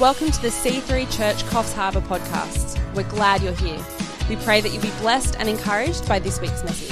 Welcome 0.00 0.30
to 0.30 0.40
the 0.40 0.48
C3 0.48 1.14
Church 1.14 1.44
Coffs 1.50 1.74
Harbour 1.74 2.00
podcast. 2.00 2.80
We're 2.94 3.06
glad 3.10 3.42
you're 3.42 3.52
here. 3.52 3.84
We 4.30 4.36
pray 4.36 4.62
that 4.62 4.70
you'll 4.72 4.80
be 4.80 4.90
blessed 4.98 5.36
and 5.38 5.46
encouraged 5.46 6.08
by 6.08 6.18
this 6.18 6.40
week's 6.40 6.64
message. 6.64 6.88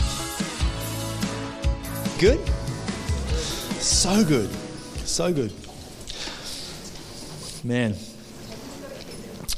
Good? 2.20 2.46
So 3.80 4.22
good. 4.22 4.50
So 5.06 5.32
good. 5.32 5.54
Man. 7.64 7.94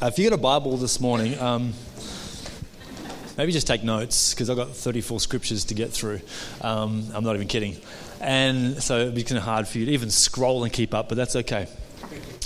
Uh, 0.00 0.06
if 0.06 0.18
you 0.20 0.30
got 0.30 0.38
a 0.38 0.40
Bible 0.40 0.76
this 0.76 1.00
morning, 1.00 1.36
um, 1.40 1.72
maybe 3.36 3.50
just 3.50 3.66
take 3.66 3.82
notes 3.82 4.32
because 4.32 4.48
I've 4.48 4.58
got 4.58 4.68
34 4.68 5.18
scriptures 5.18 5.64
to 5.64 5.74
get 5.74 5.90
through. 5.90 6.20
Um, 6.60 7.08
I'm 7.12 7.24
not 7.24 7.34
even 7.34 7.48
kidding. 7.48 7.78
And 8.20 8.80
so 8.80 9.00
it'll 9.00 9.12
be 9.12 9.24
kind 9.24 9.38
of 9.38 9.42
hard 9.44 9.66
for 9.66 9.78
you 9.78 9.86
to 9.86 9.90
even 9.90 10.10
scroll 10.10 10.62
and 10.62 10.72
keep 10.72 10.94
up, 10.94 11.08
but 11.08 11.16
that's 11.16 11.34
okay. 11.34 11.66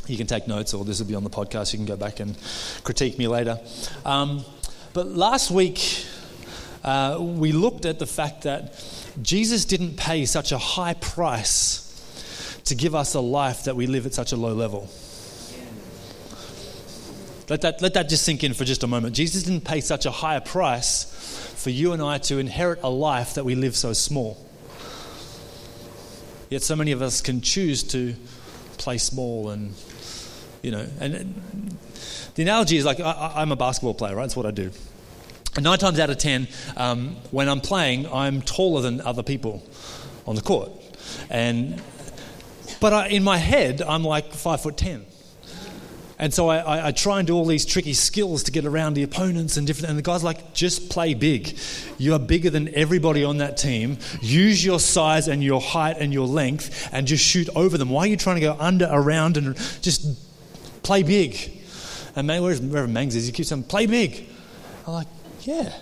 You 0.07 0.17
can 0.17 0.27
take 0.27 0.47
notes, 0.47 0.75
or 0.75 0.85
this 0.85 0.99
will 0.99 1.07
be 1.07 1.15
on 1.15 1.25
the 1.25 1.31
podcast. 1.31 1.73
You 1.73 1.79
can 1.79 1.87
go 1.87 1.97
back 1.97 2.21
and 2.21 2.37
critique 2.83 3.19
me 3.19 3.27
later. 3.27 3.59
Um, 4.05 4.45
but 4.93 5.07
last 5.07 5.51
week, 5.51 6.07
uh, 6.85 7.17
we 7.21 7.53
looked 7.53 7.87
at 7.87 7.99
the 7.99 8.07
fact 8.07 8.43
that 8.43 8.75
Jesus 9.23 9.65
didn't 9.65 9.97
pay 9.97 10.27
such 10.27 10.53
a 10.53 10.59
high 10.59 10.95
price 10.95 12.61
to 12.65 12.75
give 12.75 12.95
us 12.95 13.15
a 13.15 13.21
life 13.21 13.65
that 13.65 13.77
we 13.77 13.87
live 13.87 14.07
at 14.07 14.15
such 14.15 14.33
a 14.33 14.37
low 14.37 14.53
level. 14.53 14.91
Let 17.49 17.61
that, 17.61 17.83
let 17.83 17.95
that 17.95 18.09
just 18.09 18.25
sink 18.25 18.43
in 18.43 18.55
for 18.55 18.65
just 18.65 18.83
a 18.83 18.87
moment. 18.87 19.15
Jesus 19.15 19.43
didn't 19.43 19.65
pay 19.65 19.81
such 19.81 20.07
a 20.07 20.11
higher 20.11 20.41
price 20.41 21.05
for 21.57 21.71
you 21.71 21.93
and 21.93 22.03
I 22.03 22.19
to 22.19 22.39
inherit 22.39 22.81
a 22.83 22.89
life 22.89 23.35
that 23.35 23.45
we 23.45 23.55
live 23.55 23.77
so 23.77 23.93
small. 23.93 24.39
Yet 26.49 26.63
so 26.63 26.77
many 26.77 26.93
of 26.93 27.03
us 27.03 27.21
can 27.21 27.41
choose 27.41 27.83
to 27.85 28.15
play 28.79 28.99
small 28.99 29.51
and, 29.51 29.75
you 30.65 30.71
know, 30.71 30.87
and 30.99 31.35
the 32.35 32.43
analogy 32.43 32.79
is 32.79 32.85
like 32.85 32.99
I, 32.99 33.43
am 33.43 33.53
a 33.53 33.57
basketball 33.57 33.95
player, 33.95 34.17
right? 34.17 34.23
That's 34.23 34.37
what 34.37 34.47
I 34.47 34.51
do. 34.51 34.71
And 35.57 35.65
nine 35.65 35.79
times 35.79 36.01
out 36.01 36.11
of 36.11 36.19
ten, 36.19 36.49
um, 36.77 37.17
when 37.31 37.49
I'm 37.49 37.61
playing, 37.61 38.09
I'm 38.09 38.43
taller 38.43 38.81
than 38.81 39.01
other 39.03 39.23
people 39.23 39.63
on 40.27 40.35
the 40.35 40.43
court. 40.43 40.71
And, 41.29 41.81
but 42.81 42.93
I, 42.93 43.09
in 43.09 43.23
my 43.23 43.37
head, 43.37 43.83
I'm 43.83 44.03
like 44.03 44.33
five 44.33 44.63
foot 44.63 44.77
ten. 44.77 45.05
And 46.19 46.33
so 46.33 46.49
I, 46.49 46.59
I, 46.59 46.87
I, 46.89 46.93
try 46.93 47.19
and 47.19 47.27
do 47.27 47.35
all 47.35 47.45
these 47.45 47.67
tricky 47.67 47.93
skills 47.93 48.45
to 48.45 48.53
get 48.53 48.65
around 48.65 48.95
the 48.95 49.03
opponents 49.03 49.57
and 49.57 49.67
different. 49.67 49.91
And 49.91 49.99
the 49.99 50.03
guy's 50.03 50.23
like, 50.23 50.55
just 50.55 50.89
play 50.89 51.13
big. 51.13 51.59
You 51.99 52.15
are 52.15 52.21
bigger 52.21 52.51
than 52.51 52.73
everybody 52.75 53.25
on 53.25 53.39
that 53.39 53.57
team. 53.57 53.99
Use 54.23 54.65
your 54.65 54.79
size 54.79 55.27
and 55.27 55.43
your 55.43 55.61
height 55.61 55.97
and 55.99 56.13
your 56.13 56.29
length 56.29 56.89
and 56.93 57.07
just 57.07 57.25
shoot 57.25 57.49
over 57.57 57.77
them. 57.77 57.91
Why 57.91 58.05
are 58.05 58.07
you 58.07 58.17
trying 58.17 58.37
to 58.37 58.41
go 58.41 58.57
under, 58.59 58.89
around, 58.91 59.37
and 59.37 59.57
just 59.83 60.07
play 60.85 61.03
big? 61.03 61.63
And 62.17 62.27
man, 62.27 62.43
where's, 62.43 62.61
Reverend 62.61 62.95
Mangs 62.95 63.17
is, 63.17 63.27
he 63.27 63.33
keeps 63.33 63.49
saying, 63.49 63.65
play 63.65 63.87
big. 63.87 64.29
I'm 64.87 64.93
like, 64.93 65.09
yeah. 65.41 65.73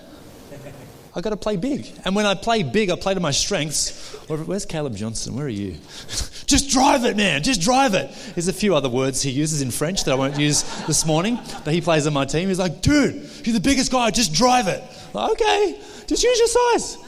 I 1.15 1.21
got 1.21 1.31
to 1.31 1.37
play 1.37 1.57
big. 1.57 1.87
And 2.07 2.17
when 2.17 2.25
I 2.25 2.35
play 2.35 2.63
big, 2.63 2.91
I 2.91 2.97
play 2.97 3.13
to 3.13 3.21
my 3.21 3.33
strengths. 3.33 4.15
Where's 4.29 4.65
Caleb 4.65 4.97
Johnson? 4.97 5.37
Where 5.37 5.45
are 5.45 5.51
you? 5.51 5.73
Just 6.47 6.71
drive 6.71 7.05
it, 7.05 7.17
man. 7.17 7.43
Just 7.43 7.61
drive 7.61 7.95
it. 7.95 8.11
There's 8.35 8.49
a 8.49 8.53
few 8.53 8.75
other 8.75 8.89
words 8.89 9.23
he 9.23 9.31
uses 9.31 9.61
in 9.61 9.71
French 9.71 10.05
that 10.05 10.13
I 10.13 10.15
won't 10.15 10.39
use 10.39 10.63
this 10.87 11.05
morning, 11.07 11.39
but 11.65 11.75
he 11.75 11.81
plays 11.81 12.07
on 12.07 12.13
my 12.13 12.25
team. 12.25 12.49
He's 12.49 12.59
like, 12.59 12.81
dude, 12.83 13.29
you're 13.45 13.55
the 13.55 13.61
biggest 13.61 13.93
guy. 13.93 14.11
Just 14.11 14.33
drive 14.33 14.69
it. 14.69 14.83
Like, 15.13 15.33
okay, 15.33 15.81
just 16.07 16.23
use 16.23 16.39
your 16.39 16.49
size. 16.49 16.99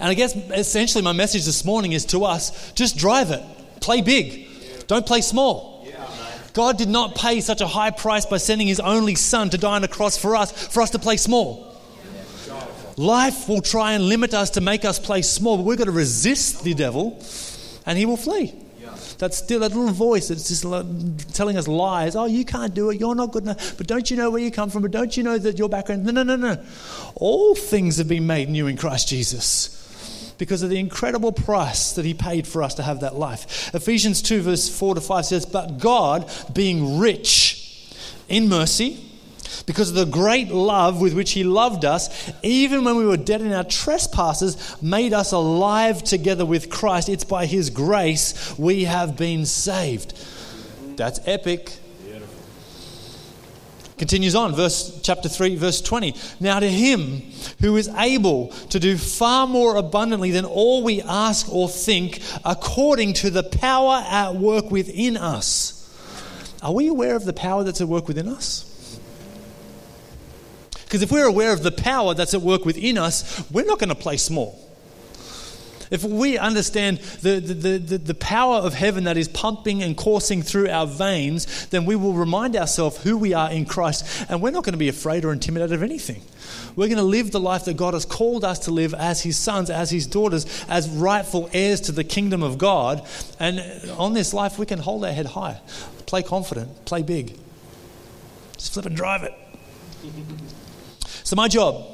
And 0.00 0.08
I 0.08 0.14
guess 0.14 0.34
essentially 0.36 1.02
my 1.02 1.12
message 1.12 1.44
this 1.44 1.64
morning 1.64 1.92
is 1.92 2.04
to 2.06 2.24
us 2.24 2.72
just 2.72 2.96
drive 2.96 3.30
it. 3.30 3.42
Play 3.80 4.02
big. 4.02 4.48
Don't 4.86 5.06
play 5.06 5.20
small. 5.20 5.71
God 6.52 6.76
did 6.76 6.88
not 6.88 7.14
pay 7.14 7.40
such 7.40 7.60
a 7.60 7.66
high 7.66 7.90
price 7.90 8.26
by 8.26 8.36
sending 8.36 8.66
his 8.66 8.80
only 8.80 9.14
son 9.14 9.50
to 9.50 9.58
die 9.58 9.76
on 9.76 9.84
a 9.84 9.88
cross 9.88 10.18
for 10.18 10.36
us, 10.36 10.52
for 10.68 10.82
us 10.82 10.90
to 10.90 10.98
play 10.98 11.16
small. 11.16 11.68
Life 12.96 13.48
will 13.48 13.62
try 13.62 13.92
and 13.92 14.04
limit 14.04 14.34
us 14.34 14.50
to 14.50 14.60
make 14.60 14.84
us 14.84 14.98
play 14.98 15.22
small, 15.22 15.56
but 15.56 15.64
we've 15.64 15.78
got 15.78 15.84
to 15.84 15.92
resist 15.92 16.62
the 16.62 16.74
devil 16.74 17.18
and 17.86 17.98
he 17.98 18.04
will 18.04 18.18
flee. 18.18 18.54
That's 19.18 19.38
still 19.38 19.60
that 19.60 19.72
little 19.72 19.92
voice 19.92 20.28
that's 20.28 20.48
just 20.48 20.62
telling 21.34 21.56
us 21.56 21.68
lies. 21.68 22.16
Oh, 22.16 22.26
you 22.26 22.44
can't 22.44 22.74
do 22.74 22.90
it. 22.90 23.00
You're 23.00 23.14
not 23.14 23.30
good 23.30 23.44
enough. 23.44 23.76
But 23.78 23.86
don't 23.86 24.10
you 24.10 24.16
know 24.16 24.30
where 24.30 24.42
you 24.42 24.50
come 24.50 24.68
from? 24.68 24.82
But 24.82 24.90
don't 24.90 25.16
you 25.16 25.22
know 25.22 25.38
that 25.38 25.58
your 25.58 25.68
background? 25.68 26.04
No, 26.04 26.10
no, 26.10 26.22
no, 26.24 26.36
no. 26.36 26.62
All 27.14 27.54
things 27.54 27.98
have 27.98 28.08
been 28.08 28.26
made 28.26 28.48
new 28.48 28.66
in 28.66 28.76
Christ 28.76 29.08
Jesus 29.08 29.81
because 30.42 30.64
of 30.64 30.70
the 30.70 30.78
incredible 30.80 31.30
price 31.30 31.92
that 31.92 32.04
he 32.04 32.12
paid 32.14 32.48
for 32.48 32.64
us 32.64 32.74
to 32.74 32.82
have 32.82 32.98
that 32.98 33.14
life. 33.14 33.72
Ephesians 33.72 34.20
2, 34.20 34.42
verse 34.42 34.68
4 34.68 34.96
to 34.96 35.00
5 35.00 35.24
says, 35.24 35.46
But 35.46 35.78
God, 35.78 36.28
being 36.52 36.98
rich 36.98 37.94
in 38.28 38.48
mercy, 38.48 38.98
because 39.66 39.90
of 39.90 39.94
the 39.94 40.04
great 40.04 40.48
love 40.48 41.00
with 41.00 41.14
which 41.14 41.30
He 41.30 41.44
loved 41.44 41.84
us, 41.84 42.32
even 42.42 42.82
when 42.82 42.96
we 42.96 43.06
were 43.06 43.16
dead 43.16 43.40
in 43.40 43.52
our 43.52 43.62
trespasses, 43.62 44.82
made 44.82 45.12
us 45.12 45.30
alive 45.30 46.02
together 46.02 46.44
with 46.44 46.70
Christ. 46.70 47.08
It's 47.08 47.22
by 47.22 47.46
His 47.46 47.70
grace 47.70 48.58
we 48.58 48.82
have 48.82 49.16
been 49.16 49.46
saved. 49.46 50.18
That's 50.96 51.20
epic. 51.24 51.78
Continues 54.02 54.34
on, 54.34 54.52
verse 54.52 54.98
chapter 55.04 55.28
3, 55.28 55.54
verse 55.54 55.80
20. 55.80 56.16
Now 56.40 56.58
to 56.58 56.68
him 56.68 57.22
who 57.60 57.76
is 57.76 57.86
able 57.86 58.48
to 58.70 58.80
do 58.80 58.98
far 58.98 59.46
more 59.46 59.76
abundantly 59.76 60.32
than 60.32 60.44
all 60.44 60.82
we 60.82 61.00
ask 61.02 61.48
or 61.48 61.68
think, 61.68 62.20
according 62.44 63.12
to 63.12 63.30
the 63.30 63.44
power 63.44 64.02
at 64.04 64.34
work 64.34 64.72
within 64.72 65.16
us. 65.16 65.78
Are 66.64 66.74
we 66.74 66.88
aware 66.88 67.14
of 67.14 67.24
the 67.26 67.32
power 67.32 67.62
that's 67.62 67.80
at 67.80 67.86
work 67.86 68.08
within 68.08 68.26
us? 68.26 68.98
Because 70.82 71.02
if 71.02 71.12
we're 71.12 71.28
aware 71.28 71.52
of 71.52 71.62
the 71.62 71.70
power 71.70 72.12
that's 72.12 72.34
at 72.34 72.42
work 72.42 72.64
within 72.64 72.98
us, 72.98 73.48
we're 73.52 73.66
not 73.66 73.78
going 73.78 73.90
to 73.90 73.94
play 73.94 74.16
small. 74.16 74.71
If 75.92 76.04
we 76.04 76.38
understand 76.38 77.00
the, 77.20 77.38
the, 77.38 77.76
the, 77.76 77.98
the, 77.98 78.14
power 78.14 78.56
of 78.56 78.72
heaven 78.72 79.04
that 79.04 79.18
is 79.18 79.28
pumping 79.28 79.82
and 79.82 79.94
coursing 79.94 80.40
through 80.42 80.70
our 80.70 80.86
veins, 80.86 81.66
then 81.66 81.84
we 81.84 81.96
will 81.96 82.14
remind 82.14 82.56
ourselves 82.56 83.02
who 83.02 83.18
we 83.18 83.34
are 83.34 83.50
in 83.50 83.66
Christ, 83.66 84.24
and 84.30 84.40
we're 84.40 84.52
not 84.52 84.64
going 84.64 84.72
to 84.72 84.78
be 84.78 84.88
afraid 84.88 85.22
or 85.22 85.34
intimidated 85.34 85.74
of 85.74 85.82
anything. 85.82 86.22
We're 86.76 86.86
going 86.86 86.96
to 86.96 87.02
live 87.02 87.30
the 87.30 87.40
life 87.40 87.66
that 87.66 87.76
God 87.76 87.92
has 87.92 88.06
called 88.06 88.42
us 88.42 88.60
to 88.60 88.70
live 88.70 88.94
as 88.94 89.22
His 89.22 89.36
sons, 89.36 89.68
as 89.68 89.90
His 89.90 90.06
daughters, 90.06 90.64
as 90.66 90.88
rightful 90.88 91.50
heirs 91.52 91.82
to 91.82 91.92
the 91.92 92.04
kingdom 92.04 92.42
of 92.42 92.56
God. 92.56 93.06
And 93.38 93.60
on 93.98 94.14
this 94.14 94.32
life, 94.32 94.58
we 94.58 94.64
can 94.64 94.78
hold 94.78 95.04
our 95.04 95.12
head 95.12 95.26
high, 95.26 95.60
play 96.06 96.22
confident, 96.22 96.86
play 96.86 97.02
big. 97.02 97.38
Just 98.56 98.72
flip 98.72 98.86
and 98.86 98.96
drive 98.96 99.24
it. 99.24 99.34
So, 101.22 101.36
my 101.36 101.48
job 101.48 101.91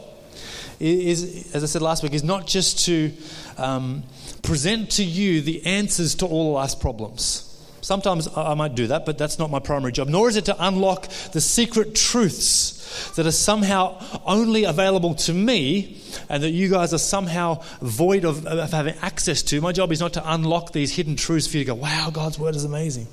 is, 0.80 1.54
as 1.54 1.62
I 1.62 1.66
said 1.66 1.82
last 1.82 2.02
week, 2.02 2.12
is 2.12 2.24
not 2.24 2.46
just 2.46 2.86
to 2.86 3.12
um, 3.56 4.02
present 4.42 4.90
to 4.92 5.04
you 5.04 5.40
the 5.40 5.64
answers 5.66 6.14
to 6.16 6.26
all 6.26 6.52
life's 6.52 6.74
problems. 6.74 7.44
Sometimes 7.80 8.28
I 8.36 8.54
might 8.54 8.74
do 8.74 8.88
that, 8.88 9.06
but 9.06 9.16
that's 9.16 9.38
not 9.38 9.50
my 9.50 9.60
primary 9.60 9.92
job. 9.92 10.08
Nor 10.08 10.28
is 10.28 10.36
it 10.36 10.44
to 10.46 10.56
unlock 10.66 11.08
the 11.32 11.40
secret 11.40 11.94
truths 11.94 13.14
that 13.14 13.26
are 13.26 13.32
somehow 13.32 14.02
only 14.26 14.64
available 14.64 15.14
to 15.14 15.32
me 15.32 16.00
and 16.28 16.42
that 16.42 16.50
you 16.50 16.68
guys 16.68 16.92
are 16.92 16.98
somehow 16.98 17.62
void 17.80 18.24
of, 18.24 18.46
of 18.46 18.72
having 18.72 18.94
access 19.00 19.42
to. 19.44 19.60
My 19.60 19.72
job 19.72 19.92
is 19.92 20.00
not 20.00 20.12
to 20.14 20.32
unlock 20.32 20.72
these 20.72 20.94
hidden 20.94 21.16
truths 21.16 21.46
for 21.46 21.56
you 21.56 21.64
to 21.64 21.68
go, 21.68 21.74
wow, 21.74 22.10
God's 22.12 22.38
word 22.38 22.56
is 22.56 22.64
amazing. 22.64 23.06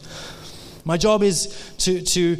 My 0.83 0.97
job 0.97 1.23
is 1.23 1.73
to, 1.79 2.01
to 2.01 2.37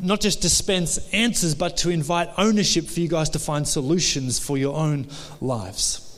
not 0.00 0.20
just 0.20 0.40
dispense 0.40 0.98
answers, 1.12 1.54
but 1.54 1.76
to 1.78 1.90
invite 1.90 2.28
ownership 2.38 2.86
for 2.86 3.00
you 3.00 3.08
guys 3.08 3.30
to 3.30 3.38
find 3.38 3.66
solutions 3.66 4.38
for 4.38 4.56
your 4.56 4.74
own 4.74 5.06
lives. 5.40 6.08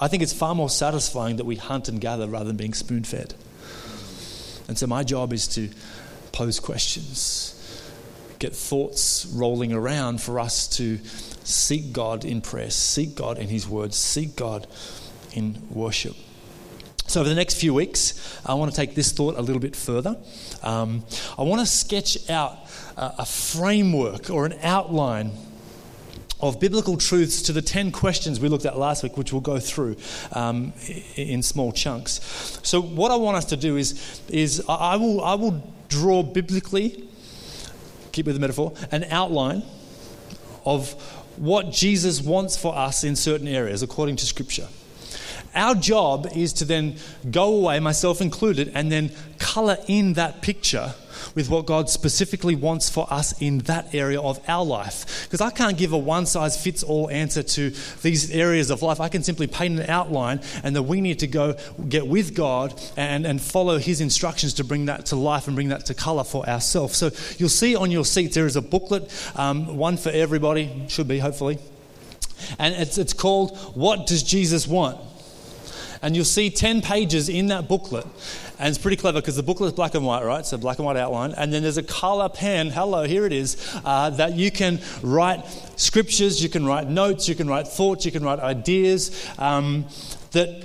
I 0.00 0.08
think 0.08 0.22
it's 0.22 0.32
far 0.32 0.54
more 0.54 0.70
satisfying 0.70 1.36
that 1.36 1.44
we 1.44 1.56
hunt 1.56 1.88
and 1.88 2.00
gather 2.00 2.26
rather 2.26 2.46
than 2.46 2.56
being 2.56 2.74
spoon 2.74 3.04
fed. 3.04 3.34
And 4.68 4.78
so 4.78 4.86
my 4.86 5.04
job 5.04 5.32
is 5.32 5.46
to 5.48 5.70
pose 6.32 6.58
questions, 6.58 7.54
get 8.38 8.54
thoughts 8.54 9.26
rolling 9.26 9.72
around 9.72 10.20
for 10.20 10.40
us 10.40 10.66
to 10.76 10.98
seek 11.44 11.92
God 11.92 12.24
in 12.24 12.40
prayer, 12.40 12.70
seek 12.70 13.14
God 13.14 13.38
in 13.38 13.48
His 13.48 13.68
words, 13.68 13.96
seek 13.96 14.34
God 14.34 14.66
in 15.34 15.62
worship. 15.70 16.16
So, 17.06 17.20
over 17.20 17.28
the 17.28 17.34
next 17.34 17.54
few 17.54 17.74
weeks, 17.74 18.40
I 18.46 18.54
want 18.54 18.70
to 18.70 18.76
take 18.76 18.94
this 18.94 19.12
thought 19.12 19.36
a 19.36 19.42
little 19.42 19.60
bit 19.60 19.76
further. 19.76 20.16
Um, 20.62 21.04
I 21.36 21.42
want 21.42 21.60
to 21.60 21.66
sketch 21.66 22.30
out 22.30 22.58
a, 22.96 23.14
a 23.18 23.26
framework 23.26 24.30
or 24.30 24.46
an 24.46 24.54
outline 24.62 25.32
of 26.42 26.58
biblical 26.58 26.96
truths 26.96 27.40
to 27.42 27.52
the 27.52 27.62
10 27.62 27.92
questions 27.92 28.40
we 28.40 28.48
looked 28.48 28.66
at 28.66 28.76
last 28.76 29.02
week, 29.04 29.16
which 29.16 29.32
we'll 29.32 29.40
go 29.40 29.60
through 29.60 29.96
um, 30.32 30.72
in 31.14 31.40
small 31.42 31.70
chunks. 31.70 32.58
So, 32.62 32.82
what 32.82 33.12
I 33.12 33.16
want 33.16 33.36
us 33.36 33.44
to 33.46 33.56
do 33.56 33.76
is, 33.76 34.20
is 34.28 34.62
I, 34.68 34.96
will, 34.96 35.22
I 35.22 35.34
will 35.34 35.62
draw 35.88 36.22
biblically, 36.22 37.08
keep 38.10 38.26
with 38.26 38.34
the 38.34 38.40
metaphor, 38.40 38.72
an 38.90 39.04
outline 39.04 39.62
of 40.64 40.92
what 41.36 41.70
Jesus 41.70 42.20
wants 42.20 42.56
for 42.56 42.74
us 42.74 43.04
in 43.04 43.16
certain 43.16 43.48
areas 43.48 43.82
according 43.82 44.16
to 44.16 44.26
Scripture. 44.26 44.68
Our 45.54 45.74
job 45.74 46.28
is 46.34 46.52
to 46.54 46.64
then 46.64 46.96
go 47.30 47.54
away, 47.54 47.80
myself 47.80 48.20
included, 48.20 48.72
and 48.74 48.90
then 48.90 49.10
color 49.38 49.76
in 49.86 50.14
that 50.14 50.42
picture 50.42 50.94
with 51.34 51.48
what 51.48 51.66
God 51.66 51.88
specifically 51.88 52.54
wants 52.54 52.90
for 52.90 53.06
us 53.12 53.40
in 53.40 53.58
that 53.60 53.94
area 53.94 54.20
of 54.20 54.40
our 54.48 54.64
life. 54.64 55.24
Because 55.24 55.40
I 55.40 55.50
can't 55.50 55.76
give 55.76 55.92
a 55.92 55.98
one 55.98 56.26
size 56.26 56.62
fits 56.62 56.82
all 56.82 57.10
answer 57.10 57.42
to 57.42 57.70
these 58.02 58.30
areas 58.30 58.70
of 58.70 58.82
life. 58.82 59.00
I 59.00 59.08
can 59.08 59.22
simply 59.22 59.46
paint 59.46 59.78
an 59.78 59.88
outline 59.88 60.40
and 60.62 60.74
that 60.76 60.82
we 60.82 61.00
need 61.00 61.20
to 61.20 61.26
go 61.26 61.56
get 61.88 62.06
with 62.06 62.34
God 62.34 62.80
and, 62.96 63.26
and 63.26 63.40
follow 63.40 63.78
His 63.78 64.00
instructions 64.00 64.54
to 64.54 64.64
bring 64.64 64.86
that 64.86 65.06
to 65.06 65.16
life 65.16 65.46
and 65.46 65.56
bring 65.56 65.68
that 65.68 65.86
to 65.86 65.94
color 65.94 66.24
for 66.24 66.48
ourselves. 66.48 66.96
So 66.96 67.10
you'll 67.38 67.48
see 67.48 67.76
on 67.76 67.90
your 67.90 68.04
seats 68.04 68.34
there 68.34 68.46
is 68.46 68.56
a 68.56 68.62
booklet, 68.62 69.10
um, 69.36 69.76
one 69.76 69.96
for 69.96 70.10
everybody, 70.10 70.84
should 70.88 71.08
be 71.08 71.18
hopefully. 71.18 71.58
And 72.58 72.74
it's, 72.74 72.98
it's 72.98 73.12
called 73.12 73.56
What 73.74 74.06
Does 74.06 74.22
Jesus 74.22 74.66
Want? 74.66 74.98
And 76.02 76.16
you'll 76.16 76.24
see 76.24 76.50
10 76.50 76.82
pages 76.82 77.28
in 77.28 77.46
that 77.46 77.68
booklet. 77.68 78.06
And 78.58 78.68
it's 78.68 78.78
pretty 78.78 78.96
clever 78.96 79.20
because 79.20 79.36
the 79.36 79.42
booklet 79.42 79.68
is 79.68 79.72
black 79.72 79.94
and 79.94 80.04
white, 80.04 80.24
right? 80.24 80.44
So 80.44 80.58
black 80.58 80.78
and 80.78 80.86
white 80.86 80.96
outline. 80.96 81.32
And 81.32 81.52
then 81.52 81.62
there's 81.62 81.78
a 81.78 81.82
color 81.82 82.28
pen, 82.28 82.70
hello, 82.70 83.04
here 83.04 83.24
it 83.24 83.32
is, 83.32 83.56
uh, 83.84 84.10
that 84.10 84.34
you 84.34 84.50
can 84.50 84.80
write 85.02 85.46
scriptures, 85.76 86.42
you 86.42 86.48
can 86.48 86.66
write 86.66 86.88
notes, 86.88 87.28
you 87.28 87.34
can 87.34 87.48
write 87.48 87.68
thoughts, 87.68 88.04
you 88.04 88.12
can 88.12 88.24
write 88.24 88.40
ideas 88.40 89.28
um, 89.38 89.86
that 90.32 90.64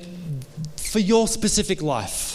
for 0.78 1.00
your 1.00 1.28
specific 1.28 1.82
life. 1.82 2.34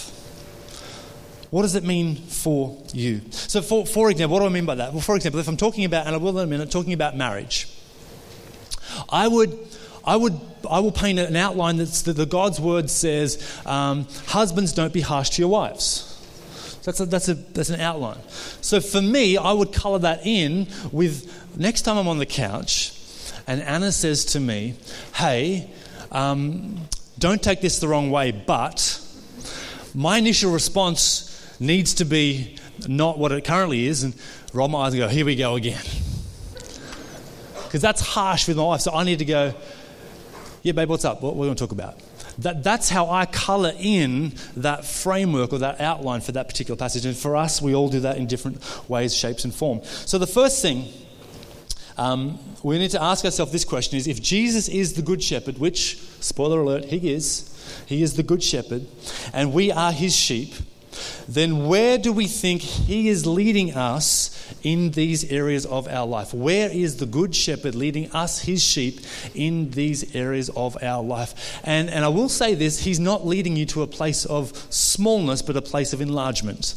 What 1.50 1.62
does 1.62 1.74
it 1.74 1.84
mean 1.84 2.16
for 2.16 2.82
you? 2.94 3.20
So, 3.30 3.60
for, 3.60 3.84
for 3.84 4.10
example, 4.10 4.34
what 4.34 4.40
do 4.40 4.46
I 4.46 4.48
mean 4.48 4.64
by 4.64 4.76
that? 4.76 4.92
Well, 4.92 5.02
for 5.02 5.16
example, 5.16 5.38
if 5.38 5.48
I'm 5.48 5.58
talking 5.58 5.84
about, 5.84 6.06
and 6.06 6.14
I 6.14 6.18
will 6.18 6.38
in 6.38 6.44
a 6.44 6.46
minute, 6.46 6.70
talking 6.70 6.94
about 6.94 7.14
marriage, 7.14 7.68
I 9.08 9.28
would 9.28 9.58
I 10.04 10.16
would 10.16 10.40
I 10.68 10.78
will 10.80 10.92
paint 10.92 11.18
an 11.18 11.36
outline 11.36 11.76
that's, 11.76 12.02
that 12.02 12.14
the 12.14 12.26
God's 12.26 12.60
word 12.60 12.88
says, 12.88 13.60
um, 13.66 14.06
husbands 14.26 14.72
don't 14.72 14.92
be 14.92 15.00
harsh 15.00 15.30
to 15.30 15.42
your 15.42 15.50
wives. 15.50 16.08
That's, 16.84 17.00
a, 17.00 17.06
that's, 17.06 17.28
a, 17.28 17.34
that's 17.34 17.70
an 17.70 17.80
outline. 17.80 18.18
So 18.60 18.80
for 18.80 19.00
me, 19.00 19.36
I 19.36 19.52
would 19.52 19.72
color 19.72 19.98
that 20.00 20.26
in 20.26 20.66
with 20.90 21.56
next 21.56 21.82
time 21.82 21.96
I'm 21.96 22.08
on 22.08 22.18
the 22.18 22.26
couch 22.26 22.92
and 23.46 23.62
Anna 23.62 23.92
says 23.92 24.24
to 24.26 24.40
me, 24.40 24.74
hey, 25.14 25.70
um, 26.10 26.88
don't 27.18 27.42
take 27.42 27.60
this 27.60 27.78
the 27.78 27.88
wrong 27.88 28.10
way, 28.10 28.30
but 28.30 29.00
my 29.94 30.18
initial 30.18 30.52
response 30.52 31.28
needs 31.60 31.94
to 31.94 32.04
be 32.04 32.56
not 32.88 33.18
what 33.18 33.30
it 33.32 33.44
currently 33.44 33.86
is 33.86 34.02
and 34.02 34.14
roll 34.52 34.68
my 34.68 34.86
eyes 34.86 34.94
and 34.94 35.00
go, 35.00 35.08
here 35.08 35.24
we 35.24 35.36
go 35.36 35.54
again. 35.54 35.82
Because 37.64 37.80
that's 37.80 38.00
harsh 38.00 38.48
with 38.48 38.56
my 38.56 38.64
wife. 38.64 38.80
So 38.80 38.92
I 38.92 39.04
need 39.04 39.20
to 39.20 39.24
go, 39.24 39.54
yeah, 40.62 40.72
babe, 40.72 40.88
what's 40.88 41.04
up? 41.04 41.22
What, 41.22 41.32
are 41.32 41.34
we 41.34 41.46
going 41.46 41.56
to 41.56 41.62
talk 41.62 41.72
about? 41.72 41.98
That, 42.38 42.62
that's 42.62 42.88
how 42.88 43.10
I 43.10 43.26
colour 43.26 43.72
in 43.78 44.34
that 44.56 44.84
framework 44.84 45.52
or 45.52 45.58
that 45.58 45.80
outline 45.80 46.20
for 46.20 46.32
that 46.32 46.48
particular 46.48 46.76
passage. 46.76 47.04
And 47.04 47.16
for 47.16 47.36
us, 47.36 47.60
we 47.60 47.74
all 47.74 47.88
do 47.88 48.00
that 48.00 48.16
in 48.16 48.26
different 48.26 48.62
ways, 48.88 49.14
shapes, 49.14 49.44
and 49.44 49.54
form. 49.54 49.82
So 49.82 50.18
the 50.18 50.26
first 50.26 50.62
thing 50.62 50.86
um, 51.96 52.38
we 52.62 52.78
need 52.78 52.90
to 52.92 53.02
ask 53.02 53.24
ourselves 53.24 53.52
this 53.52 53.64
question 53.64 53.98
is 53.98 54.06
if 54.06 54.22
Jesus 54.22 54.68
is 54.68 54.94
the 54.94 55.02
good 55.02 55.22
shepherd, 55.22 55.58
which, 55.58 55.98
spoiler 56.20 56.60
alert, 56.60 56.86
he 56.86 57.12
is, 57.12 57.48
he 57.86 58.02
is 58.02 58.14
the 58.14 58.22
good 58.22 58.42
shepherd, 58.42 58.86
and 59.32 59.52
we 59.52 59.70
are 59.70 59.92
his 59.92 60.14
sheep, 60.14 60.54
then 61.28 61.66
where 61.66 61.98
do 61.98 62.12
we 62.12 62.26
think 62.26 62.62
he 62.62 63.08
is 63.08 63.26
leading 63.26 63.74
us 63.74 64.54
in 64.62 64.90
these 64.92 65.30
areas 65.30 65.66
of 65.66 65.88
our 65.88 66.06
life? 66.06 66.34
Where 66.34 66.70
is 66.70 66.96
the 66.96 67.06
Good 67.06 67.34
Shepherd 67.34 67.74
leading 67.74 68.10
us, 68.12 68.40
his 68.40 68.62
sheep, 68.62 69.00
in 69.34 69.70
these 69.70 70.14
areas 70.14 70.50
of 70.50 70.76
our 70.82 71.02
life? 71.02 71.60
And, 71.64 71.90
and 71.90 72.04
I 72.04 72.08
will 72.08 72.28
say 72.28 72.54
this 72.54 72.80
he's 72.80 73.00
not 73.00 73.26
leading 73.26 73.56
you 73.56 73.66
to 73.66 73.82
a 73.82 73.86
place 73.86 74.24
of 74.26 74.52
smallness, 74.70 75.42
but 75.42 75.56
a 75.56 75.62
place 75.62 75.92
of 75.92 76.00
enlargement. 76.00 76.74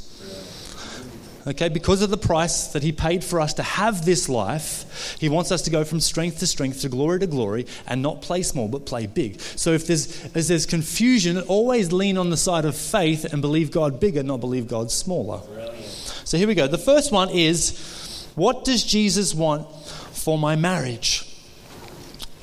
Okay, 1.47 1.69
because 1.69 2.01
of 2.01 2.09
the 2.09 2.17
price 2.17 2.69
that 2.69 2.81
he 2.81 2.91
paid 2.91 3.23
for 3.23 3.39
us 3.39 3.53
to 3.55 3.63
have 3.63 4.03
this 4.03 4.27
life, 4.27 5.15
he 5.19 5.29
wants 5.29 5.51
us 5.51 5.61
to 5.63 5.69
go 5.69 5.83
from 5.83 5.99
strength 5.99 6.39
to 6.39 6.47
strength, 6.47 6.81
to 6.81 6.89
glory 6.89 7.19
to 7.19 7.27
glory, 7.27 7.67
and 7.85 8.01
not 8.01 8.23
play 8.23 8.41
small, 8.41 8.67
but 8.67 8.87
play 8.87 9.05
big. 9.05 9.39
So 9.39 9.71
if 9.73 9.85
there's, 9.85 10.25
if 10.25 10.33
there's 10.33 10.65
confusion, 10.65 11.37
always 11.41 11.91
lean 11.91 12.17
on 12.17 12.31
the 12.31 12.37
side 12.37 12.65
of 12.65 12.75
faith 12.75 13.31
and 13.31 13.43
believe 13.43 13.69
God 13.69 13.99
bigger, 13.99 14.23
not 14.23 14.39
believe 14.39 14.67
God 14.67 14.89
smaller. 14.89 15.37
Brilliant. 15.37 15.85
So 16.25 16.37
here 16.39 16.47
we 16.47 16.55
go. 16.55 16.65
The 16.67 16.79
first 16.79 17.11
one 17.11 17.29
is 17.29 18.27
what 18.33 18.65
does 18.65 18.83
Jesus 18.83 19.35
want 19.35 19.71
for 20.13 20.39
my 20.39 20.55
marriage? 20.55 21.31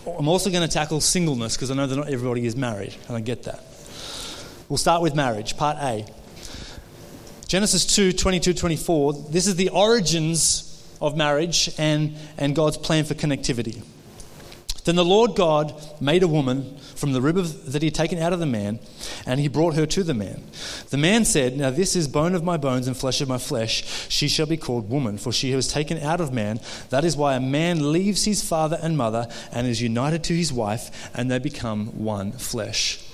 I'm 0.07 0.29
also 0.29 0.49
going 0.51 0.67
to 0.67 0.73
tackle 0.73 1.01
singleness 1.01 1.57
because 1.57 1.73
I 1.73 1.75
know 1.75 1.89
that 1.89 1.97
not 1.97 2.09
everybody 2.09 2.47
is 2.47 2.55
married, 2.55 2.95
and 3.09 3.17
I 3.17 3.21
get 3.21 3.45
that. 3.45 3.65
We'll 4.69 4.77
start 4.77 5.03
with 5.03 5.17
marriage, 5.17 5.57
part 5.57 5.77
A. 5.79 6.07
Genesis 7.53 7.85
2 7.85 8.13
22 8.13 8.55
24. 8.55 9.13
This 9.29 9.47
is 9.47 9.57
the 9.57 9.69
origins 9.69 10.83
of 11.03 11.19
marriage 11.19 11.69
and, 11.77 12.17
and 12.39 12.57
God's 12.57 12.79
plan 12.79 13.05
for 13.05 13.13
connectivity. 13.13 13.83
Then 14.87 14.97
the 14.97 15.05
Lord 15.05 15.35
God 15.35 15.75
made 16.01 16.23
a 16.23 16.29
woman 16.29 16.79
from 16.79 17.13
the 17.13 17.21
rib 17.21 17.37
of, 17.37 17.71
that 17.73 17.83
he 17.83 17.89
had 17.89 17.95
taken 17.95 18.19
out 18.19 18.33
of 18.33 18.39
the 18.39 18.47
man, 18.47 18.79
and 19.27 19.39
he 19.39 19.49
brought 19.49 19.75
her 19.75 19.85
to 19.85 20.03
the 20.03 20.15
man. 20.15 20.43
The 20.89 20.97
man 20.97 21.27
said, 21.27 21.59
Now 21.59 21.69
this 21.69 21.95
is 21.95 22.09
bone 22.09 22.35
of 22.35 22.43
my 22.43 22.57
bones 22.57 22.87
and 22.87 22.97
flesh 22.97 23.21
of 23.21 23.29
my 23.29 23.37
flesh. 23.37 24.09
She 24.09 24.29
shall 24.29 24.47
be 24.47 24.57
called 24.57 24.89
woman, 24.89 25.19
for 25.19 25.31
she 25.31 25.55
was 25.55 25.69
taken 25.69 25.99
out 25.99 26.23
of 26.23 26.33
man. 26.33 26.59
That 26.89 27.05
is 27.05 27.19
why 27.19 27.35
a 27.35 27.41
man 27.41 27.93
leaves 27.93 28.25
his 28.25 28.43
father 28.43 28.79
and 28.81 28.97
mother 28.97 29.29
and 29.53 29.67
is 29.67 29.83
united 29.83 30.25
to 30.25 30.35
his 30.35 30.55
wife, 30.55 31.11
and 31.15 31.31
they 31.31 31.39
become 31.39 31.89
one 32.03 32.33
flesh. 32.33 33.12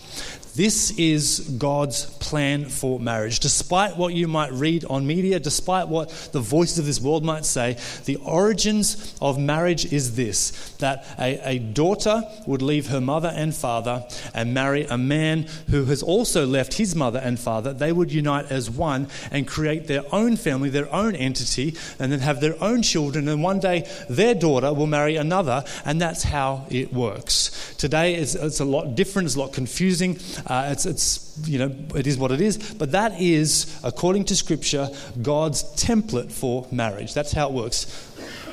This 0.55 0.91
is 0.99 1.41
God's 1.59 2.06
plan 2.06 2.65
for 2.67 2.99
marriage. 2.99 3.41
Despite 3.41 3.97
what 3.97 4.15
you 4.15 4.27
might 4.29 4.53
read 4.53 4.85
on 4.85 5.06
media, 5.06 5.39
despite 5.39 5.89
what 5.89 6.11
the 6.33 6.41
voices 6.41 6.79
of 6.79 6.87
this 6.87 7.00
world 7.00 7.25
might 7.25 7.45
say, 7.45 7.77
the 8.06 8.17
origins 8.17 9.17
of 9.21 9.39
marriage 9.39 9.93
is 9.93 10.17
this 10.17 10.50
that 10.79 11.05
a, 11.19 11.41
a 11.45 11.59
daughter 11.59 12.23
would 12.47 12.62
leave 12.62 12.89
her 12.89 13.00
mother 13.00 13.33
and 13.35 13.55
father 13.55 14.05
and 14.35 14.55
marry 14.55 14.85
a 14.85 14.99
man 14.99 15.47
who 15.71 15.85
has 15.87 16.03
also 16.03 16.47
left 16.47 16.75
his 16.75 16.95
mother 16.95 17.19
and 17.19 17.39
father. 17.39 17.73
They 17.73 17.93
would 17.93 18.12
unite 18.12 18.50
as 18.50 18.71
one 18.71 19.09
and 19.31 19.47
create 19.47 19.87
their 19.87 20.03
own 20.12 20.37
family, 20.37 20.71
their 20.71 20.93
own 20.93 21.15
entity, 21.15 21.77
and 21.99 22.11
then 22.12 22.21
have 22.21 22.41
their 22.41 22.62
own 22.62 22.83
children. 22.83 23.29
And 23.29 23.43
one 23.43 23.61
day 23.61 23.89
their 24.09 24.35
daughter 24.35 24.73
will 24.73 24.87
marry 24.87 25.17
another, 25.17 25.65
and 25.85 26.00
that's 26.00 26.23
how 26.23 26.67
it 26.71 26.93
works. 26.93 27.75
Today 27.79 28.15
it's, 28.15 28.35
it's 28.35 28.61
a 28.61 28.65
lot 28.65 28.95
different, 28.95 29.27
it's 29.27 29.37
a 29.37 29.41
lot 29.41 29.53
confusing. 29.53 30.19
Uh, 30.47 30.68
it's, 30.73 30.87
it's, 30.87 31.38
you 31.45 31.59
know, 31.59 31.75
it 31.95 32.07
is 32.07 32.16
what 32.18 32.30
it 32.30 32.40
is. 32.40 32.75
But 32.75 32.92
that 32.92 33.21
is, 33.21 33.80
according 33.83 34.26
to 34.26 34.37
Scripture, 34.37 34.88
God's 35.21 35.62
template 35.75 36.33
for 36.33 36.66
marriage. 36.71 37.14
That's 37.14 37.33
how 37.33 37.49
it 37.49 37.54
works. 37.54 37.87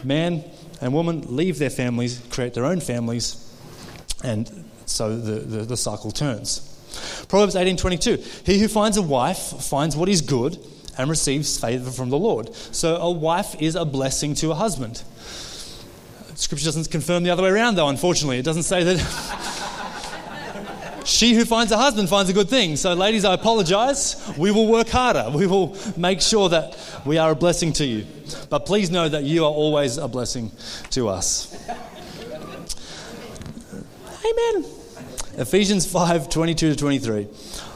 Man 0.03 0.43
and 0.81 0.93
woman 0.93 1.35
leave 1.35 1.59
their 1.59 1.69
families, 1.69 2.21
create 2.29 2.53
their 2.53 2.65
own 2.65 2.79
families, 2.79 3.41
and 4.23 4.65
so 4.85 5.17
the, 5.17 5.39
the, 5.39 5.63
the 5.63 5.77
cycle 5.77 6.11
turns. 6.11 6.71
Proverbs 7.27 7.55
18:22. 7.55 8.45
He 8.45 8.59
who 8.59 8.67
finds 8.67 8.97
a 8.97 9.01
wife 9.01 9.37
finds 9.37 9.95
what 9.95 10.09
is 10.09 10.21
good 10.21 10.57
and 10.97 11.09
receives 11.09 11.59
favor 11.59 11.91
from 11.91 12.09
the 12.09 12.17
Lord. 12.17 12.53
So 12.55 12.95
a 12.97 13.11
wife 13.11 13.55
is 13.61 13.75
a 13.75 13.85
blessing 13.85 14.33
to 14.35 14.51
a 14.51 14.55
husband. 14.55 15.03
Scripture 16.35 16.65
doesn't 16.65 16.91
confirm 16.91 17.23
the 17.23 17.29
other 17.29 17.43
way 17.43 17.49
around, 17.49 17.75
though, 17.75 17.87
unfortunately. 17.87 18.39
It 18.39 18.45
doesn't 18.45 18.63
say 18.63 18.83
that. 18.83 19.41
She 21.05 21.35
who 21.35 21.45
finds 21.45 21.71
a 21.71 21.77
husband 21.77 22.09
finds 22.09 22.31
a 22.31 22.33
good 22.33 22.49
thing. 22.49 22.75
So, 22.75 22.95
ladies, 22.95 23.25
I 23.25 23.35
apologize. 23.35 24.33
We 24.37 24.49
will 24.49 24.67
work 24.67 24.89
harder. 24.89 25.29
We 25.35 25.47
will 25.47 25.77
make 25.95 26.21
sure 26.21 26.49
that 26.49 26.77
we 27.05 27.17
are 27.19 27.31
a 27.31 27.35
blessing 27.35 27.73
to 27.73 27.85
you. 27.85 28.07
But 28.49 28.65
please 28.65 28.89
know 28.89 29.07
that 29.07 29.23
you 29.23 29.45
are 29.45 29.51
always 29.51 29.97
a 29.97 30.07
blessing 30.07 30.51
to 30.91 31.09
us. 31.09 31.55
Amen. 34.25 34.65
Ephesians 35.37 35.85
5 35.85 36.29
22 36.29 36.71
to 36.71 36.75
23. 36.75 37.27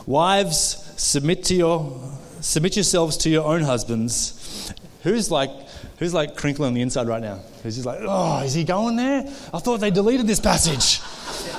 Wives, 0.07 0.91
submit, 0.97 1.43
to 1.45 1.55
your, 1.55 2.01
submit 2.41 2.75
yourselves 2.77 3.17
to 3.17 3.29
your 3.29 3.45
own 3.45 3.61
husbands. 3.61 4.73
Who's 5.03 5.29
like, 5.29 5.51
who's 5.99 6.13
like 6.13 6.35
crinkling 6.35 6.69
on 6.69 6.73
the 6.73 6.81
inside 6.81 7.07
right 7.07 7.21
now? 7.21 7.41
Who's 7.61 7.75
just 7.75 7.85
like, 7.85 7.99
oh, 8.01 8.41
is 8.41 8.55
he 8.55 8.63
going 8.63 8.95
there? 8.95 9.21
I 9.53 9.59
thought 9.59 9.81
they 9.81 9.91
deleted 9.91 10.25
this 10.25 10.39
passage. 10.39 11.01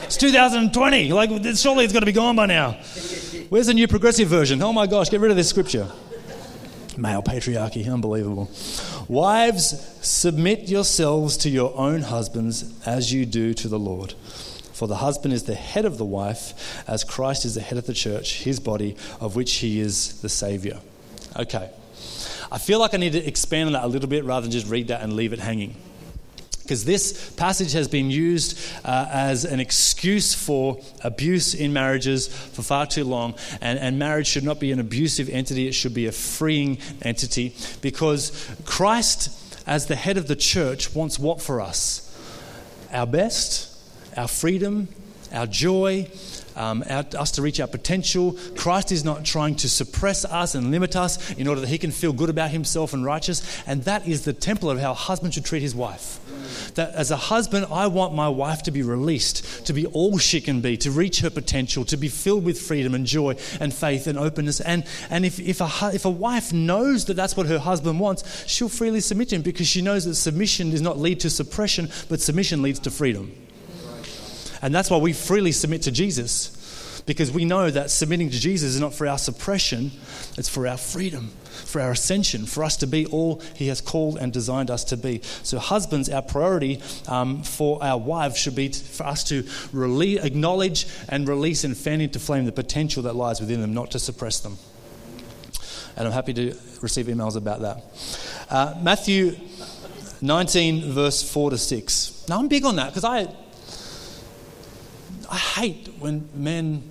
It's 0.03 0.17
2020. 0.17 1.13
Like, 1.13 1.31
surely 1.57 1.85
it's 1.85 1.93
got 1.93 2.01
to 2.01 2.07
be 2.07 2.13
gone 2.13 2.37
by 2.37 2.47
now. 2.47 2.73
Where's 3.49 3.67
the 3.67 3.75
new 3.75 3.89
progressive 3.89 4.29
version? 4.29 4.63
Oh 4.63 4.73
my 4.73 4.87
gosh, 4.87 5.11
get 5.11 5.21
rid 5.21 5.31
of 5.31 5.37
this 5.37 5.49
scripture. 5.49 5.91
Male 6.97 7.23
patriarchy, 7.23 7.91
unbelievable. 7.91 8.51
Wives, 9.09 9.99
submit 10.03 10.69
yourselves 10.69 11.37
to 11.39 11.49
your 11.49 11.77
own 11.77 12.03
husbands 12.03 12.73
as 12.87 13.13
you 13.13 13.27
do 13.27 13.55
to 13.55 13.69
the 13.69 13.79
Lord. 13.79 14.13
For 14.73 14.87
the 14.87 14.97
husband 14.97 15.35
is 15.35 15.45
the 15.45 15.55
head 15.55 15.85
of 15.85 15.99
the 15.99 16.05
wife, 16.05 16.85
as 16.89 17.05
Christ 17.05 17.45
is 17.45 17.55
the 17.55 17.61
head 17.61 17.77
of 17.77 17.87
the 17.87 17.95
church, 17.95 18.43
his 18.45 18.61
body, 18.61 18.97
of 19.21 19.37
which 19.37 19.57
he 19.57 19.81
is 19.81 20.21
the 20.23 20.29
Savior. 20.29 20.81
Okay. 21.37 21.71
I 22.53 22.59
feel 22.59 22.81
like 22.81 22.95
I 22.95 22.97
need 22.97 23.13
to 23.13 23.25
expand 23.27 23.67
on 23.67 23.73
that 23.75 23.85
a 23.85 23.89
little 23.89 24.09
bit 24.09 24.25
rather 24.25 24.43
than 24.43 24.51
just 24.51 24.67
read 24.69 24.89
that 24.89 25.03
and 25.03 25.15
leave 25.15 25.33
it 25.33 25.39
hanging. 25.39 25.77
Because 26.71 26.85
this 26.85 27.31
passage 27.31 27.73
has 27.73 27.89
been 27.89 28.13
used 28.13 28.57
uh, 28.85 29.09
as 29.11 29.45
an 29.45 29.59
excuse 29.59 30.35
for 30.35 30.81
abuse 31.03 31.53
in 31.53 31.73
marriages 31.73 32.29
for 32.29 32.63
far 32.63 32.87
too 32.87 33.03
long. 33.03 33.35
And, 33.61 33.77
and 33.77 33.99
marriage 33.99 34.29
should 34.29 34.45
not 34.45 34.61
be 34.61 34.71
an 34.71 34.79
abusive 34.79 35.29
entity, 35.29 35.67
it 35.67 35.73
should 35.73 35.95
be 35.95 36.07
a 36.07 36.13
freeing 36.13 36.79
entity 37.03 37.57
because 37.81 38.49
Christ, 38.67 39.67
as 39.67 39.87
the 39.87 39.97
head 39.97 40.17
of 40.17 40.29
the 40.29 40.37
church, 40.37 40.95
wants 40.95 41.19
what 41.19 41.43
for 41.43 41.61
us? 41.61 42.07
Our 42.93 43.09
best, 43.09 43.77
our 44.17 44.29
freedom, 44.29 44.87
our 45.33 45.49
joy, 45.49 46.09
um, 46.57 46.85
our, 46.89 47.05
us 47.19 47.31
to 47.33 47.43
reach 47.43 47.61
our 47.61 47.67
potential. 47.67 48.37
Christ 48.57 48.93
is 48.93 49.05
not 49.05 49.25
trying 49.25 49.57
to 49.57 49.69
suppress 49.69 50.25
us 50.25 50.55
and 50.55 50.71
limit 50.71 50.97
us 50.97 51.33
in 51.33 51.47
order 51.47 51.61
that 51.61 51.69
he 51.69 51.79
can 51.79 51.91
feel 51.91 52.13
good 52.13 52.31
about 52.31 52.51
himself 52.51 52.93
and 52.93 53.05
righteous. 53.05 53.43
And 53.67 53.85
that 53.85 54.07
is 54.07 54.25
the 54.25 54.35
template 54.35 54.73
of 54.73 54.81
how 54.81 54.93
a 54.93 54.95
husband 54.95 55.35
should 55.35 55.45
treat 55.45 55.63
his 55.63 55.75
wife 55.75 56.21
that 56.75 56.95
as 56.95 57.11
a 57.11 57.17
husband, 57.17 57.67
I 57.71 57.87
want 57.87 58.15
my 58.15 58.29
wife 58.29 58.63
to 58.65 58.71
be 58.71 58.83
released, 58.83 59.67
to 59.67 59.73
be 59.73 59.87
all 59.87 60.19
she 60.19 60.41
can 60.41 60.61
be, 60.61 60.77
to 60.79 60.91
reach 60.91 61.21
her 61.21 61.31
potential, 61.31 61.85
to 61.87 61.97
be 61.97 62.09
filled 62.09 62.45
with 62.45 62.61
freedom 62.61 62.95
and 62.95 63.07
joy 63.07 63.37
and 63.61 63.73
faith 63.73 64.07
and 64.07 64.19
openness. 64.19 64.61
And, 64.61 64.85
and 65.11 65.25
if, 65.25 65.39
if, 65.39 65.61
a, 65.61 65.91
if 65.95 66.05
a 66.05 66.11
wife 66.11 66.53
knows 66.53 67.07
that 67.07 67.15
that's 67.15 67.37
what 67.37 67.47
her 67.47 67.59
husband 67.59 68.01
wants, 68.01 68.47
she'll 68.47 68.69
freely 68.69 69.01
submit 69.01 69.31
to 69.31 69.37
him 69.37 69.43
because 69.43 69.67
she 69.67 69.83
knows 69.83 70.05
that 70.05 70.15
submission 70.15 70.71
does 70.71 70.83
not 70.83 70.99
lead 70.99 71.21
to 71.21 71.31
suppression, 71.31 71.89
but 72.09 72.21
submission 72.21 72.63
leads 72.63 72.81
to 72.81 72.91
freedom. 72.91 73.33
And 74.63 74.75
that's 74.75 74.91
why 74.91 74.99
we 74.99 75.13
freely 75.13 75.53
submit 75.53 75.83
to 75.83 75.91
Jesus 75.91 76.57
because 77.07 77.31
we 77.31 77.45
know 77.45 77.71
that 77.71 77.91
submitting 77.91 78.31
to 78.31 78.39
Jesus 78.39 78.75
is 78.75 78.81
not 78.81 78.95
for 78.95 79.07
our 79.07 79.19
suppression, 79.19 79.91
it's 80.37 80.49
for 80.49 80.67
our 80.67 80.77
freedom, 80.77 81.29
for 81.65 81.81
our 81.81 81.93
ascension, 81.93 82.47
for 82.47 82.63
us 82.63 82.77
to 82.77 82.87
be 82.87 83.07
all 83.07 83.41
He 83.57 83.69
has 83.69 83.81
called 83.81 84.19
and 84.19 84.33
designed 84.33 84.71
us 84.71 84.85
to 84.85 84.97
be. 84.97 85.21
So, 85.43 85.59
husbands, 85.59 86.09
our 86.09 86.23
priority 86.23 86.81
um, 87.09 87.43
for 87.43 87.83
our 87.83 87.99
wives 87.99 88.39
should 88.39 88.55
be 88.55 88.69
for 88.69 89.07
us 89.07 89.25
to 89.25 89.45
release, 89.73 90.23
acknowledge 90.23 90.87
and 91.09 91.29
release 91.29 91.65
and 91.65 91.77
fan 91.77 92.01
into 92.01 92.19
flame 92.19 92.45
the 92.45 92.53
potential 92.53 93.03
that 93.05 93.17
lies 93.17 93.41
within 93.41 93.61
them, 93.61 93.75
not 93.75 93.91
to 93.93 93.99
suppress 93.99 94.41
them. 94.41 94.57
And 95.97 96.07
I'm 96.07 96.13
happy 96.13 96.35
to 96.35 96.55
receive 96.81 97.07
emails 97.07 97.37
about 97.37 97.61
that. 97.63 97.83
Uh, 98.49 98.79
Matthew 98.81 99.37
19, 100.21 100.93
verse 100.93 101.29
4 101.29 101.51
to 101.51 101.59
6. 101.59 102.27
Now, 102.29 102.39
I'm 102.39 102.49
big 102.49 102.65
on 102.65 102.77
that 102.77 102.91
because 102.91 103.05
I 103.05 103.35
I 105.31 105.37
hate 105.37 105.89
when 105.99 106.29
men 106.35 106.83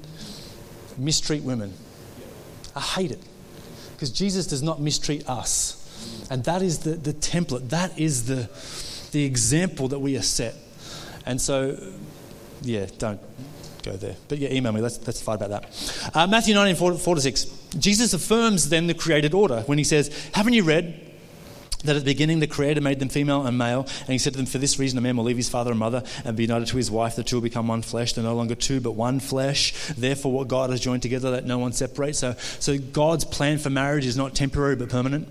mistreat 0.97 1.43
women. 1.43 1.73
I 2.75 2.81
hate 2.81 3.11
it 3.11 3.21
because 3.93 4.11
Jesus 4.11 4.47
does 4.47 4.63
not 4.63 4.79
mistreat 4.79 5.27
us. 5.29 5.75
And 6.31 6.43
that 6.45 6.61
is 6.61 6.79
the, 6.79 6.91
the 6.91 7.13
template, 7.13 7.69
that 7.69 7.99
is 7.99 8.25
the, 8.25 8.49
the 9.11 9.25
example 9.25 9.89
that 9.89 9.99
we 9.99 10.15
are 10.15 10.21
set. 10.21 10.55
And 11.25 11.41
so, 11.41 11.77
yeah, 12.61 12.87
don't 12.97 13.19
go 13.83 13.97
there. 13.97 14.15
But 14.27 14.37
yeah, 14.37 14.53
email 14.53 14.71
me. 14.71 14.81
Let's, 14.81 15.05
let's 15.05 15.21
fight 15.21 15.41
about 15.41 15.49
that. 15.49 16.11
Uh, 16.13 16.27
Matthew 16.27 16.53
19, 16.53 16.75
4, 16.75 16.93
4 16.93 17.15
to 17.15 17.21
6. 17.21 17.45
Jesus 17.77 18.13
affirms 18.13 18.69
then 18.69 18.87
the 18.87 18.93
created 18.93 19.33
order 19.33 19.61
when 19.65 19.77
he 19.77 19.83
says, 19.83 20.29
Haven't 20.33 20.53
you 20.53 20.63
read? 20.63 21.08
That 21.85 21.95
at 21.95 21.99
the 21.99 22.11
beginning 22.11 22.39
the 22.39 22.47
Creator 22.47 22.81
made 22.81 22.99
them 22.99 23.09
female 23.09 23.45
and 23.45 23.57
male, 23.57 23.87
and 24.01 24.09
He 24.09 24.17
said 24.17 24.33
to 24.33 24.37
them, 24.37 24.45
For 24.45 24.57
this 24.57 24.79
reason 24.79 24.97
a 24.97 25.01
man 25.01 25.15
will 25.15 25.23
leave 25.23 25.37
his 25.37 25.49
father 25.49 25.71
and 25.71 25.79
mother 25.79 26.03
and 26.25 26.35
be 26.35 26.43
united 26.43 26.67
to 26.67 26.77
his 26.77 26.91
wife, 26.91 27.15
the 27.15 27.23
two 27.23 27.37
will 27.37 27.41
become 27.41 27.67
one 27.67 27.81
flesh. 27.81 28.13
They're 28.13 28.23
no 28.23 28.35
longer 28.35 28.55
two, 28.55 28.81
but 28.81 28.91
one 28.91 29.19
flesh. 29.19 29.73
Therefore, 29.97 30.31
what 30.31 30.47
God 30.47 30.69
has 30.71 30.79
joined 30.79 31.01
together, 31.01 31.29
let 31.29 31.45
no 31.45 31.57
one 31.57 31.71
separate. 31.71 32.15
So, 32.15 32.35
so 32.59 32.77
God's 32.77 33.25
plan 33.25 33.57
for 33.59 33.69
marriage 33.69 34.05
is 34.05 34.17
not 34.17 34.35
temporary 34.35 34.75
but 34.75 34.89
permanent. 34.89 35.27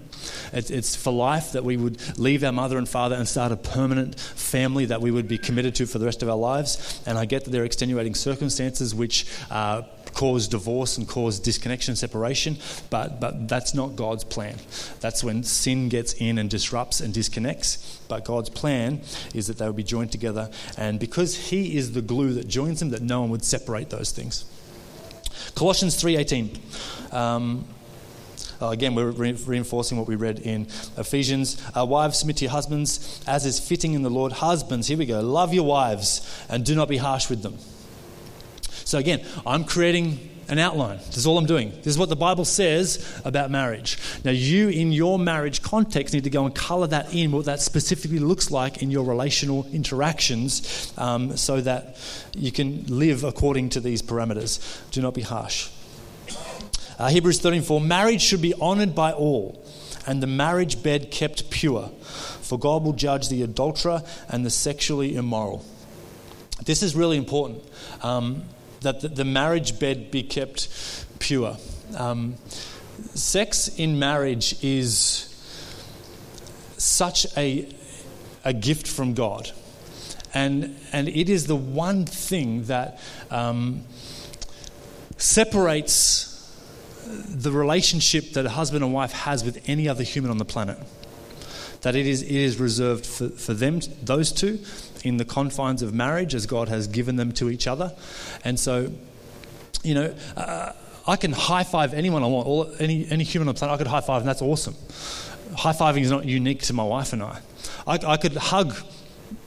It's, 0.52 0.70
it's 0.70 0.96
for 0.96 1.12
life 1.12 1.52
that 1.52 1.64
we 1.64 1.76
would 1.76 2.18
leave 2.18 2.42
our 2.44 2.52
mother 2.52 2.78
and 2.78 2.88
father 2.88 3.16
and 3.16 3.28
start 3.28 3.52
a 3.52 3.56
permanent 3.56 4.18
family 4.18 4.86
that 4.86 5.00
we 5.00 5.10
would 5.10 5.28
be 5.28 5.38
committed 5.38 5.74
to 5.76 5.86
for 5.86 5.98
the 5.98 6.06
rest 6.06 6.22
of 6.22 6.28
our 6.28 6.36
lives. 6.36 7.02
And 7.06 7.18
I 7.18 7.24
get 7.24 7.44
that 7.44 7.50
there 7.50 7.62
are 7.62 7.66
extenuating 7.66 8.14
circumstances 8.14 8.94
which 8.94 9.26
uh, 9.50 9.82
cause 10.18 10.48
divorce 10.48 10.98
and 10.98 11.06
cause 11.06 11.38
disconnection, 11.38 11.92
and 11.92 11.98
separation, 11.98 12.56
but, 12.90 13.20
but 13.20 13.46
that's 13.46 13.72
not 13.72 13.94
God's 13.94 14.24
plan. 14.24 14.56
That's 14.98 15.22
when 15.22 15.44
sin 15.44 15.88
gets 15.88 16.12
in 16.14 16.38
and 16.38 16.50
disrupts 16.50 17.00
and 17.00 17.14
disconnects. 17.14 18.00
But 18.08 18.24
God's 18.24 18.48
plan 18.48 19.00
is 19.32 19.46
that 19.46 19.58
they 19.58 19.66
will 19.66 19.72
be 19.74 19.84
joined 19.84 20.10
together, 20.10 20.50
and 20.76 20.98
because 20.98 21.50
He 21.50 21.76
is 21.76 21.92
the 21.92 22.02
glue 22.02 22.32
that 22.32 22.48
joins 22.48 22.80
them, 22.80 22.90
that 22.90 23.02
no 23.02 23.20
one 23.20 23.30
would 23.30 23.44
separate 23.44 23.90
those 23.90 24.10
things. 24.10 24.44
Colossians 25.54 25.94
3:18. 26.02 26.58
Um, 27.12 27.64
uh, 28.60 28.70
again, 28.70 28.96
we're 28.96 29.12
re- 29.12 29.38
reinforcing 29.46 29.96
what 29.98 30.08
we 30.08 30.16
read 30.16 30.40
in 30.40 30.62
Ephesians. 30.96 31.62
Uh, 31.76 31.86
wives, 31.86 32.18
submit 32.18 32.38
to 32.38 32.44
your 32.46 32.50
husbands 32.50 33.22
as 33.24 33.46
is 33.46 33.60
fitting 33.60 33.94
in 33.94 34.02
the 34.02 34.10
Lord. 34.10 34.32
Husbands, 34.32 34.88
here 34.88 34.98
we 34.98 35.06
go. 35.06 35.20
Love 35.20 35.54
your 35.54 35.64
wives 35.64 36.28
and 36.48 36.64
do 36.64 36.74
not 36.74 36.88
be 36.88 36.96
harsh 36.96 37.30
with 37.30 37.42
them. 37.42 37.56
So 38.88 38.96
again, 38.96 39.22
I'm 39.46 39.64
creating 39.64 40.18
an 40.48 40.58
outline. 40.58 40.96
This 41.08 41.18
is 41.18 41.26
all 41.26 41.36
I'm 41.36 41.44
doing. 41.44 41.72
This 41.72 41.88
is 41.88 41.98
what 41.98 42.08
the 42.08 42.16
Bible 42.16 42.46
says 42.46 43.20
about 43.22 43.50
marriage. 43.50 43.98
Now, 44.24 44.30
you, 44.30 44.70
in 44.70 44.92
your 44.92 45.18
marriage 45.18 45.60
context, 45.60 46.14
need 46.14 46.24
to 46.24 46.30
go 46.30 46.46
and 46.46 46.54
color 46.54 46.86
that 46.86 47.12
in, 47.12 47.30
what 47.30 47.44
that 47.44 47.60
specifically 47.60 48.18
looks 48.18 48.50
like 48.50 48.82
in 48.82 48.90
your 48.90 49.04
relational 49.04 49.66
interactions, 49.74 50.90
um, 50.96 51.36
so 51.36 51.60
that 51.60 51.98
you 52.34 52.50
can 52.50 52.86
live 52.86 53.24
according 53.24 53.68
to 53.70 53.80
these 53.80 54.00
parameters. 54.00 54.58
Do 54.90 55.02
not 55.02 55.12
be 55.12 55.20
harsh. 55.20 55.68
Uh, 56.98 57.10
Hebrews 57.10 57.40
13:4 57.40 57.84
Marriage 57.84 58.22
should 58.22 58.40
be 58.40 58.54
honored 58.54 58.94
by 58.94 59.12
all, 59.12 59.62
and 60.06 60.22
the 60.22 60.26
marriage 60.26 60.82
bed 60.82 61.10
kept 61.10 61.50
pure, 61.50 61.90
for 62.40 62.58
God 62.58 62.84
will 62.84 62.94
judge 62.94 63.28
the 63.28 63.42
adulterer 63.42 64.02
and 64.30 64.46
the 64.46 64.50
sexually 64.50 65.14
immoral. 65.14 65.62
This 66.64 66.82
is 66.82 66.96
really 66.96 67.18
important. 67.18 67.62
Um, 68.02 68.44
that 68.80 69.14
the, 69.16 69.24
marriage 69.24 69.78
bed 69.78 70.10
be 70.10 70.22
kept 70.22 70.68
pure. 71.18 71.56
Um, 71.96 72.36
sex 73.14 73.68
in 73.76 73.98
marriage 73.98 74.62
is 74.62 75.24
such 76.76 77.26
a, 77.36 77.68
a 78.44 78.52
gift 78.52 78.86
from 78.86 79.14
God. 79.14 79.50
And, 80.34 80.76
and 80.92 81.08
it 81.08 81.28
is 81.28 81.46
the 81.46 81.56
one 81.56 82.04
thing 82.04 82.64
that 82.64 83.00
um, 83.30 83.82
separates 85.16 86.26
the 87.06 87.50
relationship 87.50 88.32
that 88.32 88.44
a 88.44 88.50
husband 88.50 88.84
and 88.84 88.92
wife 88.92 89.12
has 89.12 89.42
with 89.42 89.68
any 89.68 89.88
other 89.88 90.02
human 90.02 90.30
on 90.30 90.38
the 90.38 90.44
planet. 90.44 90.78
That 91.82 91.96
it 91.96 92.06
is, 92.06 92.22
it 92.22 92.30
is 92.30 92.58
reserved 92.58 93.06
for, 93.06 93.28
for 93.28 93.54
them, 93.54 93.80
those 94.02 94.32
two, 94.32 94.58
in 95.04 95.16
the 95.16 95.24
confines 95.24 95.82
of 95.82 95.94
marriage 95.94 96.34
as 96.34 96.46
God 96.46 96.68
has 96.68 96.86
given 96.86 97.16
them 97.16 97.32
to 97.32 97.50
each 97.50 97.66
other. 97.66 97.94
And 98.44 98.58
so, 98.58 98.92
you 99.82 99.94
know, 99.94 100.14
uh, 100.36 100.72
I 101.06 101.16
can 101.16 101.32
high 101.32 101.64
five 101.64 101.94
anyone 101.94 102.22
I 102.22 102.26
want, 102.26 102.46
all, 102.46 102.72
any, 102.78 103.06
any 103.10 103.24
human 103.24 103.48
on 103.48 103.54
the 103.54 103.58
planet, 103.58 103.74
I 103.74 103.78
could 103.78 103.86
high 103.86 104.00
five, 104.00 104.20
and 104.22 104.28
that's 104.28 104.42
awesome. 104.42 104.74
High 105.56 105.72
fiving 105.72 106.02
is 106.02 106.10
not 106.10 106.24
unique 106.24 106.62
to 106.62 106.72
my 106.72 106.84
wife 106.84 107.12
and 107.12 107.22
I. 107.22 107.40
I, 107.86 107.98
I 108.06 108.16
could 108.16 108.36
hug, 108.36 108.74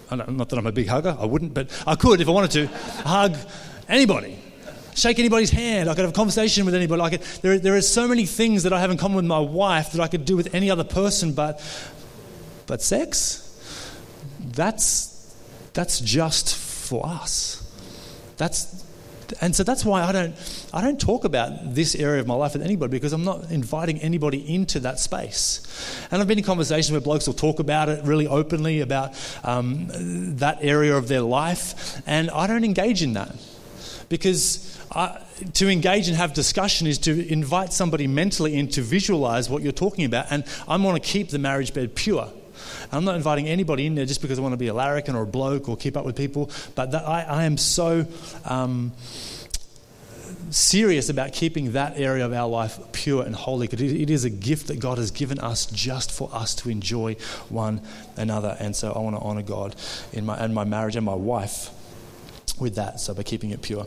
not 0.09 0.49
that 0.49 0.57
I'm 0.57 0.67
a 0.67 0.71
big 0.71 0.87
hugger, 0.87 1.15
I 1.19 1.25
wouldn't, 1.25 1.53
but 1.53 1.69
I 1.85 1.95
could 1.95 2.21
if 2.21 2.27
I 2.27 2.31
wanted 2.31 2.51
to, 2.51 2.67
hug 3.03 3.37
anybody 3.87 4.37
shake 4.95 5.19
anybody's 5.19 5.51
hand. 5.51 5.89
I 5.89 5.95
could 5.95 6.01
have 6.01 6.11
a 6.11 6.15
conversation 6.15 6.65
with 6.65 6.75
anybody. 6.75 7.01
I 7.01 7.09
could, 7.09 7.21
there, 7.41 7.59
there 7.59 7.75
are 7.75 7.81
so 7.81 8.07
many 8.07 8.25
things 8.25 8.63
that 8.63 8.73
I 8.73 8.79
have 8.79 8.91
in 8.91 8.97
common 8.97 9.15
with 9.17 9.25
my 9.25 9.39
wife 9.39 9.91
that 9.93 10.01
I 10.01 10.07
could 10.07 10.25
do 10.25 10.35
with 10.35 10.53
any 10.53 10.69
other 10.69 10.83
person, 10.83 11.33
but, 11.33 11.61
but 12.67 12.81
sex, 12.81 13.47
that's, 14.39 15.10
that's 15.73 15.99
just 15.99 16.55
for 16.55 17.05
us. 17.05 17.57
That's, 18.37 18.83
and 19.39 19.55
so 19.55 19.63
that's 19.63 19.85
why 19.85 20.03
I 20.03 20.11
don't, 20.11 20.35
I 20.73 20.81
don't 20.81 20.99
talk 20.99 21.23
about 21.23 21.73
this 21.73 21.95
area 21.95 22.19
of 22.19 22.27
my 22.27 22.33
life 22.33 22.53
with 22.53 22.63
anybody 22.63 22.91
because 22.91 23.13
I'm 23.13 23.23
not 23.23 23.51
inviting 23.51 23.99
anybody 23.99 24.53
into 24.53 24.79
that 24.81 24.99
space. 24.99 25.61
And 26.11 26.21
I've 26.21 26.27
been 26.27 26.39
in 26.39 26.43
conversations 26.43 26.91
where 26.91 27.01
blokes 27.01 27.27
will 27.27 27.33
talk 27.33 27.59
about 27.59 27.87
it 27.87 28.03
really 28.03 28.27
openly 28.27 28.81
about 28.81 29.13
um, 29.43 29.87
that 30.37 30.57
area 30.61 30.97
of 30.97 31.07
their 31.07 31.21
life, 31.21 32.01
and 32.07 32.29
I 32.31 32.47
don't 32.47 32.65
engage 32.65 33.03
in 33.03 33.13
that 33.13 33.33
because 34.09 34.77
I, 34.91 35.21
to 35.53 35.69
engage 35.69 36.09
and 36.09 36.17
have 36.17 36.33
discussion 36.33 36.87
is 36.87 36.97
to 36.99 37.31
invite 37.31 37.71
somebody 37.71 38.07
mentally 38.07 38.57
in 38.57 38.67
to 38.69 38.81
visualize 38.81 39.49
what 39.49 39.63
you're 39.63 39.71
talking 39.71 40.03
about, 40.03 40.25
and 40.31 40.43
I 40.67 40.75
want 40.77 41.01
to 41.01 41.09
keep 41.09 41.29
the 41.29 41.39
marriage 41.39 41.73
bed 41.73 41.95
pure. 41.95 42.29
I'm 42.91 43.05
not 43.05 43.15
inviting 43.15 43.47
anybody 43.47 43.85
in 43.85 43.95
there 43.95 44.05
just 44.05 44.21
because 44.21 44.39
I 44.39 44.41
want 44.41 44.53
to 44.53 44.57
be 44.57 44.67
a 44.67 44.73
larrikin 44.73 45.15
or 45.15 45.23
a 45.23 45.27
bloke 45.27 45.69
or 45.69 45.77
keep 45.77 45.95
up 45.95 46.05
with 46.05 46.15
people, 46.15 46.49
but 46.75 46.91
that, 46.91 47.07
I, 47.07 47.21
I, 47.23 47.43
am 47.45 47.57
so 47.57 48.05
um, 48.45 48.91
serious 50.49 51.09
about 51.09 51.33
keeping 51.33 51.71
that 51.73 51.97
area 51.97 52.25
of 52.25 52.33
our 52.33 52.47
life 52.47 52.79
pure 52.91 53.23
and 53.23 53.33
holy 53.33 53.67
because 53.67 53.81
it 53.81 54.09
is 54.09 54.25
a 54.25 54.29
gift 54.29 54.67
that 54.67 54.79
God 54.79 54.97
has 54.97 55.11
given 55.11 55.39
us 55.39 55.65
just 55.67 56.11
for 56.11 56.29
us 56.33 56.53
to 56.55 56.69
enjoy 56.69 57.15
one 57.49 57.81
another. 58.17 58.57
And 58.59 58.75
so 58.75 58.91
I 58.91 58.99
want 58.99 59.15
to 59.15 59.21
honor 59.21 59.43
God 59.43 59.75
in 60.11 60.25
my, 60.25 60.37
and 60.37 60.53
my 60.53 60.63
marriage 60.63 60.95
and 60.95 61.05
my 61.05 61.15
wife 61.15 61.69
with 62.59 62.75
that, 62.75 62.99
so 62.99 63.13
by 63.13 63.23
keeping 63.23 63.51
it 63.51 63.61
pure. 63.61 63.85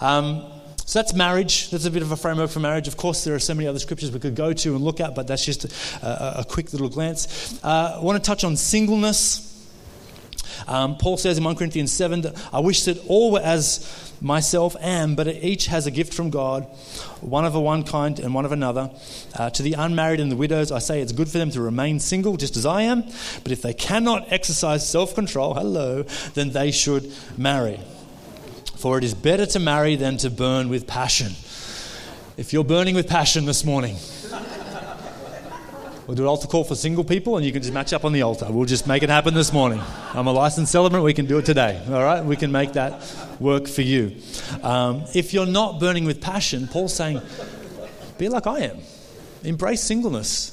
Um, 0.00 0.44
so 0.86 1.00
that's 1.00 1.14
marriage. 1.14 1.70
That's 1.70 1.84
a 1.84 1.90
bit 1.90 2.02
of 2.02 2.12
a 2.12 2.16
framework 2.16 2.48
for 2.48 2.60
marriage. 2.60 2.86
Of 2.86 2.96
course, 2.96 3.24
there 3.24 3.34
are 3.34 3.40
so 3.40 3.54
many 3.54 3.66
other 3.66 3.80
scriptures 3.80 4.12
we 4.12 4.20
could 4.20 4.36
go 4.36 4.52
to 4.52 4.76
and 4.76 4.84
look 4.84 5.00
at, 5.00 5.16
but 5.16 5.26
that's 5.26 5.44
just 5.44 5.64
a, 5.64 6.40
a, 6.40 6.44
quick 6.44 6.72
little 6.72 6.88
glance. 6.88 7.58
Uh, 7.64 7.98
I 8.00 8.04
want 8.04 8.22
to 8.22 8.24
touch 8.24 8.44
on 8.44 8.56
singleness. 8.56 9.42
Um, 10.68 10.96
Paul 10.96 11.16
says 11.16 11.38
in 11.38 11.44
1 11.44 11.56
Corinthians 11.56 11.92
7 11.92 12.20
that 12.20 12.36
I 12.52 12.60
wish 12.60 12.84
that 12.84 13.04
all 13.08 13.32
were 13.32 13.40
as 13.40 14.14
myself 14.20 14.76
am, 14.80 15.16
but 15.16 15.26
each 15.26 15.66
has 15.66 15.88
a 15.88 15.90
gift 15.90 16.14
from 16.14 16.30
God, 16.30 16.62
one 17.20 17.44
of 17.44 17.56
a 17.56 17.60
one 17.60 17.82
kind 17.82 18.20
and 18.20 18.32
one 18.32 18.44
of 18.44 18.52
another. 18.52 18.92
Uh, 19.34 19.50
to 19.50 19.64
the 19.64 19.72
unmarried 19.72 20.20
and 20.20 20.30
the 20.30 20.36
widows, 20.36 20.70
I 20.70 20.78
say 20.78 21.00
it's 21.00 21.12
good 21.12 21.28
for 21.28 21.38
them 21.38 21.50
to 21.50 21.60
remain 21.60 21.98
single, 21.98 22.36
just 22.36 22.56
as 22.56 22.64
I 22.64 22.82
am. 22.82 23.02
But 23.42 23.50
if 23.50 23.60
they 23.60 23.74
cannot 23.74 24.32
exercise 24.32 24.88
self 24.88 25.16
control, 25.16 25.54
hello, 25.54 26.04
then 26.34 26.50
they 26.50 26.70
should 26.70 27.12
marry. 27.36 27.80
For 28.76 28.98
it 28.98 29.04
is 29.04 29.14
better 29.14 29.46
to 29.46 29.58
marry 29.58 29.96
than 29.96 30.16
to 30.18 30.30
burn 30.30 30.68
with 30.68 30.86
passion. 30.86 31.32
If 32.36 32.52
you're 32.52 32.64
burning 32.64 32.94
with 32.94 33.08
passion 33.08 33.46
this 33.46 33.64
morning, 33.64 33.96
We'll 36.06 36.14
do 36.14 36.22
an 36.22 36.28
altar 36.28 36.46
call 36.46 36.62
for 36.62 36.76
single 36.76 37.02
people, 37.02 37.36
and 37.36 37.44
you 37.44 37.50
can 37.50 37.62
just 37.62 37.74
match 37.74 37.92
up 37.92 38.04
on 38.04 38.12
the 38.12 38.22
altar. 38.22 38.46
We'll 38.48 38.64
just 38.64 38.86
make 38.86 39.02
it 39.02 39.08
happen 39.08 39.34
this 39.34 39.52
morning. 39.52 39.82
I'm 40.14 40.28
a 40.28 40.32
licensed 40.32 40.70
celebrant. 40.70 41.04
We 41.04 41.12
can 41.12 41.26
do 41.26 41.38
it 41.38 41.44
today. 41.44 41.82
All 41.88 41.94
right? 41.94 42.24
We 42.24 42.36
can 42.36 42.52
make 42.52 42.74
that 42.74 43.02
work 43.40 43.66
for 43.66 43.82
you. 43.82 44.14
Um, 44.62 45.04
if 45.16 45.34
you're 45.34 45.46
not 45.46 45.80
burning 45.80 46.04
with 46.04 46.20
passion, 46.20 46.68
Paul's 46.68 46.94
saying, 46.94 47.20
be 48.18 48.28
like 48.28 48.46
I 48.46 48.60
am. 48.60 48.78
Embrace 49.42 49.82
singleness. 49.82 50.52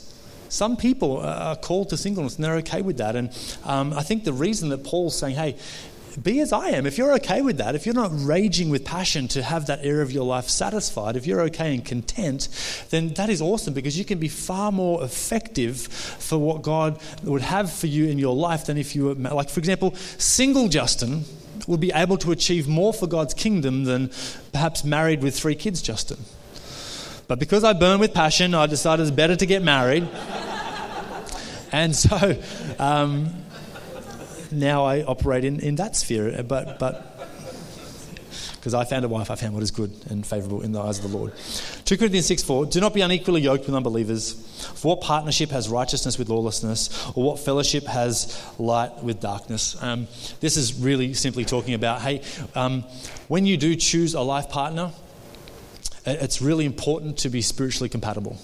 Some 0.49 0.75
people 0.75 1.17
are 1.17 1.55
called 1.55 1.89
to 1.89 1.97
singleness 1.97 2.35
and 2.35 2.43
they're 2.43 2.55
okay 2.57 2.81
with 2.81 2.97
that. 2.97 3.15
And 3.15 3.29
um, 3.63 3.93
I 3.93 4.01
think 4.01 4.23
the 4.23 4.33
reason 4.33 4.69
that 4.69 4.83
Paul's 4.83 5.15
saying, 5.15 5.35
hey, 5.35 5.57
be 6.21 6.39
as 6.39 6.53
I 6.53 6.69
am. 6.69 6.85
If 6.85 6.97
you're 6.97 7.13
okay 7.15 7.41
with 7.41 7.57
that, 7.57 7.75
if 7.75 7.85
you're 7.85 7.95
not 7.95 8.11
raging 8.13 8.69
with 8.69 8.85
passion 8.85 9.27
to 9.29 9.43
have 9.43 9.67
that 9.67 9.79
area 9.83 10.01
of 10.01 10.11
your 10.11 10.25
life 10.25 10.49
satisfied, 10.49 11.15
if 11.15 11.25
you're 11.25 11.41
okay 11.41 11.73
and 11.73 11.83
content, 11.83 12.49
then 12.89 13.13
that 13.15 13.29
is 13.29 13.41
awesome 13.41 13.73
because 13.73 13.97
you 13.97 14.05
can 14.05 14.19
be 14.19 14.27
far 14.27 14.71
more 14.71 15.03
effective 15.03 15.81
for 15.81 16.37
what 16.37 16.61
God 16.61 16.99
would 17.23 17.41
have 17.41 17.71
for 17.71 17.87
you 17.87 18.07
in 18.07 18.19
your 18.19 18.35
life 18.35 18.65
than 18.65 18.77
if 18.77 18.95
you 18.95 19.05
were, 19.05 19.13
like, 19.13 19.49
for 19.49 19.59
example, 19.59 19.95
single 19.95 20.67
Justin 20.67 21.25
would 21.67 21.79
be 21.79 21.91
able 21.93 22.17
to 22.17 22.31
achieve 22.31 22.67
more 22.67 22.93
for 22.93 23.07
God's 23.07 23.33
kingdom 23.33 23.85
than 23.85 24.11
perhaps 24.51 24.83
married 24.83 25.21
with 25.21 25.37
three 25.37 25.55
kids, 25.55 25.81
Justin. 25.81 26.17
But 27.27 27.39
because 27.39 27.63
I 27.63 27.73
burn 27.73 27.99
with 27.99 28.13
passion, 28.13 28.53
I 28.53 28.65
decided 28.67 29.03
it's 29.03 29.11
better 29.11 29.35
to 29.35 29.45
get 29.45 29.63
married. 29.63 30.07
and 31.71 31.95
so, 31.95 32.37
um, 32.79 33.42
now 34.53 34.85
I 34.85 35.03
operate 35.03 35.45
in, 35.45 35.59
in 35.59 35.75
that 35.75 35.95
sphere. 35.95 36.43
But, 36.43 36.79
but 36.79 37.13
because 38.63 38.73
I 38.73 38.85
found 38.85 39.03
a 39.03 39.09
wife, 39.09 39.29
I 39.29 39.35
found 39.35 39.53
what 39.53 39.61
is 39.61 39.71
good 39.71 39.91
and 40.09 40.25
favourable 40.25 40.61
in 40.61 40.71
the 40.71 40.79
eyes 40.79 41.03
of 41.03 41.11
the 41.11 41.17
Lord. 41.17 41.33
2 41.83 41.97
Corinthians 41.97 42.27
6 42.27 42.43
4 42.43 42.67
Do 42.67 42.79
not 42.79 42.93
be 42.93 43.01
unequally 43.01 43.41
yoked 43.41 43.65
with 43.65 43.75
unbelievers. 43.75 44.31
For 44.75 44.95
what 44.95 45.01
partnership 45.01 45.49
has 45.49 45.67
righteousness 45.67 46.17
with 46.17 46.29
lawlessness, 46.29 47.11
or 47.13 47.25
what 47.25 47.39
fellowship 47.39 47.83
has 47.87 48.41
light 48.57 49.03
with 49.03 49.19
darkness? 49.19 49.75
Um, 49.83 50.07
this 50.39 50.55
is 50.55 50.75
really 50.75 51.13
simply 51.13 51.43
talking 51.43 51.73
about 51.73 52.01
hey, 52.01 52.21
um, 52.55 52.83
when 53.27 53.45
you 53.45 53.57
do 53.57 53.75
choose 53.75 54.13
a 54.13 54.21
life 54.21 54.47
partner, 54.47 54.93
it's 56.05 56.41
really 56.41 56.65
important 56.65 57.17
to 57.19 57.29
be 57.29 57.41
spiritually 57.41 57.89
compatible. 57.89 58.37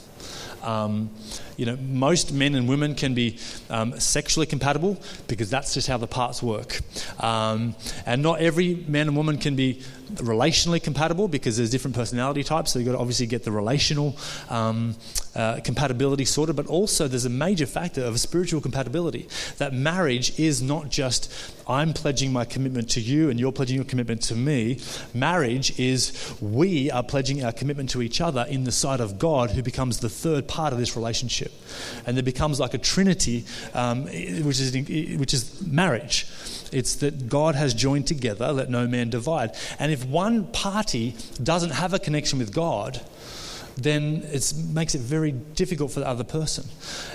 Um, 0.64 1.10
you 1.58 1.66
know, 1.66 1.76
most 1.78 2.32
men 2.32 2.56
and 2.56 2.70
women 2.70 2.96
can 2.96 3.14
be 3.14 3.38
um, 3.70 4.00
sexually 4.00 4.46
compatible 4.46 4.98
because 5.28 5.50
that's 5.50 5.74
just 5.74 5.88
how 5.88 5.98
the 5.98 6.08
parts 6.08 6.42
work. 6.42 6.80
Um, 7.20 7.76
and 8.06 8.24
not 8.24 8.40
every 8.40 8.76
man 8.88 9.08
and 9.08 9.18
woman 9.18 9.38
can 9.38 9.56
be 9.56 9.82
relationally 10.16 10.82
compatible 10.82 11.28
because 11.28 11.58
there's 11.58 11.70
different 11.70 11.96
personality 11.96 12.44
types. 12.44 12.72
So 12.72 12.80
you've 12.80 12.88
got 12.88 12.94
to 12.94 13.00
obviously 13.00 13.28
get 13.28 13.44
the 13.44 13.52
relational 13.52 14.18
um, 14.50 14.96
uh, 15.36 15.60
compatibility 15.64 16.26
sorted, 16.26 16.56
but 16.56 16.68
also 16.68 17.08
there's 17.08 17.26
a 17.26 17.30
major 17.30 17.66
factor 17.66 18.04
of 18.04 18.20
spiritual 18.20 18.62
compatibility. 18.62 19.28
That 19.58 19.74
marriage 19.74 20.40
is 20.40 20.62
not 20.62 20.90
just 20.90 21.32
I'm 21.68 21.94
pledging 21.94 22.34
my 22.34 22.46
commitment 22.46 22.90
to 22.92 23.02
you 23.02 23.30
and 23.30 23.40
you're 23.40 23.52
pledging 23.52 23.76
your 23.76 23.86
commitment 23.86 24.24
to 24.24 24.36
me. 24.36 24.80
Marriage 25.14 25.80
is 25.80 26.36
we 26.42 26.90
are 26.90 27.04
pledging 27.04 27.44
our 27.44 27.52
commitment 27.52 27.92
to 27.92 28.02
each 28.02 28.22
other 28.22 28.46
in 28.50 28.64
the 28.64 28.72
sight 28.72 29.00
of 29.00 29.20
God, 29.20 29.52
who 29.52 29.62
becomes 29.62 30.00
the 30.00 30.10
third 30.20 30.48
part 30.48 30.74
of 30.74 30.80
this 30.80 30.96
relationship. 30.96 31.52
And 32.06 32.18
it 32.18 32.26
becomes 32.26 32.60
like 32.60 32.74
a 32.74 32.78
trinity, 32.78 33.46
um, 33.74 34.06
which, 34.06 34.60
is, 34.60 34.74
which 35.18 35.34
is 35.34 35.62
marriage. 35.66 36.28
It's 36.72 36.96
that 36.98 37.28
God 37.30 37.56
has 37.56 37.74
joined 37.74 38.08
together, 38.08 38.52
let 38.52 38.70
no 38.70 38.88
man 38.88 39.10
divide. 39.10 39.56
And 39.80 39.92
if 39.92 40.06
one 40.06 40.48
party 40.48 41.16
doesn't 41.42 41.72
have 41.72 41.94
a 41.94 42.00
connection 42.00 42.40
with 42.40 42.54
God, 42.54 43.02
then 43.84 44.24
it 44.32 44.54
makes 44.74 44.96
it 44.96 45.02
very 45.02 45.32
difficult 45.32 45.92
for 45.92 46.00
the 46.00 46.08
other 46.08 46.24
person. 46.24 46.66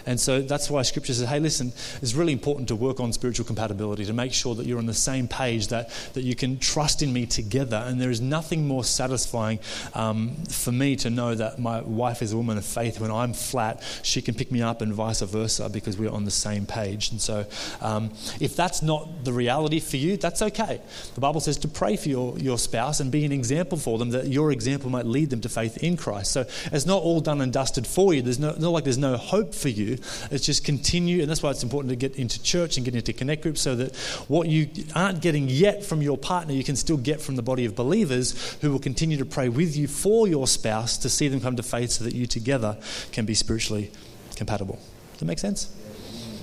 And 0.07 0.19
so 0.19 0.43
that's 0.43 0.71
why 0.71 0.83
Scripture 0.83 1.15
says, 1.15 1.29
hey, 1.29 1.41
listen, 1.41 1.73
it's 2.03 2.15
really 2.15 2.33
important 2.33 2.69
to 2.69 2.77
work 2.77 3.01
on 3.01 3.13
spiritual 3.13 3.47
compatibility, 3.47 4.05
to 4.05 4.13
make 4.13 4.33
sure 4.33 4.55
that 4.55 4.67
you're 4.67 4.79
on 4.79 4.87
the 4.87 4.95
same 4.95 5.29
page, 5.29 5.69
that, 5.69 5.91
that 6.15 6.23
you 6.23 6.35
can 6.35 6.59
trust 6.59 7.03
in 7.03 7.13
me 7.13 7.27
together. 7.27 7.83
And 7.87 8.01
there 8.01 8.11
is 8.11 8.21
nothing 8.21 8.67
more 8.67 8.85
satisfying 8.85 9.59
um, 9.95 10.37
for 10.49 10.73
me 10.73 10.97
to 10.97 11.11
know 11.11 11.35
that 11.35 11.59
my 11.59 11.81
wife 11.81 12.23
is 12.23 12.33
a 12.33 12.37
woman 12.37 12.59
of 12.59 12.65
faith. 12.65 13.01
When 13.01 13.11
I'm 13.11 13.33
flat, 13.33 13.83
she 14.03 14.23
can 14.23 14.35
pick 14.35 14.51
me 14.51 14.63
up, 14.63 14.81
and 14.81 14.93
vice 14.93 15.21
versa, 15.21 15.69
because 15.69 15.97
we're 15.97 16.11
on 16.11 16.25
the 16.25 16.31
same 16.31 16.67
page. 16.67 17.11
And 17.11 17.21
so 17.21 17.47
um, 17.81 18.11
if 18.41 18.57
that's 18.57 18.83
not 18.83 19.25
the 19.25 19.33
reality 19.33 19.81
for 19.81 19.97
you, 19.97 20.17
that's 20.17 20.43
okay. 20.43 20.81
The 21.15 21.21
Bible 21.21 21.41
says 21.41 21.59
to 21.59 21.69
pray 21.69 21.97
for 21.97 22.09
your, 22.09 22.39
your 22.39 22.59
spouse 22.59 23.01
and 23.01 23.11
be 23.11 23.25
an 23.25 23.33
example 23.33 23.79
for 23.79 23.99
them, 23.99 24.11
that 24.11 24.29
your 24.29 24.53
example 24.53 24.91
might 24.91 25.07
lead 25.07 25.31
them 25.31 25.41
to 25.43 25.49
faith 25.49 25.79
in 25.83 25.97
Christ. 25.97 26.33
So 26.33 26.47
it's 26.73 26.87
not 26.87 27.03
all 27.03 27.21
done 27.21 27.41
and 27.41 27.53
dusted 27.53 27.87
for 27.87 28.15
you. 28.15 28.23
There's 28.23 28.39
no, 28.39 28.55
not 28.59 28.71
like 28.71 28.85
there's 28.85 28.99
no 28.99 29.17
hope 29.17 29.55
for 29.55 29.69
you. 29.69 29.99
It's 30.31 30.47
just 30.47 30.65
continue, 30.65 31.21
and 31.21 31.31
that's 31.31 31.43
why 31.43 31.51
it's 31.51 31.63
important 31.63 31.91
to 31.91 31.97
get 31.97 32.17
into 32.17 32.43
church 32.43 32.77
and 32.77 32.85
get 32.85 32.95
into 32.95 33.13
connect 33.13 33.43
groups 33.43 33.61
so 33.61 33.75
that 33.77 33.95
what 34.29 34.49
you 34.49 34.69
aren't 34.95 35.21
getting 35.21 35.49
yet 35.49 35.85
from 35.85 36.03
your 36.03 36.19
partner, 36.19 36.55
you 36.55 36.65
can 36.65 36.77
still 36.77 36.97
get 36.97 37.21
from 37.21 37.37
the 37.37 37.43
body 37.43 37.65
of 37.65 37.75
believers 37.75 38.57
who 38.61 38.71
will 38.71 38.79
continue 38.79 39.17
to 39.17 39.25
pray 39.25 39.49
with 39.49 39.77
you 39.77 39.87
for 39.89 40.27
your 40.27 40.47
spouse 40.47 40.99
to 40.99 41.09
see 41.09 41.29
them 41.29 41.41
come 41.41 41.57
to 41.57 41.63
faith 41.63 41.91
so 41.91 42.05
that 42.05 42.15
you 42.15 42.27
together 42.27 42.79
can 43.13 43.25
be 43.25 43.35
spiritually 43.35 43.91
compatible. 44.37 44.79
Does 45.13 45.21
that 45.21 45.27
make 45.27 45.39
sense? 45.39 45.75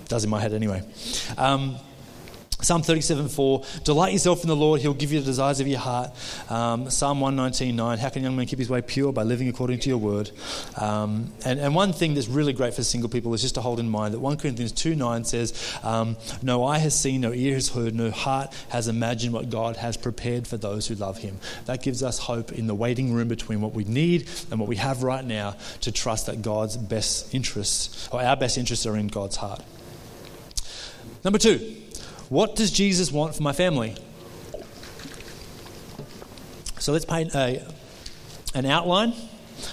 Does 0.07 0.23
in 0.23 0.29
my 0.29 0.41
head 0.41 0.53
anyway. 0.53 0.83
Um, 1.37 1.77
Psalm 2.61 2.83
37 2.83 3.27
4, 3.27 3.63
delight 3.83 4.13
yourself 4.13 4.43
in 4.43 4.47
the 4.47 4.55
Lord, 4.55 4.81
he'll 4.81 4.93
give 4.93 5.11
you 5.11 5.19
the 5.19 5.25
desires 5.25 5.59
of 5.59 5.67
your 5.67 5.79
heart. 5.79 6.11
Um, 6.49 6.89
Psalm 6.89 7.19
119 7.19 7.75
9, 7.75 7.97
how 7.97 8.09
can 8.09 8.21
a 8.21 8.25
young 8.25 8.35
man 8.35 8.45
keep 8.45 8.59
his 8.59 8.69
way 8.69 8.81
pure? 8.81 9.11
By 9.11 9.23
living 9.23 9.47
according 9.47 9.79
to 9.79 9.89
your 9.89 9.97
word. 9.97 10.31
Um, 10.77 11.31
and, 11.43 11.59
and 11.59 11.73
one 11.73 11.91
thing 11.93 12.13
that's 12.13 12.27
really 12.27 12.53
great 12.53 12.73
for 12.73 12.83
single 12.83 13.09
people 13.09 13.33
is 13.33 13.41
just 13.41 13.55
to 13.55 13.61
hold 13.61 13.79
in 13.79 13.89
mind 13.89 14.13
that 14.13 14.19
1 14.19 14.37
Corinthians 14.37 14.71
2 14.71 14.95
9 14.95 15.23
says, 15.23 15.77
um, 15.83 16.17
No 16.41 16.63
eye 16.63 16.77
has 16.77 16.99
seen, 16.99 17.21
no 17.21 17.33
ear 17.33 17.55
has 17.55 17.69
heard, 17.69 17.95
no 17.95 18.11
heart 18.11 18.53
has 18.69 18.87
imagined 18.87 19.33
what 19.33 19.49
God 19.49 19.77
has 19.77 19.97
prepared 19.97 20.47
for 20.47 20.57
those 20.57 20.87
who 20.87 20.95
love 20.95 21.17
him. 21.17 21.39
That 21.65 21.81
gives 21.81 22.03
us 22.03 22.19
hope 22.19 22.51
in 22.51 22.67
the 22.67 22.75
waiting 22.75 23.13
room 23.13 23.27
between 23.27 23.61
what 23.61 23.73
we 23.73 23.83
need 23.85 24.29
and 24.51 24.59
what 24.59 24.69
we 24.69 24.75
have 24.75 25.03
right 25.03 25.25
now 25.25 25.55
to 25.81 25.91
trust 25.91 26.27
that 26.27 26.41
God's 26.41 26.77
best 26.77 27.33
interests, 27.33 28.07
or 28.11 28.21
our 28.21 28.35
best 28.35 28.57
interests, 28.57 28.85
are 28.85 28.95
in 28.95 29.07
God's 29.07 29.37
heart. 29.37 29.63
Number 31.23 31.39
two, 31.39 31.75
what 32.31 32.55
does 32.55 32.71
Jesus 32.71 33.11
want 33.11 33.35
for 33.35 33.43
my 33.43 33.51
family? 33.51 33.93
So 36.79 36.93
let's 36.93 37.03
paint 37.03 37.35
a, 37.35 37.69
an 38.55 38.65
outline, 38.65 39.13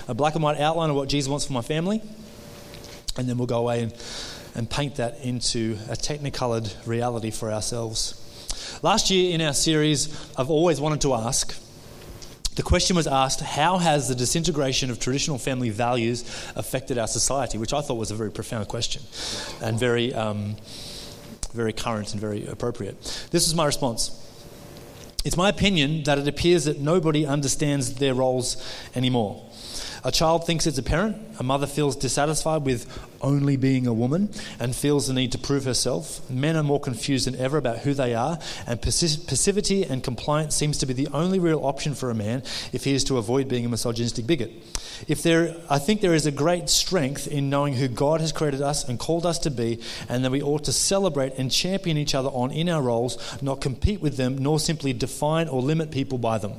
a 0.09 0.15
black 0.15 0.35
and 0.35 0.43
white 0.43 0.59
outline 0.59 0.91
of 0.91 0.97
what 0.97 1.09
Jesus 1.09 1.31
wants 1.31 1.47
for 1.47 1.53
my 1.53 1.63
family, 1.63 2.03
and 3.17 3.29
then 3.29 3.39
we'll 3.39 3.47
go 3.47 3.61
away 3.61 3.85
and, 3.85 3.95
and 4.57 4.69
paint 4.69 4.97
that 4.97 5.21
into 5.21 5.79
a 5.89 5.95
technicolored 5.95 6.69
reality 6.85 7.31
for 7.31 7.53
ourselves. 7.53 8.81
Last 8.83 9.09
year 9.09 9.33
in 9.33 9.41
our 9.41 9.55
series, 9.55 10.09
I've 10.37 10.51
always 10.51 10.81
wanted 10.81 11.01
to 11.03 11.15
ask 11.15 11.57
the 12.57 12.65
question 12.65 12.97
was 12.97 13.07
asked, 13.07 13.41
How 13.41 13.79
has 13.79 14.09
the 14.09 14.17
disintegration 14.17 14.91
of 14.91 14.99
traditional 14.99 15.39
family 15.39 15.71
values 15.71 16.23
affected 16.57 16.99
our 16.99 17.07
society? 17.07 17.57
Which 17.57 17.73
I 17.73 17.83
thought 17.83 17.99
was 17.99 18.11
a 18.11 18.17
very 18.17 18.33
profound 18.33 18.67
question 18.67 19.03
and 19.63 19.79
very. 19.79 20.13
Um, 20.13 20.57
very 21.53 21.73
current 21.73 22.13
and 22.13 22.21
very 22.21 22.47
appropriate. 22.47 23.29
This 23.31 23.47
is 23.47 23.55
my 23.55 23.67
response. 23.67 24.25
It's 25.25 25.37
my 25.37 25.49
opinion 25.49 26.05
that 26.05 26.19
it 26.19 26.29
appears 26.29 26.65
that 26.65 26.81
nobody 26.81 27.27
understands 27.27 27.95
their 27.95 28.15
roles 28.15 28.57
anymore. 28.95 29.48
A 30.05 30.13
child 30.13 30.47
thinks 30.47 30.67
it's 30.67 30.79
a 30.79 30.83
parent. 30.83 31.17
A 31.41 31.43
mother 31.43 31.67
feels 31.67 31.97
dissatisfied 31.97 32.65
with 32.65 32.87
only 33.21 33.57
being 33.57 33.87
a 33.87 33.93
woman 33.93 34.31
and 34.61 34.75
feels 34.75 35.09
the 35.09 35.13
need 35.13 35.33
to 35.33 35.39
prove 35.39 35.65
herself. 35.65 36.29
Men 36.31 36.57
are 36.57 36.63
more 36.63 36.81
confused 36.81 37.27
than 37.27 37.35
ever 37.37 37.59
about 37.59 37.79
who 37.79 37.95
they 37.95 38.15
are, 38.15 38.39
and 38.67 38.81
passivity 38.81 39.85
and 39.85 40.03
compliance 40.05 40.55
seems 40.55 40.79
to 40.79 40.87
be 40.87 40.93
the 40.93 41.09
only 41.09 41.39
real 41.39 41.65
option 41.65 41.95
for 41.95 42.11
a 42.11 42.15
man 42.15 42.43
if 42.73 42.85
he 42.85 42.95
is 42.95 43.05
to 43.05 43.19
avoid 43.19 43.49
being 43.49 43.67
a 43.67 43.69
misogynistic 43.69 44.27
bigot. 44.27 44.53
If 45.09 45.23
there, 45.23 45.57
I 45.69 45.79
think 45.79 46.01
there 46.01 46.15
is 46.15 46.27
a 46.27 46.33
great 46.33 46.69
strength 46.69 47.27
in 47.27 47.51
knowing 47.51 47.75
who 47.75 47.89
God 47.89 48.21
has 48.21 48.33
created 48.33 48.63
us 48.63 48.89
and 48.89 48.99
called 48.99 49.27
us 49.27 49.39
to 49.41 49.51
be, 49.51 49.81
and 50.09 50.25
that 50.25 50.31
we 50.31 50.43
ought 50.43 50.65
to 50.65 50.73
celebrate 50.73 51.35
and 51.39 51.51
champion 51.51 51.97
each 51.97 52.15
other 52.15 52.29
on 52.29 52.51
in 52.53 52.69
our 52.69 52.83
roles, 52.83 53.43
not 53.43 53.61
compete 53.61 54.01
with 54.01 54.17
them, 54.17 54.39
nor 54.39 54.61
simply 54.61 54.93
define 54.93 55.49
or 55.49 55.61
limit 55.61 55.91
people 55.91 56.19
by 56.19 56.39
them. 56.39 56.53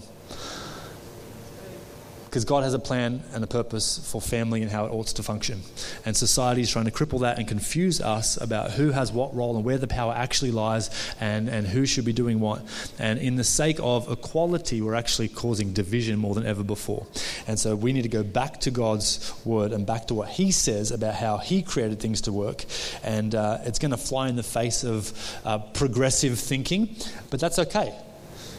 Because 2.30 2.46
God 2.46 2.64
has 2.64 2.76
a 2.76 2.80
plan 2.80 3.24
and 3.34 3.44
a 3.44 3.48
purpose 3.48 3.98
for 4.12 4.22
family 4.22 4.62
and 4.62 4.70
how 4.70 4.86
it 4.86 4.92
ought 4.92 5.08
to 5.08 5.24
function. 5.24 5.62
And 6.06 6.16
society 6.16 6.62
is 6.62 6.70
trying 6.70 6.86
to 6.86 6.92
cripple 6.92 7.22
that 7.22 7.40
and 7.40 7.48
confuse 7.48 8.00
us 8.00 8.40
about 8.40 8.70
who 8.72 8.92
has 8.92 9.12
what 9.12 9.36
role 9.36 9.56
and 9.56 9.66
where 9.66 9.80
the 9.80 9.88
power 9.88 10.14
actually 10.16 10.52
lies 10.52 10.92
and, 11.20 11.50
and 11.50 11.66
who 11.66 11.88
should 11.88 12.06
be 12.06 12.14
doing 12.14 12.40
what. 12.40 12.62
And 13.00 13.18
in 13.18 13.36
the 13.36 13.44
sake 13.44 13.80
of 13.82 14.12
equality, 14.12 14.80
we're 14.80 14.94
actually 14.94 15.30
causing 15.30 15.74
division 15.74 16.20
more 16.20 16.36
than 16.36 16.46
ever 16.46 16.64
before. 16.64 17.08
And 17.48 17.58
so 17.60 17.76
we 17.76 17.94
need 17.94 18.04
to 18.04 18.10
go 18.10 18.22
back 18.22 18.60
to 18.62 18.72
God's 18.72 19.34
word 19.44 19.72
and 19.72 19.88
back 19.88 20.06
to 20.08 20.14
what 20.14 20.30
He 20.30 20.52
says 20.52 20.92
about 20.92 21.16
how 21.16 21.38
He 21.38 21.64
created 21.64 22.00
things 22.00 22.22
to 22.22 22.32
work. 22.32 22.64
And 23.02 23.34
uh, 23.34 23.58
it's 23.64 23.80
going 23.80 23.92
to 23.92 23.98
fly 23.98 24.30
in 24.30 24.36
the 24.36 24.44
face 24.44 24.84
of 24.84 25.12
uh, 25.46 25.58
progressive 25.58 26.38
thinking, 26.38 26.96
but 27.32 27.40
that's 27.40 27.58
okay 27.58 27.96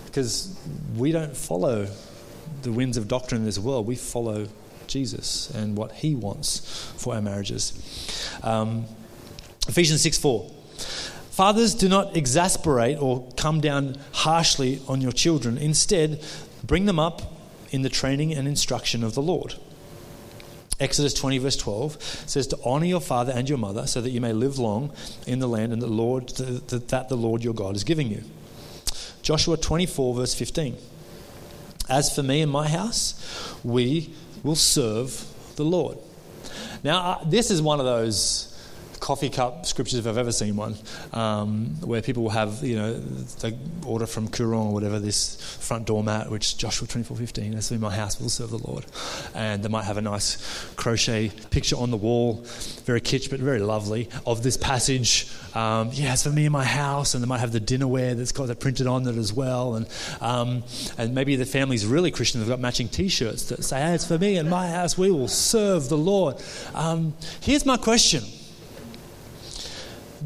because 0.07 0.59
we 0.97 1.13
don't 1.13 1.37
follow 1.37 1.87
the 2.63 2.73
winds 2.73 2.97
of 2.97 3.09
doctrine 3.09 3.41
in 3.41 3.45
this 3.45 3.59
world. 3.59 3.87
We 3.87 3.97
follow 3.97 4.49
Jesus 4.87 5.51
and 5.51 5.77
what 5.77 5.93
He 5.93 6.15
wants 6.15 6.93
for 6.97 7.15
our 7.15 7.23
marriages. 7.23 7.73
Um, 8.43 8.87
Ephesians 9.69 10.03
6 10.03 10.19
4. 10.19 10.51
Fathers, 11.31 11.75
do 11.75 11.89
not 11.89 12.17
exasperate 12.17 13.01
or 13.01 13.27
come 13.37 13.61
down 13.61 13.97
harshly 14.13 14.81
on 14.89 15.01
your 15.01 15.13
children. 15.13 15.57
Instead, 15.57 16.23
bring 16.63 16.87
them 16.87 16.99
up 16.99 17.23
in 17.71 17.83
the 17.83 17.89
training 17.89 18.35
and 18.35 18.47
instruction 18.47 19.03
of 19.03 19.15
the 19.15 19.23
Lord. 19.23 19.55
Exodus 20.81 21.13
20, 21.15 21.39
verse 21.39 21.57
12 21.57 22.03
says 22.27 22.47
to 22.49 22.59
honor 22.65 22.87
your 22.87 23.01
father 23.01 23.33
and 23.35 23.49
your 23.49 23.59
mother 23.59 23.87
so 23.87 24.01
that 24.01 24.11
you 24.11 24.21
may 24.21 24.33
live 24.33 24.59
long 24.59 24.93
in 25.27 25.39
the 25.39 25.47
land 25.47 25.73
and 25.73 25.81
the 25.81 25.87
Lord, 25.87 26.29
that 26.31 27.07
the 27.09 27.17
Lord 27.17 27.45
your 27.45 27.55
God 27.55 27.77
is 27.77 27.85
giving 27.85 28.09
you. 28.09 28.25
Joshua 29.23 29.57
24, 29.57 30.15
verse 30.15 30.35
15. 30.35 30.77
As 31.91 32.15
for 32.15 32.23
me 32.23 32.41
and 32.41 32.51
my 32.51 32.69
house, 32.69 33.57
we 33.65 34.15
will 34.45 34.55
serve 34.55 35.27
the 35.57 35.65
Lord. 35.65 35.99
Now, 36.85 36.99
uh, 37.01 37.25
this 37.25 37.51
is 37.51 37.61
one 37.61 37.81
of 37.81 37.87
those 37.87 38.50
coffee 39.01 39.31
cup 39.31 39.67
scriptures 39.67 39.99
if 39.99 40.07
I've 40.07 40.19
ever 40.19 40.33
seen 40.33 40.57
one, 40.57 40.77
um, 41.13 41.77
where 41.81 42.03
people 42.03 42.23
will 42.23 42.31
have, 42.31 42.63
you 42.63 42.77
know, 42.77 42.95
they 42.95 43.57
order 43.87 44.07
from 44.07 44.29
Koorong 44.29 44.67
or 44.67 44.73
whatever 44.73 44.99
this 44.99 45.37
front 45.61 45.87
doormat, 45.87 46.31
which 46.31 46.57
Joshua 46.57 46.87
24:15, 46.87 47.55
that's 47.55 47.71
in 47.73 47.81
my 47.81 47.95
house 47.95 48.21
will 48.21 48.29
serve 48.29 48.51
the 48.51 48.59
Lord. 48.59 48.85
And 49.35 49.63
they 49.63 49.69
might 49.69 49.85
have 49.85 49.97
a 49.97 50.03
nice 50.03 50.37
crochet 50.77 51.33
picture 51.51 51.77
on 51.77 51.91
the 51.91 51.97
wall, 51.97 52.45
very 52.85 53.01
kitsch 53.01 53.31
but 53.31 53.41
very 53.41 53.61
lovely, 53.61 54.09
of 54.27 54.43
this 54.43 54.57
passage. 54.57 55.29
Um, 55.55 55.91
yeah, 55.93 56.13
it's 56.13 56.23
for 56.23 56.31
me 56.31 56.47
in 56.47 56.53
my 56.53 56.65
house, 56.65 57.15
and 57.15 57.23
they 57.25 57.29
might 57.29 57.41
have 57.41 57.53
the 57.53 57.61
dinnerware 57.61 58.17
that's 58.17 58.33
got 58.33 58.47
that 58.49 58.61
printed 58.61 58.87
on 58.87 59.07
it 59.09 59.17
as 59.17 59.33
well. 59.33 59.75
And, 59.77 59.87
um, 60.21 60.63
and 60.99 61.15
maybe 61.15 61.37
the 61.37 61.47
family's 61.47 61.87
really 61.87 62.11
Christian, 62.11 62.41
they've 62.41 62.49
got 62.49 62.61
matching 62.61 62.89
t 62.89 63.09
shirts 63.09 63.45
that 63.47 63.65
say, 63.65 63.81
hey, 63.81 63.95
it's 63.95 64.07
for 64.07 64.19
me 64.19 64.37
in 64.37 64.49
my 64.49 64.69
house, 64.69 64.99
we 64.99 65.11
will 65.11 65.29
serve 65.29 65.89
the 65.89 65.99
Lord. 65.99 66.37
Um, 66.75 67.15
here's 67.41 67.65
my 67.65 67.77
question 67.77 68.23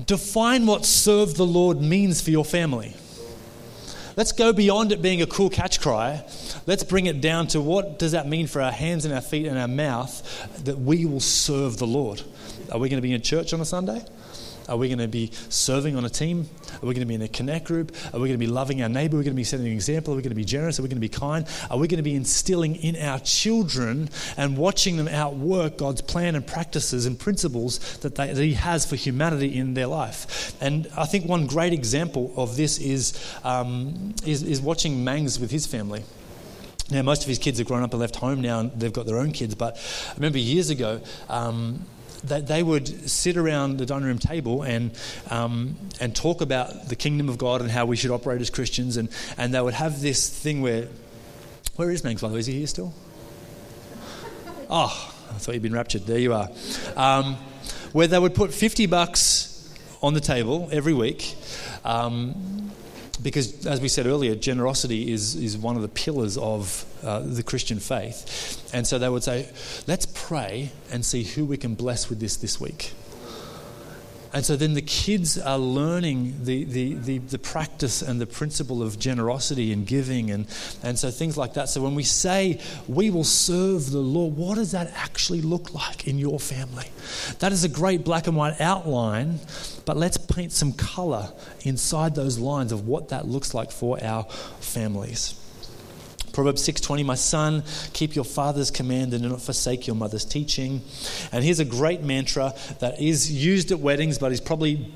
define 0.07 0.67
what 0.67 0.85
serve 0.85 1.35
the 1.35 1.47
Lord 1.47 1.81
means 1.81 2.21
for 2.21 2.31
your 2.31 2.45
family. 2.45 2.95
Let's 4.17 4.33
go 4.33 4.53
beyond 4.53 4.93
it 4.93 5.03
being 5.03 5.23
a 5.23 5.27
cool 5.27 5.51
catch 5.51 5.81
cry. 5.81 6.25
Let's 6.67 6.85
bring 6.85 7.07
it 7.07 7.21
down 7.21 7.49
to 7.49 7.61
what 7.61 7.99
does 7.99 8.13
that 8.13 8.29
mean 8.29 8.47
for 8.47 8.63
our 8.63 8.71
hands 8.71 9.05
and 9.05 9.13
our 9.13 9.21
feet 9.21 9.47
and 9.47 9.59
our 9.59 9.69
mouth 9.69 10.65
that 10.65 10.79
we 10.79 11.05
will 11.05 11.21
serve 11.21 11.79
the 11.79 11.87
Lord. 11.87 12.23
Are 12.71 12.79
we 12.79 12.89
going 12.89 12.99
to 12.99 13.07
be 13.07 13.13
in 13.13 13.23
church 13.23 13.53
on 13.53 13.61
a 13.61 13.65
Sunday? 13.65 14.05
Are 14.69 14.77
we 14.77 14.89
going 14.89 14.99
to 14.99 15.09
be 15.09 15.31
serving 15.49 15.97
on 15.97 16.05
a 16.05 16.11
team? 16.11 16.49
Are 16.83 16.87
we 16.87 16.95
going 16.95 17.01
to 17.01 17.07
be 17.07 17.15
in 17.15 17.23
a 17.23 17.29
connect 17.29 17.67
group? 17.67 17.95
Are 18.13 18.21
we 18.21 18.29
going 18.29 18.39
to 18.39 18.47
be 18.47 18.47
loving 18.47 18.83
our 18.83 18.89
neighbor? 18.89 19.17
Are 19.17 19.19
we 19.19 19.25
going 19.25 19.35
to 19.35 19.37
be 19.37 19.45
setting 19.45 19.67
an 19.67 19.73
example? 19.73 20.15
Are 20.15 20.17
we 20.17 20.23
going 20.23 20.31
to 20.31 20.37
be 20.37 20.45
generous? 20.45 20.79
Are 20.79 20.83
we 20.83 20.89
going 20.89 20.97
to 20.97 21.01
be 21.01 21.09
kind? 21.09 21.47
Are 21.71 21.79
we 21.79 21.87
going 21.89 21.99
to 21.99 22.03
be 22.03 22.15
instilling 22.15 22.77
in 22.77 22.97
our 22.97 23.19
children 23.21 24.09
and 24.37 24.57
watching 24.57 24.97
them 24.97 25.09
outwork 25.09 25.77
God's 25.77 26.01
plan 26.01 26.35
and 26.35 26.47
practices 26.47 27.07
and 27.07 27.19
principles 27.19 27.99
that, 27.99 28.15
they, 28.15 28.33
that 28.33 28.43
He 28.43 28.55
has 28.55 28.87
for 28.87 28.97
humanity 28.97 29.57
in 29.57 29.75
their 29.75 29.87
life? 29.87 30.55
And 30.61 30.89
I 30.97 31.05
think 31.05 31.27
one 31.27 31.47
great 31.47 31.73
example 31.73 32.33
of 32.37 32.57
this 32.57 32.79
is, 32.79 33.19
um, 33.45 34.15
is, 34.25 34.43
is 34.43 34.61
watching 34.61 35.05
Mangs 35.05 35.39
with 35.39 35.51
his 35.51 35.67
family. 35.67 36.05
Now, 36.91 37.03
most 37.03 37.23
of 37.23 37.29
his 37.29 37.39
kids 37.39 37.59
have 37.59 37.67
grown 37.67 37.83
up 37.83 37.93
and 37.93 38.01
left 38.01 38.17
home 38.17 38.43
now, 38.43 38.61
and 38.61 38.73
they've 38.73 38.93
got 38.93 39.07
their 39.07 39.19
own 39.19 39.33
kids. 39.33 39.55
But 39.55 39.77
I 40.11 40.15
remember 40.15 40.39
years 40.39 40.69
ago, 40.69 41.01
um, 41.29 41.85
that 42.25 42.47
they 42.47 42.63
would 42.63 43.09
sit 43.09 43.37
around 43.37 43.79
the 43.79 43.87
dining 43.87 44.07
room 44.09 44.19
table 44.19 44.63
and, 44.63 44.93
um, 45.31 45.77
and 46.01 46.15
talk 46.15 46.41
about 46.41 46.89
the 46.89 46.97
kingdom 46.97 47.29
of 47.29 47.39
God 47.39 47.61
and 47.61 47.71
how 47.71 47.87
we 47.87 47.97
should 47.97 48.11
operate 48.11 48.41
as 48.41 48.51
Christians. 48.51 48.97
And, 48.97 49.09
and 49.37 49.55
they 49.55 49.61
would 49.61 49.75
have 49.75 50.01
this 50.01 50.29
thing 50.29 50.63
where, 50.63 50.89
where 51.77 51.91
is 51.91 52.03
Mangs, 52.05 52.23
by 52.23 52.29
the 52.29 52.35
way? 52.35 52.41
Is 52.41 52.47
he 52.47 52.59
here 52.59 52.67
still? 52.67 52.93
Oh, 54.71 55.15
I 55.29 55.35
thought 55.35 55.53
you'd 55.53 55.63
been 55.63 55.75
raptured. 55.75 56.07
There 56.07 56.19
you 56.19 56.33
are. 56.33 56.49
Um, 56.97 57.37
where 57.93 58.07
they 58.07 58.19
would 58.19 58.35
put 58.35 58.53
50 58.53 58.87
bucks 58.87 59.75
on 60.03 60.15
the 60.15 60.21
table 60.21 60.69
every 60.73 60.95
week. 60.95 61.37
Um, 61.85 62.71
because, 63.23 63.67
as 63.67 63.81
we 63.81 63.89
said 63.89 64.07
earlier, 64.07 64.35
generosity 64.35 65.13
is, 65.13 65.35
is 65.37 65.57
one 65.57 65.77
of 65.77 65.83
the 65.83 65.89
pillars 65.89 66.39
of 66.39 66.85
uh, 67.05 67.21
the 67.21 67.43
Christian 67.43 67.79
faith. 67.79 68.71
And 68.73 68.87
so 68.87 68.99
they 68.99 69.09
would 69.09 69.23
say, 69.23 69.49
let's 69.87 70.07
pray 70.07 70.73
and 70.91 71.05
see 71.05 71.23
who 71.23 71.45
we 71.45 71.57
can 71.57 71.75
bless 71.75 72.09
with 72.09 72.21
this 72.21 72.37
this 72.37 72.61
week. 72.61 72.93
And 74.35 74.45
so 74.45 74.57
then 74.57 74.75
the 74.75 74.83
kids 74.83 75.39
are 75.39 75.59
learning 75.59 76.35
the, 76.43 76.65
the, 76.65 76.95
the, 76.95 77.19
the, 77.19 77.39
practice 77.39 78.03
and 78.03 78.21
the 78.21 78.27
principle 78.27 78.83
of 78.83 78.99
generosity 78.99 79.73
and 79.73 79.87
giving, 79.87 80.33
and, 80.33 80.49
and 80.83 80.99
so 80.99 81.13
things 81.13 81.39
like 81.39 81.55
that. 81.55 81.69
So 81.69 81.81
when 81.81 81.95
we 81.95 82.03
say 82.03 82.61
we 82.89 83.11
will 83.11 83.23
serve 83.23 83.93
the 83.93 84.01
Lord, 84.01 84.37
what 84.37 84.57
does 84.57 84.73
that 84.73 84.93
actually 84.97 85.41
look 85.41 85.73
like 85.73 86.09
in 86.09 86.19
your 86.19 86.41
family? 86.41 86.87
That 87.39 87.53
is 87.53 87.63
a 87.63 87.69
great 87.69 88.05
black 88.05 88.27
and 88.27 88.37
white 88.37 88.61
outline, 88.61 89.39
but 89.85 89.97
let's 89.97 90.17
paint 90.17 90.51
some 90.51 90.73
color 90.73 91.33
inside 91.63 92.17
those 92.17 92.37
lines 92.37 92.73
of 92.73 92.89
what 92.89 93.11
that 93.11 93.29
looks 93.29 93.55
like 93.55 93.71
for 93.71 94.03
our 94.03 94.25
families. 94.59 95.41
Proverbs 96.35 96.63
6:20 96.63 97.05
My 97.05 97.15
son 97.15 97.63
keep 97.93 98.15
your 98.15 98.25
father's 98.25 98.71
command 98.71 99.15
and 99.15 99.23
do 99.23 99.29
not 99.29 99.41
forsake 99.41 99.87
your 99.87 99.97
mother's 99.97 100.25
teaching. 100.25 100.83
And 101.33 101.45
here's 101.45 101.61
a 101.61 101.65
great 101.65 102.03
mantra 102.03 102.53
that 102.81 103.01
is 103.01 103.33
used 103.33 103.71
at 103.73 103.81
weddings 103.81 104.19
but 104.19 104.33
is 104.33 104.41
probably 104.41 104.93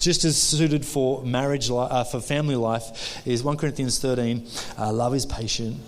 just 0.00 0.24
as 0.24 0.36
suited 0.36 0.84
for 0.84 1.22
marriage 1.24 1.70
uh, 1.70 2.04
for 2.04 2.20
family 2.20 2.56
life 2.56 3.26
is 3.26 3.42
1 3.42 3.56
Corinthians 3.56 3.98
13 3.98 4.46
uh, 4.78 4.92
love 4.92 5.14
is 5.14 5.24
patient 5.24 5.78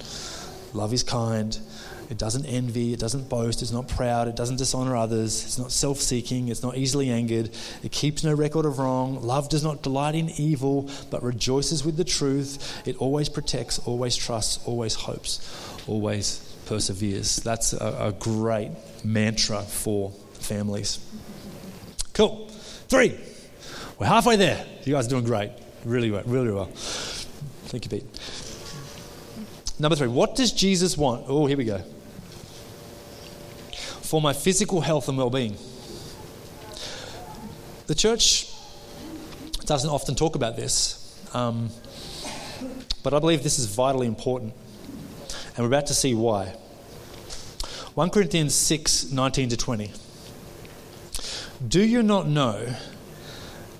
love 0.72 0.94
is 0.94 1.02
kind 1.02 1.58
it 2.10 2.18
doesn't 2.18 2.46
envy, 2.46 2.92
it 2.92 3.00
doesn't 3.00 3.28
boast, 3.28 3.62
it's 3.62 3.70
not 3.70 3.88
proud, 3.88 4.28
it 4.28 4.36
doesn't 4.36 4.56
dishonor 4.56 4.96
others, 4.96 5.44
it's 5.44 5.58
not 5.58 5.72
self 5.72 5.98
seeking, 5.98 6.48
it's 6.48 6.62
not 6.62 6.76
easily 6.76 7.10
angered, 7.10 7.50
it 7.82 7.92
keeps 7.92 8.24
no 8.24 8.34
record 8.34 8.66
of 8.66 8.78
wrong. 8.78 9.22
Love 9.22 9.48
does 9.48 9.64
not 9.64 9.82
delight 9.82 10.14
in 10.14 10.30
evil, 10.30 10.90
but 11.10 11.22
rejoices 11.22 11.84
with 11.84 11.96
the 11.96 12.04
truth. 12.04 12.86
It 12.86 12.96
always 12.96 13.28
protects, 13.28 13.78
always 13.80 14.16
trusts, 14.16 14.64
always 14.66 14.94
hopes, 14.94 15.40
always 15.86 16.38
perseveres. 16.66 17.36
That's 17.36 17.72
a, 17.72 17.96
a 18.00 18.12
great 18.12 18.70
mantra 19.04 19.62
for 19.62 20.10
families. 20.34 20.98
Cool. 22.12 22.48
Three. 22.88 23.18
We're 23.98 24.06
halfway 24.06 24.36
there. 24.36 24.64
You 24.84 24.92
guys 24.94 25.06
are 25.06 25.10
doing 25.10 25.24
great. 25.24 25.50
Really 25.84 26.10
well. 26.10 26.22
Really 26.26 26.52
well. 26.52 26.66
Thank 26.66 27.84
you, 27.84 27.90
Pete. 27.90 28.43
Number 29.84 29.96
three, 29.96 30.08
what 30.08 30.34
does 30.34 30.50
Jesus 30.50 30.96
want? 30.96 31.26
Oh, 31.28 31.44
here 31.44 31.58
we 31.58 31.66
go 31.66 31.82
for 34.00 34.18
my 34.18 34.32
physical 34.32 34.80
health 34.80 35.10
and 35.10 35.18
well 35.18 35.28
being. 35.28 35.58
The 37.86 37.94
church 37.94 38.50
doesn't 39.66 39.90
often 39.90 40.14
talk 40.14 40.36
about 40.36 40.56
this, 40.56 41.22
um, 41.34 41.68
but 43.02 43.12
I 43.12 43.18
believe 43.18 43.42
this 43.42 43.58
is 43.58 43.66
vitally 43.66 44.06
important, 44.06 44.54
and 45.54 45.58
we're 45.58 45.66
about 45.66 45.88
to 45.88 45.94
see 45.94 46.14
why. 46.14 46.46
1 47.94 48.08
Corinthians 48.08 48.54
6 48.54 49.12
19 49.12 49.50
to 49.50 49.56
20. 49.58 49.92
Do 51.68 51.84
you 51.84 52.02
not 52.02 52.26
know 52.26 52.74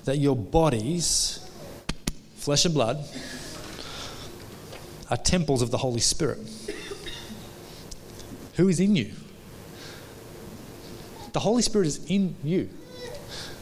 that 0.03 0.19
your 0.19 0.35
bodies, 0.35 1.39
flesh 2.35 2.63
and 2.65 2.75
blood, 2.75 3.03
are 5.09 5.17
temples 5.17 5.61
of 5.61 5.71
the 5.71 5.77
Holy 5.77 5.99
Spirit? 5.99 6.39
Who 8.55 8.67
is 8.67 8.79
in 8.79 8.95
you? 8.95 9.11
The 11.33 11.41
Holy 11.41 11.61
Spirit 11.61 11.87
is 11.87 12.05
in 12.09 12.35
you. 12.43 12.69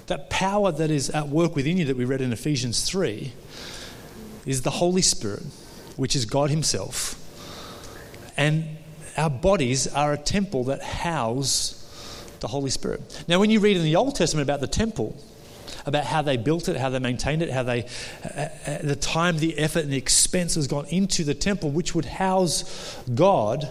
That 0.07 0.29
power 0.29 0.71
that 0.71 0.91
is 0.91 1.09
at 1.09 1.29
work 1.29 1.55
within 1.55 1.77
you 1.77 1.85
that 1.85 1.97
we 1.97 2.05
read 2.05 2.21
in 2.21 2.31
Ephesians 2.31 2.83
3 2.83 3.31
is 4.45 4.61
the 4.61 4.69
Holy 4.69 5.01
Spirit, 5.01 5.43
which 5.95 6.15
is 6.15 6.25
God 6.25 6.49
Himself. 6.49 7.19
And 8.37 8.77
our 9.17 9.29
bodies 9.29 9.87
are 9.87 10.13
a 10.13 10.17
temple 10.17 10.65
that 10.65 10.83
house 10.83 11.79
the 12.39 12.47
Holy 12.49 12.69
Spirit. 12.69 13.23
Now, 13.27 13.39
when 13.39 13.49
you 13.49 13.59
read 13.59 13.77
in 13.77 13.83
the 13.83 13.95
Old 13.95 14.15
Testament 14.15 14.47
about 14.47 14.59
the 14.59 14.67
temple, 14.67 15.15
about 15.85 16.05
how 16.05 16.21
they 16.21 16.37
built 16.37 16.69
it, 16.69 16.77
how 16.77 16.89
they 16.89 16.99
maintained 16.99 17.41
it, 17.41 17.49
how 17.49 17.63
they, 17.63 17.85
uh, 18.23 18.47
uh, 18.67 18.77
the 18.83 18.95
time, 18.95 19.37
the 19.37 19.57
effort, 19.57 19.83
and 19.83 19.93
the 19.93 19.97
expense 19.97 20.55
has 20.55 20.67
gone 20.67 20.85
into 20.87 21.23
the 21.23 21.33
temple, 21.33 21.69
which 21.71 21.93
would 21.95 22.05
house 22.05 22.97
God, 23.13 23.67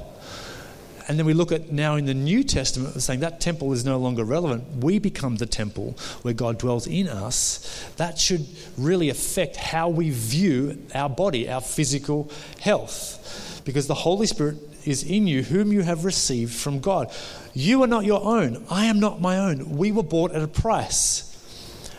and 1.09 1.19
then 1.19 1.27
we 1.27 1.35
look 1.35 1.53
at 1.53 1.73
now 1.73 1.97
in 1.97 2.07
the 2.07 2.15
New 2.15 2.45
Testament, 2.45 3.01
saying 3.03 3.21
that 3.21 3.41
temple 3.41 3.73
is 3.73 3.85
no 3.85 3.99
longer 3.99 4.25
relevant. 4.25 4.83
We 4.83 4.99
become 4.99 5.37
the 5.37 5.47
temple 5.47 5.97
where 6.23 6.35
God 6.35 6.59
dwells 6.59 6.87
in 6.87 7.09
us. 7.09 7.85
That 7.97 8.19
should 8.19 8.47
really 8.79 9.09
affect 9.09 9.57
how 9.57 9.89
we 9.89 10.11
view 10.11 10.83
our 10.95 11.09
body, 11.09 11.51
our 11.51 11.61
physical 11.61 12.31
health. 12.61 13.63
Because 13.65 13.87
the 13.87 13.95
Holy 13.95 14.27
Spirit 14.27 14.57
is 14.85 15.03
in 15.05 15.27
you, 15.27 15.43
whom 15.43 15.73
you 15.73 15.83
have 15.83 16.05
received 16.05 16.55
from 16.55 16.81
God. 16.81 17.13
You 17.55 17.83
are 17.83 17.87
not 17.89 18.05
your 18.05 18.25
own. 18.25 18.65
I 18.71 18.87
am 18.87 19.01
not 19.01 19.21
my 19.21 19.39
own. 19.39 19.77
We 19.77 19.93
were 19.93 20.03
bought 20.03 20.33
at 20.33 20.43
a 20.43 20.49
price. 20.49 21.32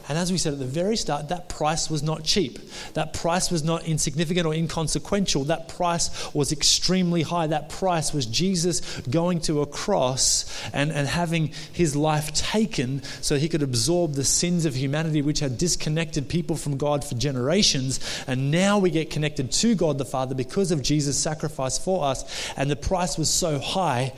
And 0.09 0.17
as 0.17 0.31
we 0.31 0.37
said 0.37 0.53
at 0.53 0.59
the 0.59 0.65
very 0.65 0.97
start, 0.97 1.29
that 1.29 1.47
price 1.47 1.89
was 1.89 2.03
not 2.03 2.23
cheap. 2.23 2.59
That 2.93 3.13
price 3.13 3.49
was 3.49 3.63
not 3.63 3.85
insignificant 3.85 4.45
or 4.45 4.53
inconsequential. 4.53 5.45
That 5.45 5.69
price 5.69 6.33
was 6.33 6.51
extremely 6.51 7.21
high. 7.21 7.47
That 7.47 7.69
price 7.69 8.13
was 8.13 8.25
Jesus 8.25 8.81
going 9.09 9.39
to 9.41 9.61
a 9.61 9.65
cross 9.65 10.45
and, 10.73 10.91
and 10.91 11.07
having 11.07 11.53
his 11.71 11.95
life 11.95 12.33
taken 12.33 13.01
so 13.21 13.37
he 13.37 13.47
could 13.47 13.63
absorb 13.63 14.13
the 14.13 14.25
sins 14.25 14.65
of 14.65 14.75
humanity, 14.75 15.21
which 15.21 15.39
had 15.39 15.57
disconnected 15.57 16.27
people 16.27 16.57
from 16.57 16.75
God 16.75 17.05
for 17.05 17.15
generations. 17.15 17.99
And 18.27 18.51
now 18.51 18.79
we 18.79 18.91
get 18.91 19.09
connected 19.09 19.51
to 19.53 19.73
God 19.73 19.97
the 19.97 20.05
Father 20.05 20.35
because 20.35 20.71
of 20.71 20.81
Jesus' 20.81 21.17
sacrifice 21.17 21.77
for 21.77 22.03
us. 22.03 22.51
And 22.57 22.69
the 22.69 22.75
price 22.75 23.17
was 23.17 23.29
so 23.29 23.57
high 23.57 24.13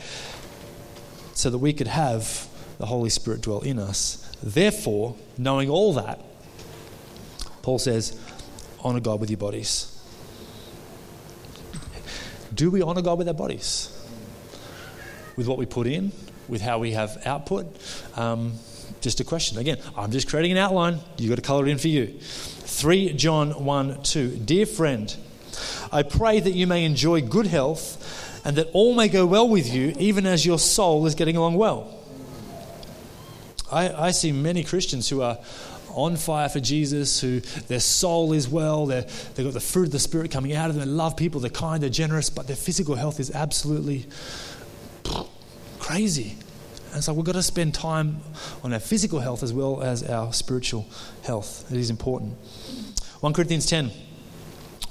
so 1.35 1.49
that 1.51 1.59
we 1.59 1.73
could 1.73 1.87
have 1.87 2.47
the 2.77 2.85
Holy 2.85 3.09
Spirit 3.09 3.41
dwell 3.41 3.61
in 3.61 3.79
us. 3.79 4.35
Therefore, 4.43 5.15
knowing 5.37 5.69
all 5.69 5.93
that, 5.93 6.19
Paul 7.61 7.79
says, 7.79 8.19
honor 8.83 8.99
God 8.99 9.19
with 9.19 9.29
your 9.29 9.37
bodies. 9.37 9.91
Do 12.53 12.69
we 12.71 12.81
honor 12.81 13.01
God 13.01 13.17
with 13.17 13.27
our 13.27 13.33
bodies? 13.33 13.91
With 15.35 15.47
what 15.47 15.57
we 15.57 15.65
put 15.65 15.87
in, 15.87 16.11
with 16.47 16.61
how 16.61 16.79
we 16.79 16.91
have 16.91 17.21
output? 17.25 17.65
Um, 18.15 18.53
just 19.01 19.19
a 19.19 19.23
question. 19.23 19.57
Again, 19.57 19.77
I'm 19.97 20.11
just 20.11 20.29
creating 20.29 20.53
an 20.53 20.57
outline. 20.57 20.99
You've 21.17 21.29
got 21.29 21.35
to 21.35 21.41
color 21.41 21.67
it 21.67 21.69
in 21.69 21.77
for 21.77 21.89
you. 21.89 22.07
3 22.19 23.13
John 23.13 23.65
1 23.65 24.03
2. 24.03 24.37
Dear 24.37 24.65
friend, 24.65 25.15
I 25.91 26.03
pray 26.03 26.39
that 26.39 26.51
you 26.51 26.67
may 26.67 26.85
enjoy 26.85 27.21
good 27.21 27.47
health 27.47 28.41
and 28.45 28.55
that 28.57 28.69
all 28.73 28.93
may 28.93 29.07
go 29.07 29.25
well 29.25 29.47
with 29.47 29.73
you, 29.73 29.93
even 29.97 30.25
as 30.25 30.45
your 30.45 30.59
soul 30.59 31.05
is 31.05 31.15
getting 31.15 31.35
along 31.35 31.55
well. 31.55 31.94
I, 33.71 34.07
I 34.07 34.11
see 34.11 34.31
many 34.31 34.63
Christians 34.63 35.09
who 35.09 35.21
are 35.21 35.37
on 35.89 36.17
fire 36.17 36.49
for 36.49 36.59
Jesus, 36.59 37.21
who 37.21 37.39
their 37.39 37.79
soul 37.79 38.33
is 38.33 38.49
well, 38.49 38.85
they've 38.85 39.05
got 39.37 39.53
the 39.53 39.59
fruit 39.59 39.85
of 39.85 39.91
the 39.91 39.99
Spirit 39.99 40.29
coming 40.29 40.53
out 40.53 40.69
of 40.69 40.75
them, 40.75 40.85
they 40.85 40.91
love 40.91 41.15
people, 41.15 41.39
they're 41.39 41.49
kind, 41.49 41.81
they're 41.81 41.89
generous, 41.89 42.29
but 42.29 42.47
their 42.47 42.55
physical 42.55 42.95
health 42.95 43.19
is 43.19 43.31
absolutely 43.31 44.05
crazy. 45.79 46.35
And 46.93 47.03
so 47.03 47.13
we've 47.13 47.25
got 47.25 47.33
to 47.33 47.43
spend 47.43 47.73
time 47.73 48.19
on 48.63 48.73
our 48.73 48.79
physical 48.79 49.19
health 49.19 49.43
as 49.43 49.53
well 49.53 49.81
as 49.81 50.03
our 50.09 50.31
spiritual 50.33 50.85
health. 51.23 51.69
It 51.71 51.77
is 51.77 51.89
important. 51.89 52.33
1 53.21 53.33
Corinthians 53.33 53.65
10 53.65 53.91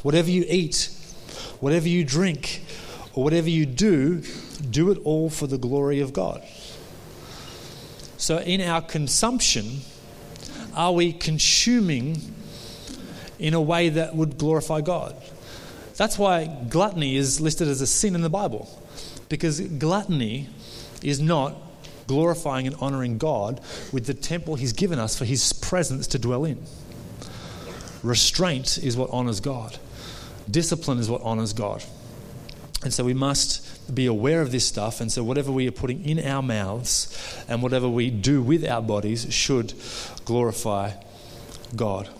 Whatever 0.03 0.31
you 0.31 0.45
eat, 0.49 0.91
whatever 1.61 1.89
you 1.89 2.05
drink, 2.05 2.63
or 3.15 3.25
whatever 3.25 3.49
you 3.49 3.65
do, 3.65 4.23
do 4.69 4.91
it 4.91 4.99
all 5.05 5.31
for 5.31 5.47
the 5.47 5.57
glory 5.57 6.01
of 6.01 6.13
God. 6.13 6.43
So, 8.17 8.39
in 8.39 8.61
our 8.61 8.81
consumption, 8.81 9.81
are 10.75 10.93
we 10.93 11.13
consuming 11.13 12.21
in 13.39 13.55
a 13.55 13.61
way 13.61 13.89
that 13.91 14.15
would 14.15 14.39
glorify 14.39 14.81
God? 14.81 15.17
That's 15.97 16.19
why 16.19 16.47
gluttony 16.69 17.17
is 17.17 17.41
listed 17.41 17.69
as 17.69 17.81
a 17.81 17.87
sin 17.87 18.15
in 18.15 18.23
the 18.23 18.31
Bible, 18.31 18.69
because 19.29 19.61
gluttony 19.61 20.49
is 21.03 21.21
not 21.21 21.57
glorifying 22.07 22.67
and 22.67 22.77
honoring 22.81 23.19
God 23.19 23.61
with 23.93 24.07
the 24.07 24.15
temple 24.15 24.57
He's 24.57 24.73
given 24.73 24.99
us 24.99 25.17
for 25.17 25.25
His 25.25 25.53
presence 25.53 26.07
to 26.09 26.19
dwell 26.19 26.45
in. 26.45 26.63
Restraint 28.03 28.79
is 28.79 28.97
what 28.97 29.11
honors 29.11 29.41
God, 29.41 29.79
discipline 30.51 30.99
is 30.99 31.09
what 31.09 31.23
honors 31.23 31.53
God. 31.53 31.83
And 32.85 32.93
so 32.93 33.03
we 33.03 33.15
must 33.15 33.95
be 33.95 34.05
aware 34.05 34.43
of 34.43 34.53
this 34.53 34.67
stuff. 34.69 35.01
And 35.01 35.11
so, 35.11 35.25
whatever 35.25 35.51
we 35.51 35.67
are 35.67 35.73
putting 35.73 36.05
in 36.05 36.25
our 36.25 36.43
mouths 36.43 37.45
and 37.49 37.63
whatever 37.63 37.89
we 37.89 38.11
do 38.11 38.43
with 38.43 38.65
our 38.69 38.83
bodies 38.83 39.33
should 39.33 39.73
glorify 40.27 40.93
God. 41.75 42.11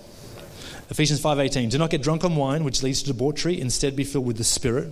Ephesians 0.89 1.21
5:18 1.21 1.69
Do 1.69 1.79
not 1.79 1.91
get 1.91 2.03
drunk 2.03 2.25
on 2.25 2.35
wine 2.35 2.65
which 2.65 2.83
leads 2.83 3.03
to 3.03 3.09
debauchery. 3.09 3.61
Instead 3.61 3.95
be 3.95 4.05
filled 4.05 4.27
with 4.27 4.39
the 4.39 4.45
spirit. 4.45 4.91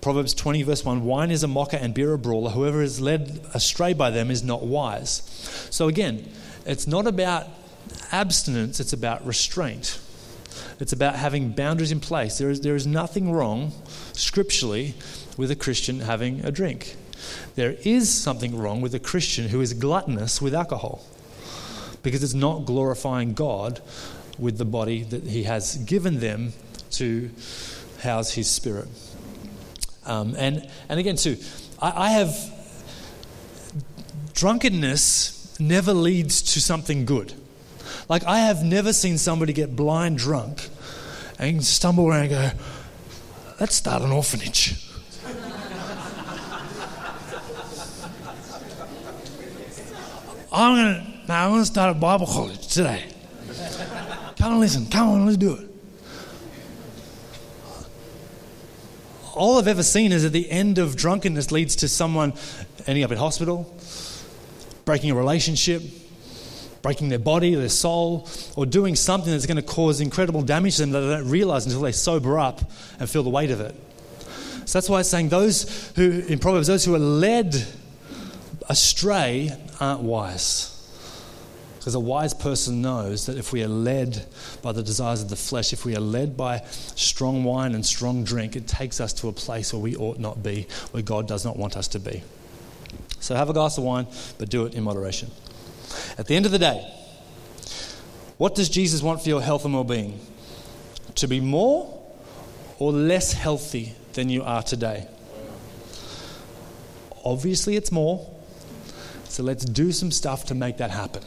Proverbs 0.00 0.34
20 0.34 0.62
verse 0.62 0.84
1 0.84 1.04
wine 1.04 1.30
is 1.30 1.42
a 1.42 1.48
mocker 1.48 1.76
and 1.76 1.94
beer 1.94 2.12
a 2.12 2.18
brawler. 2.18 2.50
Whoever 2.50 2.82
is 2.82 3.00
led 3.00 3.40
astray 3.54 3.92
by 3.92 4.10
them 4.10 4.30
is 4.30 4.42
not 4.42 4.62
wise. 4.62 5.22
So 5.70 5.86
again 5.86 6.28
it's 6.64 6.88
not 6.88 7.06
about 7.06 7.46
abstinence 8.10 8.80
it's 8.80 8.92
about 8.92 9.24
restraint 9.24 10.00
it's 10.80 10.92
about 10.92 11.16
having 11.16 11.50
boundaries 11.50 11.92
in 11.92 12.00
place 12.00 12.38
there 12.38 12.50
is, 12.50 12.60
there 12.60 12.76
is 12.76 12.86
nothing 12.86 13.32
wrong 13.32 13.72
scripturally 14.12 14.94
with 15.36 15.50
a 15.50 15.56
Christian 15.56 16.00
having 16.00 16.44
a 16.44 16.50
drink. 16.50 16.96
There 17.54 17.76
is 17.82 18.12
something 18.12 18.56
wrong 18.56 18.80
with 18.80 18.94
a 18.94 18.98
Christian 18.98 19.48
who 19.48 19.60
is 19.60 19.72
gluttonous 19.72 20.40
with 20.40 20.54
alcohol 20.54 21.04
because 22.02 22.22
it's 22.22 22.34
not 22.34 22.66
glorifying 22.66 23.34
God 23.34 23.80
with 24.38 24.58
the 24.58 24.64
body 24.64 25.02
that 25.02 25.24
He 25.24 25.44
has 25.44 25.76
given 25.78 26.20
them 26.20 26.52
to 26.92 27.30
house 28.02 28.32
His 28.32 28.48
Spirit. 28.48 28.88
Um, 30.04 30.34
and, 30.38 30.68
and 30.88 31.00
again, 31.00 31.16
too, 31.16 31.36
I, 31.80 32.06
I 32.06 32.10
have 32.10 32.36
drunkenness 34.34 35.58
never 35.58 35.92
leads 35.92 36.42
to 36.42 36.60
something 36.60 37.04
good. 37.06 37.32
Like, 38.08 38.24
I 38.24 38.38
have 38.40 38.62
never 38.62 38.92
seen 38.92 39.18
somebody 39.18 39.52
get 39.52 39.74
blind 39.74 40.18
drunk 40.18 40.68
and 41.38 41.64
stumble 41.64 42.08
around 42.08 42.20
and 42.22 42.30
go, 42.30 42.50
let's 43.60 43.74
start 43.74 44.02
an 44.02 44.12
orphanage. 44.12 44.82
I'm 50.52 50.74
gonna 50.74 51.06
now 51.28 51.46
I'm 51.46 51.52
gonna 51.52 51.66
start 51.66 51.94
a 51.94 51.98
Bible 51.98 52.26
college 52.26 52.68
today. 52.68 53.04
Come 54.38 54.54
on, 54.54 54.60
listen. 54.60 54.86
Come 54.86 55.08
on, 55.08 55.26
let's 55.26 55.36
do 55.36 55.54
it. 55.54 55.68
All 59.34 59.58
I've 59.58 59.68
ever 59.68 59.82
seen 59.82 60.12
is 60.12 60.24
at 60.24 60.32
the 60.32 60.50
end 60.50 60.78
of 60.78 60.96
drunkenness 60.96 61.52
leads 61.52 61.76
to 61.76 61.88
someone 61.88 62.32
ending 62.86 63.04
up 63.04 63.10
in 63.10 63.18
hospital, 63.18 63.70
breaking 64.86 65.10
a 65.10 65.14
relationship, 65.14 65.82
breaking 66.86 67.08
their 67.08 67.18
body, 67.18 67.52
their 67.52 67.68
soul, 67.68 68.28
or 68.54 68.64
doing 68.64 68.94
something 68.94 69.32
that's 69.32 69.44
going 69.44 69.56
to 69.56 69.62
cause 69.62 70.00
incredible 70.00 70.40
damage 70.40 70.76
to 70.76 70.82
them 70.82 70.92
that 70.92 71.00
they 71.00 71.16
don't 71.16 71.28
realize 71.28 71.66
until 71.66 71.80
they 71.80 71.90
sober 71.90 72.38
up 72.38 72.60
and 73.00 73.10
feel 73.10 73.24
the 73.24 73.28
weight 73.28 73.50
of 73.50 73.60
it. 73.60 73.74
So 74.66 74.78
that's 74.78 74.88
why 74.88 75.00
it's 75.00 75.08
saying 75.08 75.30
those 75.30 75.90
who, 75.96 76.20
in 76.28 76.38
Proverbs, 76.38 76.68
those 76.68 76.84
who 76.84 76.94
are 76.94 77.00
led 77.00 77.56
astray 78.68 79.50
aren't 79.80 80.02
wise. 80.02 80.72
Because 81.80 81.96
a 81.96 82.00
wise 82.00 82.32
person 82.32 82.82
knows 82.82 83.26
that 83.26 83.36
if 83.36 83.52
we 83.52 83.64
are 83.64 83.68
led 83.68 84.24
by 84.62 84.70
the 84.70 84.84
desires 84.84 85.22
of 85.22 85.28
the 85.28 85.34
flesh, 85.34 85.72
if 85.72 85.84
we 85.84 85.96
are 85.96 86.00
led 86.00 86.36
by 86.36 86.58
strong 86.94 87.42
wine 87.42 87.74
and 87.74 87.84
strong 87.84 88.22
drink, 88.22 88.54
it 88.54 88.68
takes 88.68 89.00
us 89.00 89.12
to 89.14 89.28
a 89.28 89.32
place 89.32 89.72
where 89.72 89.82
we 89.82 89.96
ought 89.96 90.20
not 90.20 90.40
be, 90.40 90.68
where 90.92 91.02
God 91.02 91.26
does 91.26 91.44
not 91.44 91.56
want 91.56 91.76
us 91.76 91.88
to 91.88 91.98
be. 91.98 92.22
So 93.18 93.34
have 93.34 93.50
a 93.50 93.52
glass 93.52 93.76
of 93.76 93.82
wine, 93.82 94.06
but 94.38 94.50
do 94.50 94.66
it 94.66 94.74
in 94.74 94.84
moderation. 94.84 95.32
At 96.18 96.26
the 96.26 96.34
end 96.34 96.46
of 96.46 96.52
the 96.52 96.58
day, 96.58 96.92
what 98.38 98.54
does 98.54 98.68
Jesus 98.68 99.02
want 99.02 99.22
for 99.22 99.28
your 99.28 99.42
health 99.42 99.64
and 99.64 99.74
well 99.74 99.84
being? 99.84 100.20
To 101.16 101.26
be 101.26 101.40
more 101.40 102.02
or 102.78 102.92
less 102.92 103.32
healthy 103.32 103.94
than 104.12 104.28
you 104.28 104.42
are 104.42 104.62
today? 104.62 105.08
Obviously, 107.24 107.76
it's 107.76 107.90
more. 107.90 108.30
So 109.24 109.42
let's 109.42 109.64
do 109.64 109.92
some 109.92 110.10
stuff 110.10 110.46
to 110.46 110.54
make 110.54 110.78
that 110.78 110.90
happen. 110.90 111.22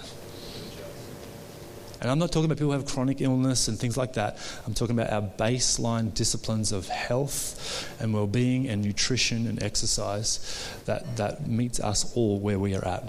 And 2.02 2.10
I'm 2.10 2.18
not 2.18 2.32
talking 2.32 2.46
about 2.46 2.58
people 2.58 2.72
who 2.72 2.80
have 2.80 2.86
chronic 2.86 3.20
illness 3.20 3.68
and 3.68 3.78
things 3.78 3.98
like 3.98 4.14
that. 4.14 4.38
I'm 4.66 4.74
talking 4.74 4.98
about 4.98 5.12
our 5.12 5.22
baseline 5.22 6.14
disciplines 6.14 6.72
of 6.72 6.88
health 6.88 7.90
and 8.00 8.14
well 8.14 8.28
being 8.28 8.70
and 8.70 8.82
nutrition 8.84 9.48
and 9.48 9.62
exercise 9.62 10.40
that, 10.86 11.18
that 11.18 11.48
meets 11.48 11.80
us 11.80 12.16
all 12.16 12.40
where 12.40 12.58
we 12.58 12.74
are 12.76 12.86
at. 12.86 13.04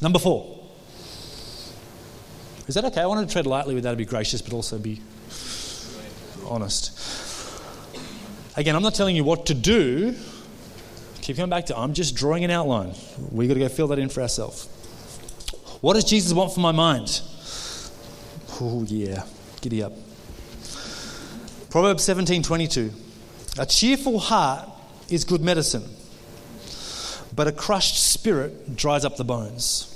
Number 0.00 0.18
four. 0.18 0.58
Is 2.66 2.74
that 2.74 2.84
okay? 2.84 3.00
I 3.00 3.06
want 3.06 3.28
to 3.28 3.32
tread 3.32 3.46
lightly 3.46 3.74
with 3.74 3.84
that 3.84 3.90
to 3.90 3.96
be 3.96 4.04
gracious, 4.04 4.40
but 4.40 4.52
also 4.52 4.78
be 4.78 5.00
honest. 6.46 6.96
Again, 8.56 8.76
I'm 8.76 8.82
not 8.82 8.94
telling 8.94 9.16
you 9.16 9.24
what 9.24 9.46
to 9.46 9.54
do. 9.54 10.14
Keep 11.20 11.36
coming 11.36 11.50
back 11.50 11.66
to 11.66 11.76
I'm 11.76 11.94
just 11.94 12.14
drawing 12.14 12.44
an 12.44 12.50
outline. 12.50 12.94
We've 13.30 13.48
got 13.48 13.54
to 13.54 13.60
go 13.60 13.68
fill 13.68 13.88
that 13.88 13.98
in 13.98 14.08
for 14.08 14.22
ourselves. 14.22 14.66
What 15.80 15.94
does 15.94 16.04
Jesus 16.04 16.32
want 16.32 16.52
for 16.52 16.60
my 16.60 16.72
mind? 16.72 17.22
Oh, 18.60 18.84
yeah. 18.86 19.24
Giddy 19.60 19.82
up. 19.82 19.92
Proverbs 21.70 22.04
17 22.04 22.42
22. 22.42 22.92
A 23.58 23.66
cheerful 23.66 24.18
heart 24.18 24.68
is 25.08 25.24
good 25.24 25.40
medicine, 25.40 25.84
but 27.34 27.46
a 27.46 27.52
crushed 27.52 28.02
spirit 28.12 28.76
dries 28.76 29.04
up 29.04 29.16
the 29.16 29.24
bones. 29.24 29.86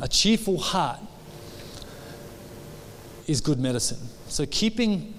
A 0.00 0.08
cheerful 0.08 0.58
heart 0.58 1.00
is 3.26 3.40
good 3.40 3.58
medicine. 3.58 3.98
So, 4.28 4.46
keeping 4.46 5.14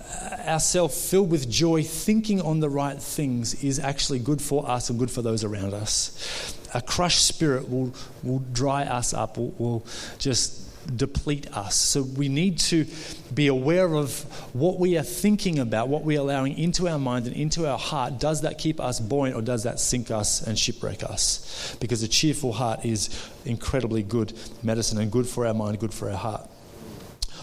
uh, 0.00 0.36
ourselves 0.46 1.10
filled 1.10 1.30
with 1.30 1.48
joy, 1.50 1.82
thinking 1.82 2.40
on 2.40 2.60
the 2.60 2.68
right 2.68 3.00
things, 3.00 3.62
is 3.62 3.78
actually 3.78 4.18
good 4.18 4.40
for 4.40 4.68
us 4.68 4.90
and 4.90 4.98
good 4.98 5.10
for 5.10 5.22
those 5.22 5.44
around 5.44 5.74
us. 5.74 6.58
A 6.74 6.80
crushed 6.80 7.26
spirit 7.26 7.70
will, 7.70 7.94
will 8.22 8.40
dry 8.52 8.84
us 8.84 9.12
up, 9.12 9.36
will, 9.36 9.54
will 9.58 9.86
just 10.18 10.71
deplete 10.96 11.54
us. 11.56 11.74
So 11.76 12.02
we 12.02 12.28
need 12.28 12.58
to 12.58 12.86
be 13.34 13.46
aware 13.46 13.94
of 13.94 14.22
what 14.54 14.78
we 14.78 14.98
are 14.98 15.02
thinking 15.02 15.58
about, 15.58 15.88
what 15.88 16.02
we're 16.02 16.20
allowing 16.20 16.58
into 16.58 16.88
our 16.88 16.98
mind 16.98 17.26
and 17.26 17.36
into 17.36 17.66
our 17.68 17.78
heart. 17.78 18.18
Does 18.18 18.42
that 18.42 18.58
keep 18.58 18.80
us 18.80 19.00
buoyant 19.00 19.36
or 19.36 19.42
does 19.42 19.62
that 19.64 19.80
sink 19.80 20.10
us 20.10 20.42
and 20.42 20.58
shipwreck 20.58 21.02
us? 21.02 21.76
Because 21.80 22.02
a 22.02 22.08
cheerful 22.08 22.52
heart 22.52 22.84
is 22.84 23.10
incredibly 23.44 24.02
good 24.02 24.32
medicine 24.62 24.98
and 24.98 25.10
good 25.10 25.26
for 25.26 25.46
our 25.46 25.54
mind, 25.54 25.78
good 25.78 25.94
for 25.94 26.10
our 26.10 26.16
heart. 26.16 26.48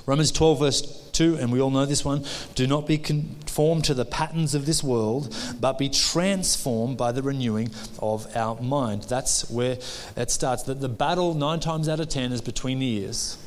Romans 0.10 0.32
12, 0.32 0.60
verse 0.60 1.10
2, 1.12 1.36
and 1.36 1.52
we 1.52 1.62
all 1.62 1.70
know 1.70 1.86
this 1.86 2.04
one 2.04 2.26
do 2.56 2.66
not 2.66 2.88
be 2.88 2.98
conformed 2.98 3.86
to 3.86 3.94
the 3.94 4.06
patterns 4.06 4.56
of 4.56 4.66
this 4.66 4.84
world, 4.84 5.38
but 5.60 5.78
be 5.78 5.88
transformed 5.88 6.98
by 6.98 7.12
the 7.12 7.22
renewing 7.22 7.70
of 8.00 8.26
our 8.36 8.60
mind. 8.60 9.04
That's 9.04 9.48
where 9.52 9.78
it 10.18 10.32
starts. 10.32 10.64
The, 10.64 10.74
the 10.74 10.90
battle, 10.90 11.36
nine 11.36 11.60
times 11.60 11.88
out 11.88 12.00
of 12.00 12.10
ten, 12.10 12.32
is 12.32 12.42
between 12.42 12.80
the 12.80 12.88
ears. 12.88 13.38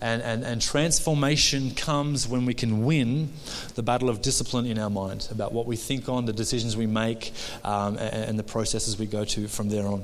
And, 0.00 0.20
and, 0.22 0.42
and 0.42 0.60
transformation 0.60 1.76
comes 1.76 2.26
when 2.26 2.44
we 2.44 2.54
can 2.54 2.84
win 2.84 3.32
the 3.76 3.84
battle 3.84 4.10
of 4.10 4.20
discipline 4.20 4.66
in 4.66 4.80
our 4.80 4.90
mind 4.90 5.28
about 5.30 5.52
what 5.52 5.66
we 5.66 5.76
think 5.76 6.08
on, 6.08 6.24
the 6.24 6.32
decisions 6.32 6.76
we 6.76 6.88
make, 6.88 7.32
um, 7.62 7.96
and, 7.98 8.30
and 8.30 8.36
the 8.36 8.42
processes 8.42 8.98
we 8.98 9.06
go 9.06 9.24
to 9.26 9.46
from 9.46 9.68
there 9.68 9.86
on. 9.86 10.02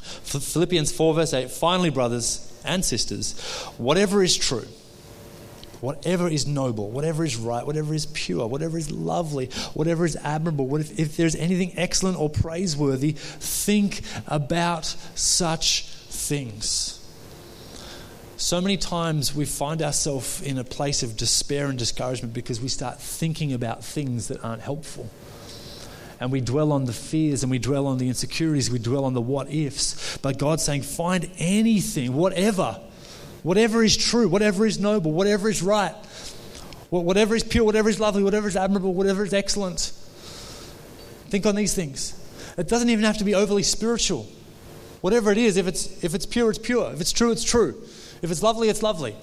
Philippians 0.00 0.92
4, 0.92 1.12
verse 1.12 1.34
8 1.34 1.50
Finally, 1.50 1.90
brothers, 1.90 2.48
and 2.64 2.84
sisters, 2.84 3.38
whatever 3.78 4.22
is 4.22 4.36
true, 4.36 4.66
whatever 5.80 6.28
is 6.28 6.46
noble, 6.46 6.90
whatever 6.90 7.24
is 7.24 7.36
right, 7.36 7.66
whatever 7.66 7.92
is 7.92 8.06
pure, 8.06 8.46
whatever 8.46 8.78
is 8.78 8.90
lovely, 8.90 9.46
whatever 9.74 10.04
is 10.04 10.16
admirable, 10.16 10.66
what 10.66 10.80
if, 10.80 10.98
if 10.98 11.16
there's 11.16 11.34
anything 11.34 11.72
excellent 11.76 12.18
or 12.18 12.30
praiseworthy, 12.30 13.12
think 13.12 14.00
about 14.26 14.84
such 14.84 15.84
things. 16.08 16.98
So 18.36 18.60
many 18.60 18.76
times 18.76 19.34
we 19.34 19.44
find 19.44 19.82
ourselves 19.82 20.42
in 20.42 20.58
a 20.58 20.64
place 20.64 21.02
of 21.02 21.16
despair 21.16 21.66
and 21.66 21.78
discouragement 21.78 22.34
because 22.34 22.60
we 22.60 22.68
start 22.68 23.00
thinking 23.00 23.52
about 23.52 23.84
things 23.84 24.28
that 24.28 24.44
aren't 24.44 24.62
helpful 24.62 25.08
and 26.22 26.30
we 26.30 26.40
dwell 26.40 26.70
on 26.70 26.84
the 26.84 26.92
fears 26.92 27.42
and 27.42 27.50
we 27.50 27.58
dwell 27.58 27.88
on 27.88 27.98
the 27.98 28.06
insecurities, 28.06 28.70
we 28.70 28.78
dwell 28.78 29.06
on 29.06 29.12
the 29.12 29.20
what 29.20 29.50
ifs. 29.52 30.16
But 30.18 30.38
God's 30.38 30.62
saying, 30.62 30.82
find 30.82 31.28
anything, 31.36 32.14
whatever, 32.14 32.78
whatever 33.42 33.82
is 33.82 33.96
true, 33.96 34.28
whatever 34.28 34.64
is 34.64 34.78
noble, 34.78 35.10
whatever 35.10 35.48
is 35.48 35.62
right, 35.62 35.96
whatever 36.90 37.34
is 37.34 37.42
pure, 37.42 37.64
whatever 37.64 37.88
is 37.88 37.98
lovely, 37.98 38.22
whatever 38.22 38.46
is 38.46 38.54
admirable, 38.54 38.94
whatever 38.94 39.24
is 39.24 39.34
excellent. 39.34 39.80
Think 41.26 41.44
on 41.44 41.56
these 41.56 41.74
things. 41.74 42.14
It 42.56 42.68
doesn't 42.68 42.88
even 42.88 43.04
have 43.04 43.18
to 43.18 43.24
be 43.24 43.34
overly 43.34 43.64
spiritual. 43.64 44.28
Whatever 45.00 45.32
it 45.32 45.38
is, 45.38 45.56
if 45.56 45.66
it's, 45.66 46.04
if 46.04 46.14
it's 46.14 46.24
pure, 46.24 46.50
it's 46.50 46.58
pure. 46.60 46.92
If 46.92 47.00
it's 47.00 47.10
true, 47.10 47.32
it's 47.32 47.42
true. 47.42 47.82
If 48.22 48.30
it's 48.30 48.44
lovely, 48.44 48.68
it's 48.68 48.84
lovely. 48.84 49.16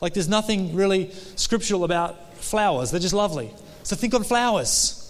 Like 0.00 0.14
there's 0.14 0.28
nothing 0.28 0.76
really 0.76 1.10
scriptural 1.34 1.82
about 1.82 2.36
flowers, 2.36 2.92
they're 2.92 3.00
just 3.00 3.14
lovely. 3.14 3.52
So 3.82 3.96
think 3.96 4.14
on 4.14 4.22
flowers 4.22 5.00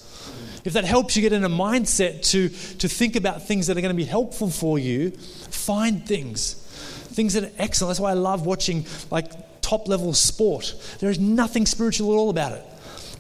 if 0.65 0.73
that 0.73 0.85
helps 0.85 1.15
you 1.15 1.23
get 1.23 1.33
in 1.33 1.45
a 1.45 1.49
mindset 1.49 2.23
to, 2.31 2.49
to 2.79 2.89
think 2.89 3.17
about 3.17 3.47
things 3.47 3.67
that 3.67 3.77
are 3.77 3.81
going 3.81 3.95
to 3.95 3.97
be 3.97 4.05
helpful 4.05 4.51
for 4.51 4.79
you, 4.79 5.11
find 5.11 6.07
things. 6.07 6.55
Things 6.55 7.35
that 7.35 7.45
are 7.45 7.53
excellent. 7.59 7.91
That's 7.91 8.01
why 8.01 8.11
I 8.11 8.15
love 8.15 8.47
watching 8.47 8.87
like 9.11 9.61
top 9.61 9.89
level 9.89 10.13
sport. 10.15 10.75
There 11.01 11.11
is 11.11 11.19
nothing 11.19 11.67
spiritual 11.67 12.13
at 12.13 12.17
all 12.17 12.31
about 12.31 12.53
it, 12.53 12.65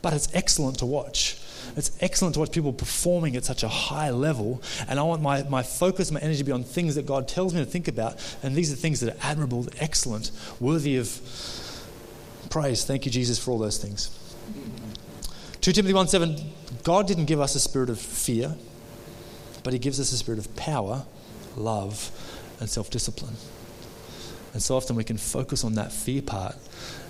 but 0.02 0.12
it's 0.12 0.34
excellent 0.34 0.78
to 0.78 0.86
watch. 0.86 1.38
It's 1.76 1.96
excellent 2.00 2.34
to 2.34 2.40
watch 2.40 2.52
people 2.52 2.72
performing 2.72 3.36
at 3.36 3.44
such 3.44 3.62
a 3.62 3.68
high 3.68 4.10
level. 4.10 4.62
And 4.88 4.98
I 4.98 5.02
want 5.02 5.22
my, 5.22 5.42
my 5.44 5.62
focus, 5.62 6.10
my 6.10 6.20
energy 6.20 6.38
to 6.38 6.44
be 6.44 6.52
on 6.52 6.62
things 6.62 6.94
that 6.94 7.06
God 7.06 7.26
tells 7.26 7.52
me 7.52 7.60
to 7.60 7.66
think 7.70 7.88
about. 7.88 8.16
And 8.42 8.54
these 8.54 8.72
are 8.72 8.76
things 8.76 9.00
that 9.00 9.14
are 9.14 9.18
admirable, 9.22 9.66
excellent, 9.80 10.30
worthy 10.60 10.96
of 10.96 11.20
praise. 12.50 12.84
Thank 12.84 13.06
you, 13.06 13.12
Jesus, 13.12 13.38
for 13.38 13.50
all 13.50 13.58
those 13.58 13.78
things. 13.78 14.10
2 15.60 15.72
Timothy 15.72 15.94
1 15.94 16.08
7 16.08 16.36
God 16.84 17.08
didn't 17.08 17.24
give 17.24 17.40
us 17.40 17.54
a 17.54 17.60
spirit 17.60 17.90
of 17.90 17.98
fear, 17.98 18.54
but 19.62 19.72
He 19.72 19.78
gives 19.78 19.98
us 19.98 20.12
a 20.12 20.16
spirit 20.16 20.38
of 20.38 20.54
power, 20.54 21.04
love, 21.56 22.10
and 22.60 22.68
self 22.68 22.90
discipline. 22.90 23.34
And 24.52 24.62
so 24.62 24.76
often 24.76 24.94
we 24.94 25.02
can 25.02 25.18
focus 25.18 25.64
on 25.64 25.74
that 25.74 25.92
fear 25.92 26.22
part 26.22 26.54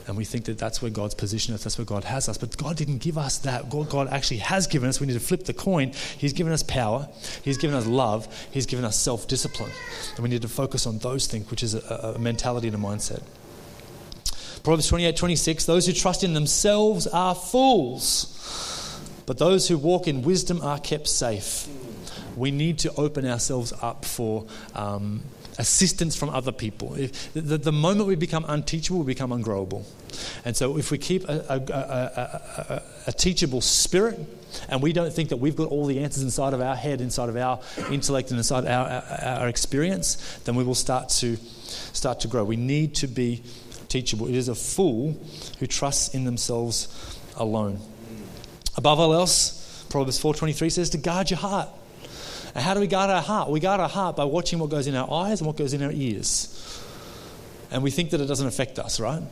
and 0.06 0.16
we 0.16 0.24
think 0.24 0.44
that 0.46 0.58
that's 0.58 0.82
where 0.82 0.90
God's 0.90 1.14
positioned 1.14 1.54
us, 1.54 1.64
that's 1.64 1.78
where 1.78 1.84
God 1.84 2.04
has 2.04 2.28
us. 2.28 2.36
But 2.36 2.56
God 2.56 2.76
didn't 2.76 2.98
give 2.98 3.16
us 3.16 3.38
that. 3.38 3.70
God, 3.70 3.88
God 3.88 4.08
actually 4.08 4.38
has 4.38 4.66
given 4.66 4.88
us. 4.88 5.00
We 5.00 5.06
need 5.06 5.14
to 5.14 5.20
flip 5.20 5.44
the 5.44 5.54
coin. 5.54 5.92
He's 6.18 6.32
given 6.32 6.52
us 6.52 6.62
power, 6.62 7.08
He's 7.42 7.56
given 7.58 7.76
us 7.76 7.86
love, 7.86 8.28
He's 8.50 8.66
given 8.66 8.84
us 8.84 8.96
self 8.98 9.26
discipline. 9.26 9.70
And 10.14 10.22
we 10.22 10.28
need 10.28 10.42
to 10.42 10.48
focus 10.48 10.86
on 10.86 10.98
those 10.98 11.26
things, 11.26 11.50
which 11.50 11.62
is 11.62 11.74
a, 11.74 12.14
a 12.16 12.18
mentality 12.18 12.68
and 12.68 12.76
a 12.76 12.78
mindset. 12.78 13.22
Proverbs 14.62 14.88
28 14.88 15.16
26 15.16 15.64
Those 15.64 15.86
who 15.86 15.92
trust 15.92 16.22
in 16.22 16.34
themselves 16.34 17.06
are 17.06 17.34
fools 17.34 18.30
but 19.26 19.38
those 19.38 19.68
who 19.68 19.78
walk 19.78 20.06
in 20.06 20.22
wisdom 20.22 20.60
are 20.62 20.78
kept 20.78 21.08
safe. 21.08 21.66
We 22.36 22.50
need 22.50 22.78
to 22.80 22.92
open 22.94 23.26
ourselves 23.26 23.72
up 23.80 24.04
for 24.04 24.46
um, 24.74 25.22
assistance 25.58 26.16
from 26.16 26.30
other 26.30 26.52
people. 26.52 26.94
If, 26.94 27.32
the, 27.32 27.58
the, 27.58 27.72
moment 27.72 28.08
we 28.08 28.16
become 28.16 28.44
unteachable, 28.46 29.00
we 29.00 29.06
become 29.06 29.30
ungrowable. 29.30 29.84
And 30.44 30.56
so, 30.56 30.76
if 30.78 30.90
we 30.90 30.98
keep 30.98 31.28
a, 31.28 31.44
a, 31.48 31.56
a, 31.56 32.82
a, 33.08 33.12
teachable 33.12 33.60
spirit 33.60 34.18
and 34.68 34.82
we 34.82 34.92
don't 34.92 35.12
think 35.12 35.28
that 35.30 35.36
we've 35.36 35.56
got 35.56 35.68
all 35.68 35.86
the 35.86 36.00
answers 36.00 36.22
inside 36.22 36.54
of 36.54 36.60
our 36.60 36.76
head, 36.76 37.00
inside 37.00 37.28
of 37.28 37.36
our 37.36 37.60
intellect, 37.90 38.30
and 38.30 38.38
inside 38.38 38.66
our, 38.66 38.86
our, 38.86 39.38
our 39.40 39.48
experience, 39.48 40.38
then 40.44 40.54
we 40.54 40.64
will 40.64 40.74
start 40.74 41.08
to 41.08 41.36
start 41.36 42.20
to 42.20 42.28
grow. 42.28 42.44
We 42.44 42.56
need 42.56 42.94
to 42.96 43.06
be 43.06 43.42
teachable. 43.88 44.26
It 44.26 44.34
is 44.34 44.48
a 44.48 44.54
fool 44.54 45.16
who 45.58 45.66
trusts 45.66 46.14
in 46.14 46.24
themselves 46.24 46.88
alone. 47.36 47.80
Above 48.76 49.00
all 49.00 49.14
else, 49.14 49.84
Proverbs 49.88 50.20
4.23 50.20 50.72
says 50.72 50.90
to 50.90 50.98
guard 50.98 51.30
your 51.30 51.38
heart. 51.38 51.68
And 52.54 52.62
how 52.62 52.74
do 52.74 52.80
we 52.80 52.86
guard 52.86 53.10
our 53.10 53.22
heart? 53.22 53.50
We 53.50 53.60
guard 53.60 53.80
our 53.80 53.88
heart 53.88 54.16
by 54.16 54.24
watching 54.24 54.58
what 54.58 54.70
goes 54.70 54.86
in 54.86 54.94
our 54.94 55.10
eyes 55.10 55.40
and 55.40 55.46
what 55.46 55.56
goes 55.56 55.72
in 55.72 55.82
our 55.82 55.92
ears. 55.92 56.50
And 57.70 57.82
we 57.82 57.90
think 57.90 58.10
that 58.10 58.20
it 58.20 58.26
doesn't 58.26 58.46
affect 58.46 58.78
us, 58.78 59.00
right? 59.00 59.22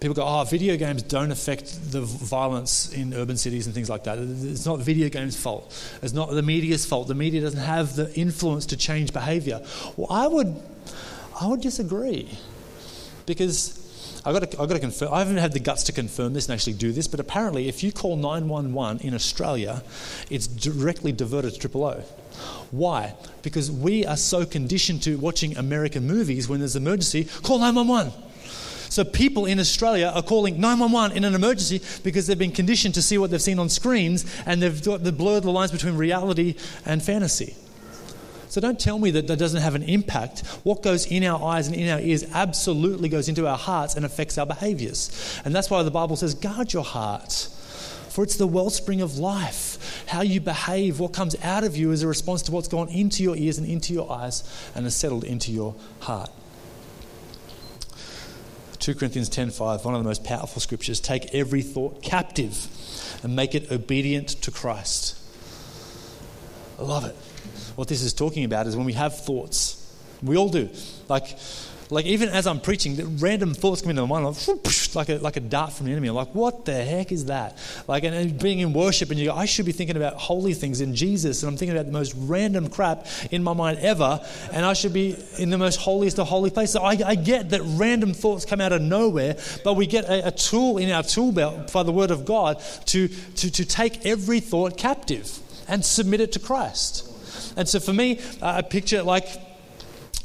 People 0.00 0.14
go, 0.14 0.24
oh, 0.24 0.42
video 0.44 0.76
games 0.76 1.02
don't 1.02 1.30
affect 1.30 1.92
the 1.92 2.00
violence 2.00 2.92
in 2.92 3.14
urban 3.14 3.36
cities 3.36 3.66
and 3.66 3.74
things 3.74 3.88
like 3.88 4.04
that. 4.04 4.18
It's 4.18 4.66
not 4.66 4.80
video 4.80 5.08
games' 5.08 5.36
fault. 5.36 5.72
It's 6.02 6.12
not 6.12 6.30
the 6.30 6.42
media's 6.42 6.84
fault. 6.84 7.08
The 7.08 7.14
media 7.14 7.40
doesn't 7.40 7.60
have 7.60 7.94
the 7.94 8.12
influence 8.14 8.66
to 8.66 8.76
change 8.76 9.12
behavior. 9.12 9.60
Well, 9.96 10.08
I 10.10 10.26
would, 10.26 10.60
I 11.40 11.46
would 11.46 11.60
disagree. 11.60 12.36
Because 13.26 13.81
I've 14.24 14.34
got, 14.34 14.50
to, 14.50 14.62
I've 14.62 14.68
got 14.68 14.74
to 14.74 14.80
confirm, 14.80 15.12
I 15.12 15.18
haven't 15.18 15.38
had 15.38 15.52
the 15.52 15.58
guts 15.58 15.82
to 15.84 15.92
confirm 15.92 16.32
this 16.32 16.46
and 16.46 16.54
actually 16.54 16.74
do 16.74 16.92
this, 16.92 17.08
but 17.08 17.18
apparently, 17.18 17.68
if 17.68 17.82
you 17.82 17.90
call 17.90 18.16
911 18.16 19.06
in 19.06 19.14
Australia, 19.14 19.82
it's 20.30 20.46
directly 20.46 21.10
diverted 21.10 21.54
to 21.54 21.58
Triple 21.58 21.84
O. 21.84 22.00
Why? 22.70 23.14
Because 23.42 23.70
we 23.70 24.06
are 24.06 24.16
so 24.16 24.46
conditioned 24.46 25.02
to 25.02 25.18
watching 25.18 25.56
American 25.56 26.06
movies 26.06 26.48
when 26.48 26.60
there's 26.60 26.76
an 26.76 26.86
emergency, 26.86 27.24
call 27.42 27.58
911. 27.58 28.12
So 28.88 29.04
people 29.04 29.46
in 29.46 29.58
Australia 29.58 30.12
are 30.14 30.22
calling 30.22 30.60
911 30.60 31.16
in 31.16 31.24
an 31.24 31.34
emergency 31.34 31.80
because 32.04 32.26
they've 32.26 32.38
been 32.38 32.52
conditioned 32.52 32.94
to 32.94 33.02
see 33.02 33.16
what 33.16 33.30
they've 33.30 33.42
seen 33.42 33.58
on 33.58 33.70
screens 33.70 34.26
and 34.44 34.62
they've 34.62 34.82
blurred 34.84 35.42
the 35.42 35.50
lines 35.50 35.72
between 35.72 35.96
reality 35.96 36.56
and 36.84 37.02
fantasy. 37.02 37.56
So 38.52 38.60
don't 38.60 38.78
tell 38.78 38.98
me 38.98 39.10
that 39.12 39.28
that 39.28 39.38
doesn't 39.38 39.62
have 39.62 39.74
an 39.74 39.84
impact. 39.84 40.40
What 40.62 40.82
goes 40.82 41.06
in 41.06 41.24
our 41.24 41.42
eyes 41.42 41.68
and 41.68 41.74
in 41.74 41.88
our 41.88 42.00
ears 42.00 42.22
absolutely 42.34 43.08
goes 43.08 43.26
into 43.30 43.46
our 43.48 43.56
hearts 43.56 43.94
and 43.94 44.04
affects 44.04 44.36
our 44.36 44.44
behaviors. 44.44 45.40
And 45.46 45.54
that's 45.54 45.70
why 45.70 45.82
the 45.82 45.90
Bible 45.90 46.16
says, 46.16 46.34
guard 46.34 46.70
your 46.74 46.84
heart. 46.84 47.48
For 48.10 48.22
it's 48.22 48.36
the 48.36 48.46
wellspring 48.46 49.00
of 49.00 49.16
life. 49.16 50.04
How 50.06 50.20
you 50.20 50.38
behave, 50.38 51.00
what 51.00 51.14
comes 51.14 51.34
out 51.42 51.64
of 51.64 51.78
you 51.78 51.92
is 51.92 52.02
a 52.02 52.06
response 52.06 52.42
to 52.42 52.52
what's 52.52 52.68
gone 52.68 52.90
into 52.90 53.22
your 53.22 53.36
ears 53.36 53.56
and 53.56 53.66
into 53.66 53.94
your 53.94 54.12
eyes 54.12 54.44
and 54.74 54.84
has 54.84 54.94
settled 54.94 55.24
into 55.24 55.50
your 55.50 55.74
heart. 56.00 56.28
2 58.80 58.94
Corinthians 58.96 59.30
10:5, 59.30 59.86
one 59.86 59.94
of 59.94 60.02
the 60.02 60.06
most 60.06 60.24
powerful 60.24 60.60
scriptures, 60.60 61.00
take 61.00 61.34
every 61.34 61.62
thought 61.62 62.02
captive 62.02 62.68
and 63.22 63.34
make 63.34 63.54
it 63.54 63.72
obedient 63.72 64.28
to 64.42 64.50
Christ. 64.50 65.16
I 66.78 66.82
love 66.82 67.06
it 67.06 67.16
what 67.76 67.88
this 67.88 68.02
is 68.02 68.12
talking 68.12 68.44
about 68.44 68.66
is 68.66 68.76
when 68.76 68.86
we 68.86 68.92
have 68.94 69.18
thoughts. 69.18 69.78
We 70.22 70.36
all 70.36 70.48
do. 70.48 70.68
Like, 71.08 71.36
like 71.92 72.06
even 72.06 72.30
as 72.30 72.46
I'm 72.46 72.58
preaching, 72.58 72.96
the 72.96 73.04
random 73.04 73.52
thoughts 73.52 73.82
come 73.82 73.90
into 73.90 74.06
my 74.06 74.20
mind 74.20 74.94
like, 74.94 75.10
a, 75.10 75.18
like 75.18 75.36
a 75.36 75.40
dart 75.40 75.74
from 75.74 75.86
the 75.86 75.92
enemy. 75.92 76.08
I'm 76.08 76.14
like, 76.14 76.34
what 76.34 76.64
the 76.64 76.72
heck 76.72 77.12
is 77.12 77.26
that? 77.26 77.58
Like, 77.86 78.04
and, 78.04 78.14
and 78.14 78.40
being 78.40 78.60
in 78.60 78.72
worship, 78.72 79.10
and 79.10 79.18
you 79.18 79.26
go, 79.26 79.34
I 79.34 79.44
should 79.44 79.66
be 79.66 79.72
thinking 79.72 79.96
about 79.96 80.14
holy 80.14 80.54
things 80.54 80.80
in 80.80 80.94
Jesus, 80.94 81.42
and 81.42 81.50
I'm 81.50 81.58
thinking 81.58 81.76
about 81.76 81.86
the 81.86 81.92
most 81.92 82.14
random 82.16 82.70
crap 82.70 83.06
in 83.30 83.42
my 83.42 83.52
mind 83.52 83.78
ever, 83.80 84.24
and 84.52 84.64
I 84.64 84.72
should 84.72 84.94
be 84.94 85.16
in 85.38 85.50
the 85.50 85.58
most 85.58 85.80
holiest 85.80 86.18
of 86.18 86.28
holy 86.28 86.48
places. 86.48 86.72
So 86.72 86.82
I, 86.82 86.96
I 87.04 87.14
get 87.14 87.50
that 87.50 87.60
random 87.62 88.14
thoughts 88.14 88.46
come 88.46 88.62
out 88.62 88.72
of 88.72 88.80
nowhere, 88.80 89.36
but 89.62 89.74
we 89.74 89.86
get 89.86 90.04
a, 90.06 90.28
a 90.28 90.30
tool 90.30 90.78
in 90.78 90.90
our 90.90 91.02
tool 91.02 91.30
belt 91.30 91.72
by 91.74 91.82
the 91.82 91.92
Word 91.92 92.10
of 92.10 92.24
God 92.24 92.58
to, 92.86 93.08
to, 93.08 93.50
to 93.50 93.64
take 93.66 94.06
every 94.06 94.40
thought 94.40 94.78
captive 94.78 95.40
and 95.68 95.84
submit 95.84 96.22
it 96.22 96.32
to 96.32 96.38
Christ. 96.38 97.11
And 97.56 97.68
so 97.68 97.80
for 97.80 97.92
me, 97.92 98.20
uh, 98.40 98.62
picture 98.62 99.02
like 99.02 99.26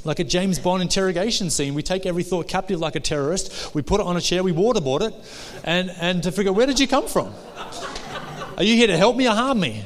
like 0.07 0.19
a 0.19 0.23
James 0.23 0.57
Bond 0.57 0.81
interrogation 0.81 1.49
scene. 1.49 1.73
We 1.73 1.83
take 1.83 2.05
every 2.05 2.23
thought 2.23 2.47
captive 2.47 2.79
like 2.79 2.95
a 2.95 2.99
terrorist, 2.99 3.75
we 3.75 3.81
put 3.81 3.99
it 3.99 4.07
on 4.07 4.15
a 4.15 4.21
chair, 4.21 4.41
we 4.41 4.53
waterboard 4.53 5.01
it, 5.01 5.13
and, 5.65 5.91
and 5.99 6.23
to 6.23 6.31
figure 6.31 6.51
out 6.51 6.55
where 6.55 6.65
did 6.65 6.79
you 6.79 6.87
come 6.87 7.07
from? 7.07 7.33
Are 8.57 8.63
you 8.63 8.75
here 8.75 8.87
to 8.87 8.97
help 8.97 9.17
me 9.17 9.27
or 9.27 9.35
harm 9.35 9.59
me? 9.59 9.83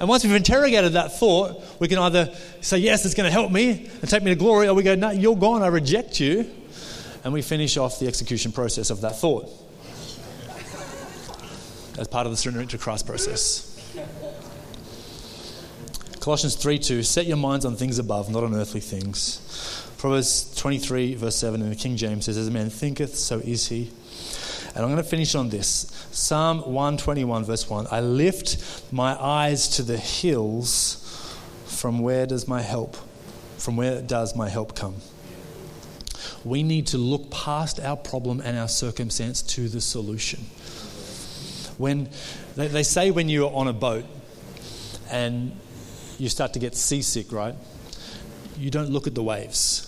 And 0.00 0.08
once 0.08 0.22
we've 0.22 0.34
interrogated 0.34 0.92
that 0.92 1.18
thought, 1.18 1.60
we 1.80 1.88
can 1.88 1.98
either 1.98 2.32
say, 2.60 2.78
Yes, 2.78 3.04
it's 3.04 3.14
going 3.14 3.26
to 3.26 3.32
help 3.32 3.50
me 3.50 3.90
and 4.00 4.08
take 4.08 4.22
me 4.22 4.30
to 4.30 4.36
glory, 4.36 4.68
or 4.68 4.74
we 4.74 4.82
go, 4.82 4.94
No, 4.94 5.10
you're 5.10 5.36
gone, 5.36 5.62
I 5.62 5.68
reject 5.68 6.20
you. 6.20 6.48
And 7.24 7.32
we 7.32 7.42
finish 7.42 7.76
off 7.76 7.98
the 7.98 8.06
execution 8.06 8.52
process 8.52 8.90
of 8.90 9.00
that 9.00 9.18
thought 9.18 9.50
as 11.98 12.06
part 12.06 12.26
of 12.26 12.32
the 12.32 12.36
surrender 12.36 12.64
to 12.64 12.78
Christ 12.78 13.06
process. 13.06 13.67
Colossians 16.20 16.56
3 16.56 16.78
2, 16.78 17.02
set 17.02 17.26
your 17.26 17.36
minds 17.36 17.64
on 17.64 17.76
things 17.76 17.98
above, 17.98 18.30
not 18.30 18.44
on 18.44 18.54
earthly 18.54 18.80
things. 18.80 19.40
Proverbs 19.98 20.54
23, 20.56 21.14
verse 21.14 21.36
7 21.36 21.60
in 21.60 21.70
the 21.70 21.76
King 21.76 21.96
James 21.96 22.26
says, 22.26 22.36
As 22.36 22.48
a 22.48 22.50
man 22.50 22.70
thinketh, 22.70 23.16
so 23.16 23.38
is 23.38 23.68
he. 23.68 23.90
And 24.68 24.84
I'm 24.84 24.92
going 24.92 25.02
to 25.02 25.02
finish 25.02 25.34
on 25.34 25.48
this. 25.48 25.90
Psalm 26.12 26.58
121, 26.58 27.44
verse 27.44 27.68
1 27.68 27.88
I 27.90 28.00
lift 28.00 28.92
my 28.92 29.20
eyes 29.20 29.68
to 29.70 29.82
the 29.82 29.96
hills. 29.96 31.04
From 31.66 32.00
where 32.00 32.26
does 32.26 32.48
my 32.48 32.62
help? 32.62 32.96
From 33.56 33.76
where 33.76 34.00
does 34.00 34.36
my 34.36 34.48
help 34.48 34.76
come? 34.76 34.96
We 36.44 36.62
need 36.62 36.86
to 36.88 36.98
look 36.98 37.30
past 37.30 37.80
our 37.80 37.96
problem 37.96 38.40
and 38.40 38.56
our 38.56 38.68
circumstance 38.68 39.42
to 39.42 39.68
the 39.68 39.80
solution. 39.80 40.40
When 41.76 42.08
they, 42.56 42.68
they 42.68 42.82
say 42.82 43.10
when 43.10 43.28
you're 43.28 43.52
on 43.52 43.68
a 43.68 43.72
boat 43.72 44.04
and 45.10 45.56
you 46.18 46.28
start 46.28 46.52
to 46.54 46.58
get 46.58 46.74
seasick, 46.74 47.32
right? 47.32 47.54
You 48.58 48.70
don't 48.70 48.90
look 48.90 49.06
at 49.06 49.14
the 49.14 49.22
waves. 49.22 49.84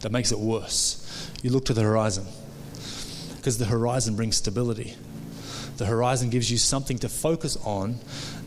That 0.00 0.12
makes 0.12 0.32
it 0.32 0.38
worse. 0.38 1.30
You 1.42 1.50
look 1.50 1.64
to 1.66 1.74
the 1.74 1.82
horizon 1.82 2.26
because 3.36 3.58
the 3.58 3.64
horizon 3.64 4.16
brings 4.16 4.36
stability. 4.36 4.94
The 5.78 5.86
horizon 5.86 6.30
gives 6.30 6.50
you 6.50 6.58
something 6.58 6.98
to 6.98 7.08
focus 7.08 7.56
on 7.64 7.98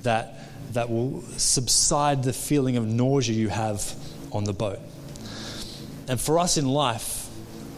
that, 0.03 0.49
that 0.73 0.89
will 0.89 1.21
subside 1.37 2.23
the 2.23 2.33
feeling 2.33 2.77
of 2.77 2.85
nausea 2.85 3.35
you 3.35 3.49
have 3.49 3.93
on 4.31 4.43
the 4.43 4.53
boat. 4.53 4.79
And 6.07 6.19
for 6.19 6.39
us 6.39 6.57
in 6.57 6.67
life, 6.67 7.20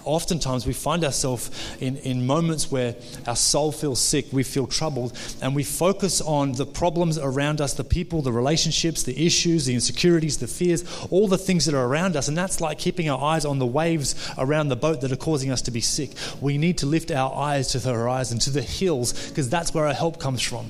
oftentimes 0.06 0.66
we 0.66 0.74
find 0.74 1.04
ourselves 1.04 1.51
in, 1.80 1.97
in 1.97 2.26
moments 2.26 2.72
where 2.72 2.95
our 3.28 3.36
soul 3.36 3.72
feels 3.72 4.01
sick, 4.01 4.26
we 4.32 4.43
feel 4.43 4.68
troubled, 4.68 5.18
and 5.41 5.56
we 5.56 5.64
focus 5.64 6.22
on 6.22 6.54
the 6.54 6.66
problems 6.66 7.18
around 7.18 7.62
us 7.62 7.74
the 7.74 7.84
people, 7.84 8.22
the 8.22 8.32
relationships, 8.32 9.04
the 9.04 9.26
issues, 9.26 9.66
the 9.66 9.74
insecurities, 9.74 10.38
the 10.38 10.47
fears, 10.47 10.84
all 11.10 11.28
the 11.28 11.38
things 11.38 11.66
that 11.66 11.76
are 11.76 11.86
around 11.86 12.16
us. 12.16 12.28
And 12.28 12.38
that's 12.38 12.62
like 12.62 12.80
keeping 12.80 13.10
our 13.10 13.22
eyes 13.22 13.45
on 13.45 13.60
the 13.60 13.66
waves 13.66 14.16
around 14.38 14.70
the 14.70 14.76
boat 14.76 15.01
that 15.01 15.12
are 15.12 15.18
causing 15.18 15.51
us 15.51 15.62
to 15.64 15.72
be 15.72 15.82
sick. 15.82 16.12
We 16.41 16.58
need 16.58 16.78
to 16.80 16.86
lift 16.86 17.12
our 17.12 17.34
eyes 17.34 17.70
to 17.70 17.80
the 17.80 17.93
horizon, 17.93 18.39
to 18.39 18.49
the 18.49 18.62
hills, 18.62 19.30
because 19.30 19.49
that's 19.49 19.74
where 19.74 19.88
our 19.88 19.93
help 19.93 20.20
comes 20.20 20.41
from. 20.41 20.70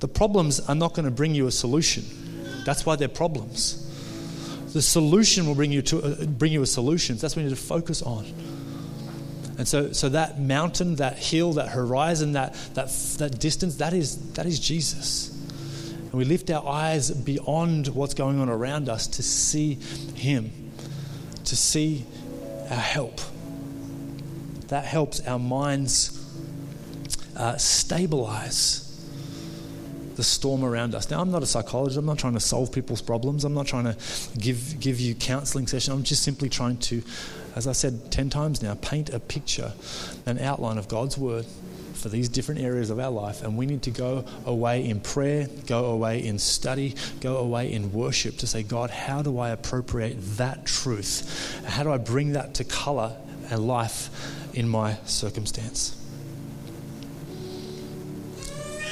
The 0.00 0.08
problems 0.08 0.60
are 0.60 0.74
not 0.74 0.94
going 0.94 1.04
to 1.04 1.10
bring 1.10 1.34
you 1.34 1.46
a 1.46 1.52
solution. 1.52 2.04
That's 2.64 2.86
why 2.86 2.96
they're 2.96 3.08
problems. 3.08 3.89
The 4.72 4.82
solution 4.82 5.46
will 5.46 5.54
bring 5.54 5.72
you 5.72 5.82
to 5.82 6.02
uh, 6.02 6.24
bring 6.26 6.52
you 6.52 6.62
a 6.62 6.66
solution. 6.66 7.16
That's 7.16 7.34
what 7.34 7.42
you 7.42 7.48
need 7.48 7.56
to 7.56 7.62
focus 7.62 8.02
on. 8.02 8.24
And 9.60 9.68
so, 9.68 9.92
so 9.92 10.08
that 10.08 10.40
mountain, 10.40 10.96
that 10.96 11.18
hill, 11.18 11.52
that 11.52 11.68
horizon, 11.68 12.32
that, 12.32 12.54
that, 12.72 12.88
that 13.18 13.38
distance, 13.38 13.76
that 13.76 13.92
is, 13.92 14.32
that 14.32 14.46
is 14.46 14.58
Jesus. 14.58 15.28
And 15.28 16.14
we 16.14 16.24
lift 16.24 16.50
our 16.50 16.66
eyes 16.66 17.10
beyond 17.10 17.88
what's 17.88 18.14
going 18.14 18.40
on 18.40 18.48
around 18.48 18.88
us 18.88 19.06
to 19.06 19.22
see 19.22 19.74
Him, 20.14 20.50
to 21.44 21.54
see 21.54 22.06
our 22.70 22.76
help. 22.78 23.20
That 24.68 24.86
helps 24.86 25.20
our 25.26 25.38
minds 25.38 26.16
uh, 27.36 27.58
stabilize 27.58 28.89
the 30.20 30.24
storm 30.24 30.62
around 30.62 30.94
us. 30.94 31.10
Now, 31.10 31.22
I'm 31.22 31.30
not 31.30 31.42
a 31.42 31.46
psychologist. 31.46 31.96
I'm 31.96 32.04
not 32.04 32.18
trying 32.18 32.34
to 32.34 32.40
solve 32.40 32.70
people's 32.70 33.00
problems. 33.00 33.46
I'm 33.46 33.54
not 33.54 33.66
trying 33.66 33.84
to 33.84 33.96
give, 34.38 34.78
give 34.78 35.00
you 35.00 35.14
counseling 35.14 35.66
session. 35.66 35.94
I'm 35.94 36.02
just 36.02 36.22
simply 36.22 36.50
trying 36.50 36.76
to, 36.76 37.02
as 37.56 37.66
I 37.66 37.72
said 37.72 38.12
10 38.12 38.28
times 38.28 38.62
now, 38.62 38.74
paint 38.82 39.08
a 39.08 39.18
picture, 39.18 39.72
an 40.26 40.38
outline 40.38 40.76
of 40.76 40.88
God's 40.88 41.16
word 41.16 41.46
for 41.94 42.10
these 42.10 42.28
different 42.28 42.60
areas 42.60 42.90
of 42.90 42.98
our 42.98 43.10
life. 43.10 43.42
And 43.42 43.56
we 43.56 43.64
need 43.64 43.80
to 43.84 43.90
go 43.90 44.26
away 44.44 44.86
in 44.86 45.00
prayer, 45.00 45.48
go 45.66 45.86
away 45.86 46.22
in 46.22 46.38
study, 46.38 46.96
go 47.22 47.38
away 47.38 47.72
in 47.72 47.90
worship 47.90 48.36
to 48.38 48.46
say, 48.46 48.62
God, 48.62 48.90
how 48.90 49.22
do 49.22 49.38
I 49.38 49.48
appropriate 49.48 50.16
that 50.36 50.66
truth? 50.66 51.64
How 51.64 51.82
do 51.82 51.90
I 51.90 51.96
bring 51.96 52.32
that 52.32 52.52
to 52.56 52.64
color 52.64 53.16
and 53.50 53.66
life 53.66 54.10
in 54.52 54.68
my 54.68 54.98
circumstance? 55.06 55.96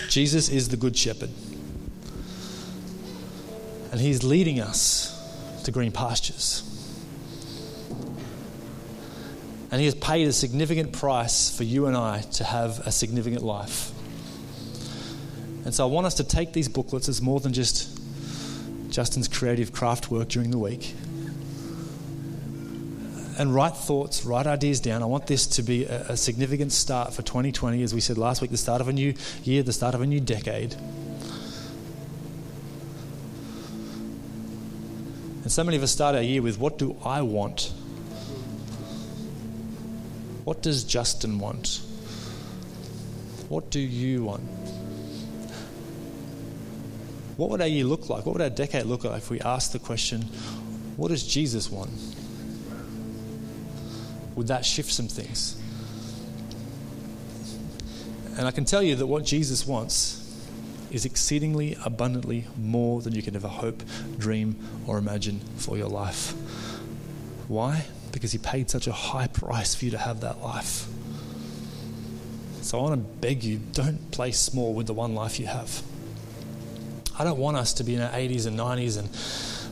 Jesus 0.09 0.49
is 0.49 0.71
the 0.71 0.77
Good 0.77 0.97
Shepherd. 0.97 1.31
And 3.93 4.01
He's 4.01 4.25
leading 4.25 4.59
us 4.61 5.15
to 5.65 5.71
green 5.71 5.93
pastures. 5.93 6.65
And 9.71 9.81
He 9.81 9.85
has 9.85 9.95
paid 9.95 10.27
a 10.27 10.33
significant 10.33 10.93
price 10.93 11.55
for 11.55 11.65
you 11.65 11.87
and 11.87 11.97
I 11.97 12.23
to 12.23 12.45
have 12.45 12.81
a 12.81 12.91
significant 12.91 13.43
life. 13.43 13.93
And 15.65 15.75
so 15.75 15.87
I 15.87 15.91
want 15.91 16.07
us 16.07 16.15
to 16.15 16.25
take 16.25 16.55
these 16.55 16.69
booklets 16.69 17.09
as 17.11 17.21
more 17.21 17.41
than 17.41 17.53
just 17.53 18.01
Justin's 18.89 19.29
creative 19.29 19.73
craft 19.73 20.11
work 20.11 20.29
during 20.29 20.51
the 20.51 20.59
week 20.59 20.95
and 23.39 23.55
write 23.55 23.77
thoughts, 23.77 24.25
write 24.25 24.47
ideas 24.47 24.81
down. 24.81 25.03
I 25.03 25.07
want 25.07 25.29
this 25.29 25.47
to 25.47 25.63
be 25.63 25.85
a, 25.85 26.01
a, 26.09 26.17
significant 26.17 26.73
start 26.73 27.15
for 27.15 27.23
2020, 27.23 27.83
as 27.85 27.95
we 27.95 28.01
said 28.01 28.19
last 28.19 28.43
week, 28.43 28.51
the 28.51 28.57
start 28.57 28.81
of 28.81 28.89
a 28.89 28.93
new 28.93 29.15
year, 29.45 29.63
the 29.63 29.73
start 29.73 29.95
of 29.95 30.01
a 30.01 30.07
new 30.07 30.21
decade. 30.21 30.75
And 35.45 35.53
so 35.53 35.63
many 35.63 35.77
of 35.77 35.83
us 35.85 35.93
start 35.93 36.17
our 36.17 36.21
year 36.21 36.43
with 36.43 36.59
what 36.59 36.79
do 36.79 36.97
I 37.05 37.23
want? 37.23 37.73
What 40.45 40.61
does 40.61 40.83
Justin 40.83 41.39
want? 41.39 41.81
What 43.49 43.71
do 43.71 43.79
you 43.79 44.25
want? 44.25 44.43
What 47.37 47.51
would 47.51 47.61
our 47.61 47.69
year 47.69 47.85
look 47.85 48.11
like? 48.11 48.27
What 48.27 48.33
would 48.33 48.43
our 48.43 48.51
decade 48.51 48.87
look 48.87 49.05
like 49.05 49.19
if 49.19 49.31
we 49.31 49.41
asked 49.41 49.73
the 49.73 49.79
question, 49.79 50.23
what 50.97 51.09
does 51.09 51.25
Jesus 51.25 51.71
want? 51.71 51.91
Would 54.39 54.47
that 54.47 54.65
shift 54.65 54.93
some 54.93 55.09
things? 55.09 55.61
And 58.39 58.47
I 58.47 58.53
can 58.53 58.65
tell 58.65 58.85
you 58.85 58.95
that 58.95 59.07
what 59.07 59.25
Jesus 59.25 59.67
wants 59.67 60.15
is 60.93 61.05
exceedingly 61.05 61.77
abundantly 61.85 62.47
more 62.57 63.03
than 63.03 63.17
you 63.17 63.21
can 63.21 63.35
ever 63.35 63.49
hope, 63.49 63.83
dream, 64.17 64.55
or 64.87 64.97
imagine 64.97 65.41
for 65.57 65.77
your 65.77 65.89
life. 65.89 66.35
Why? 67.49 67.87
Because 68.13 68.31
he 68.31 68.39
paid 68.39 68.71
such 68.71 68.87
a 68.87 68.93
high 68.93 69.27
price 69.27 69.75
for 69.75 69.85
you 69.87 69.91
to 69.91 69.99
have 69.99 70.21
that 70.21 70.41
life. 70.41 70.87
So 72.63 72.79
I 72.79 72.83
want 72.83 72.95
to 72.95 73.21
beg 73.21 73.43
you 73.43 73.61
don't 73.73 74.13
play 74.13 74.31
small 74.31 74.73
with 74.73 74.87
the 74.87 74.95
one 74.95 75.17
life 75.17 75.41
you 75.41 75.47
have. 75.47 75.83
I 77.19 77.25
don't 77.25 77.39
want 77.39 77.57
us 77.57 77.73
to 77.75 77.85
be 77.85 77.97
in 77.97 78.03
our 78.03 78.11
80s 78.11 78.47
and 78.47 78.57
90s 78.57 78.99
and 78.99 79.09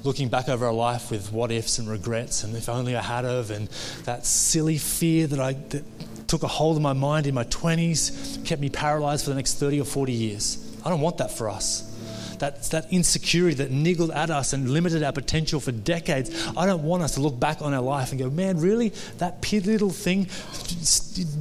looking 0.07 0.29
back 0.29 0.49
over 0.49 0.67
our 0.67 0.73
life 0.73 1.11
with 1.11 1.33
what 1.33 1.51
ifs 1.51 1.79
and 1.79 1.89
regrets 1.89 2.45
and 2.45 2.57
if 2.57 2.69
only 2.69 2.97
I 2.97 3.03
had 3.03 3.25
of 3.25 3.51
and 3.51 3.69
that 4.05 4.25
silly 4.25 4.79
fear 4.79 5.27
that 5.27 5.41
I 5.41 5.55
that 5.55 5.85
took 6.29 6.43
a 6.43 6.49
hold 6.49 6.77
of 6.77 6.83
my 6.83 6.93
mind 6.93 7.27
in 7.27 7.35
my 7.35 7.45
20s 7.45 8.45
kept 8.45 8.61
me 8.61 8.69
paralyzed 8.69 9.25
for 9.25 9.31
the 9.31 9.37
next 9.37 9.55
30 9.55 9.81
or 9.81 9.85
40 9.85 10.13
years. 10.13 10.79
I 10.85 10.89
don't 10.89 11.01
want 11.01 11.19
that 11.19 11.31
for 11.31 11.49
us. 11.49 11.93
That, 12.39 12.63
that 12.65 12.93
insecurity 12.93 13.55
that 13.57 13.71
niggled 13.71 14.11
at 14.11 14.31
us 14.31 14.53
and 14.53 14.69
limited 14.69 15.03
our 15.03 15.13
potential 15.13 15.59
for 15.59 15.73
decades. 15.73 16.49
I 16.57 16.67
don't 16.67 16.83
want 16.83 17.03
us 17.03 17.15
to 17.15 17.21
look 17.21 17.39
back 17.41 17.63
on 17.63 17.73
our 17.73 17.81
life 17.81 18.11
and 18.11 18.21
go, 18.21 18.29
man, 18.29 18.61
really? 18.61 18.91
That 19.19 19.41
little 19.53 19.91
thing 19.91 20.29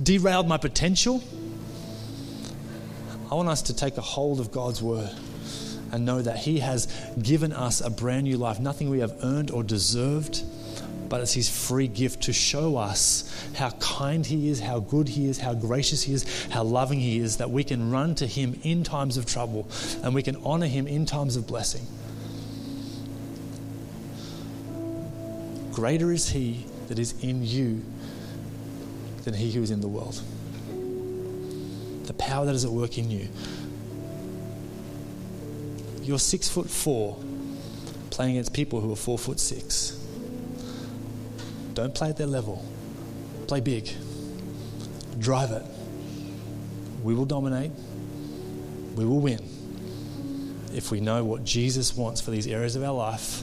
derailed 0.04 0.48
my 0.48 0.58
potential? 0.58 1.22
I 3.30 3.36
want 3.36 3.50
us 3.50 3.64
to 3.64 3.76
take 3.76 3.98
a 3.98 4.02
hold 4.02 4.40
of 4.40 4.52
God's 4.52 4.82
word 4.82 5.12
and 5.92 6.06
know 6.06 6.22
that 6.22 6.38
He 6.38 6.60
has 6.60 6.88
given 7.22 7.52
us 7.52 7.82
a 7.82 7.90
brand 7.90 8.24
new 8.24 8.38
life, 8.38 8.60
nothing 8.60 8.90
we 8.90 9.00
have 9.00 9.16
earned 9.24 9.52
or 9.52 9.64
deserved, 9.64 10.44
but 11.10 11.22
it's 11.22 11.34
His 11.34 11.50
free 11.50 11.88
gift 11.88 12.24
to 12.24 12.34
show 12.34 12.78
us 12.78 13.32
how 13.56 13.70
kind 13.72 14.26
He 14.26 14.50
is, 14.50 14.60
how 14.60 14.80
good 14.80 15.08
He 15.08 15.28
is, 15.30 15.40
how 15.40 15.54
gracious 15.54 16.04
He 16.04 16.14
is, 16.14 16.48
how 16.50 16.64
loving 16.64 17.00
He 17.00 17.20
is, 17.20 17.38
that 17.38 17.50
we 17.50 17.64
can 17.64 17.92
run 17.92 18.16
to 18.16 18.28
Him 18.28 18.60
in 18.64 18.84
times 18.84 19.18
of 19.18 19.26
trouble 19.26 19.68
and 20.04 20.14
we 20.16 20.24
can 20.24 20.36
honor 20.38 20.68
Him 20.68 20.88
in 20.88 21.06
times 21.06 21.36
of 21.36 21.48
blessing. 21.48 21.86
Greater 25.72 26.12
is 26.12 26.30
He 26.30 26.66
that 26.88 27.00
is 27.00 27.22
in 27.24 27.44
you 27.44 27.84
than 29.24 29.34
He 29.34 29.52
who 29.52 29.62
is 29.62 29.72
in 29.72 29.82
the 29.82 29.88
world. 29.88 30.22
The 32.06 32.14
power 32.14 32.46
that 32.46 32.56
is 32.56 32.64
at 32.64 32.72
work 32.72 32.98
in 32.98 33.12
you. 33.12 33.28
You're 36.06 36.20
six 36.20 36.48
foot 36.48 36.70
four 36.70 37.18
playing 38.12 38.34
against 38.34 38.54
people 38.54 38.80
who 38.80 38.94
are 38.94 38.96
four 38.96 39.18
foot 39.18 39.40
six. 39.40 40.00
Don't 41.74 41.96
play 41.96 42.10
at 42.10 42.18
their 42.18 42.28
level. 42.28 42.64
Play 43.48 43.60
big. 43.60 43.92
Drive 45.18 45.50
it. 45.50 45.64
We 47.04 47.16
will 47.16 47.26
dominate. 47.26 47.72
We 48.96 49.04
will 49.04 49.20
win 49.20 49.40
if 50.76 50.92
we 50.92 51.00
know 51.00 51.24
what 51.24 51.44
Jesus 51.44 51.96
wants 51.96 52.22
for 52.22 52.30
these 52.30 52.46
areas 52.46 52.76
of 52.76 52.84
our 52.84 52.94
life 52.94 53.42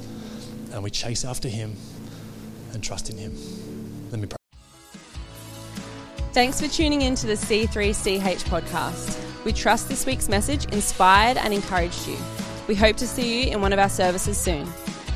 and 0.72 0.84
we 0.84 0.90
chase 0.90 1.24
after 1.24 1.48
Him 1.48 1.76
and 2.72 2.82
trust 2.82 3.10
in 3.10 3.18
Him. 3.18 3.36
Let 4.12 4.20
me 4.20 4.28
pray. 4.28 4.36
Thanks 6.32 6.60
for 6.60 6.68
tuning 6.68 7.02
in 7.02 7.16
to 7.16 7.26
the 7.26 7.34
C3CH 7.34 8.44
podcast. 8.44 9.18
We 9.44 9.52
trust 9.52 9.88
this 9.88 10.06
week's 10.06 10.28
message 10.28 10.66
inspired 10.66 11.36
and 11.36 11.52
encouraged 11.52 12.06
you. 12.06 12.16
We 12.68 12.74
hope 12.74 12.96
to 12.96 13.06
see 13.06 13.44
you 13.44 13.52
in 13.52 13.60
one 13.60 13.72
of 13.72 13.78
our 13.78 13.88
services 13.88 14.36
soon. 14.38 14.66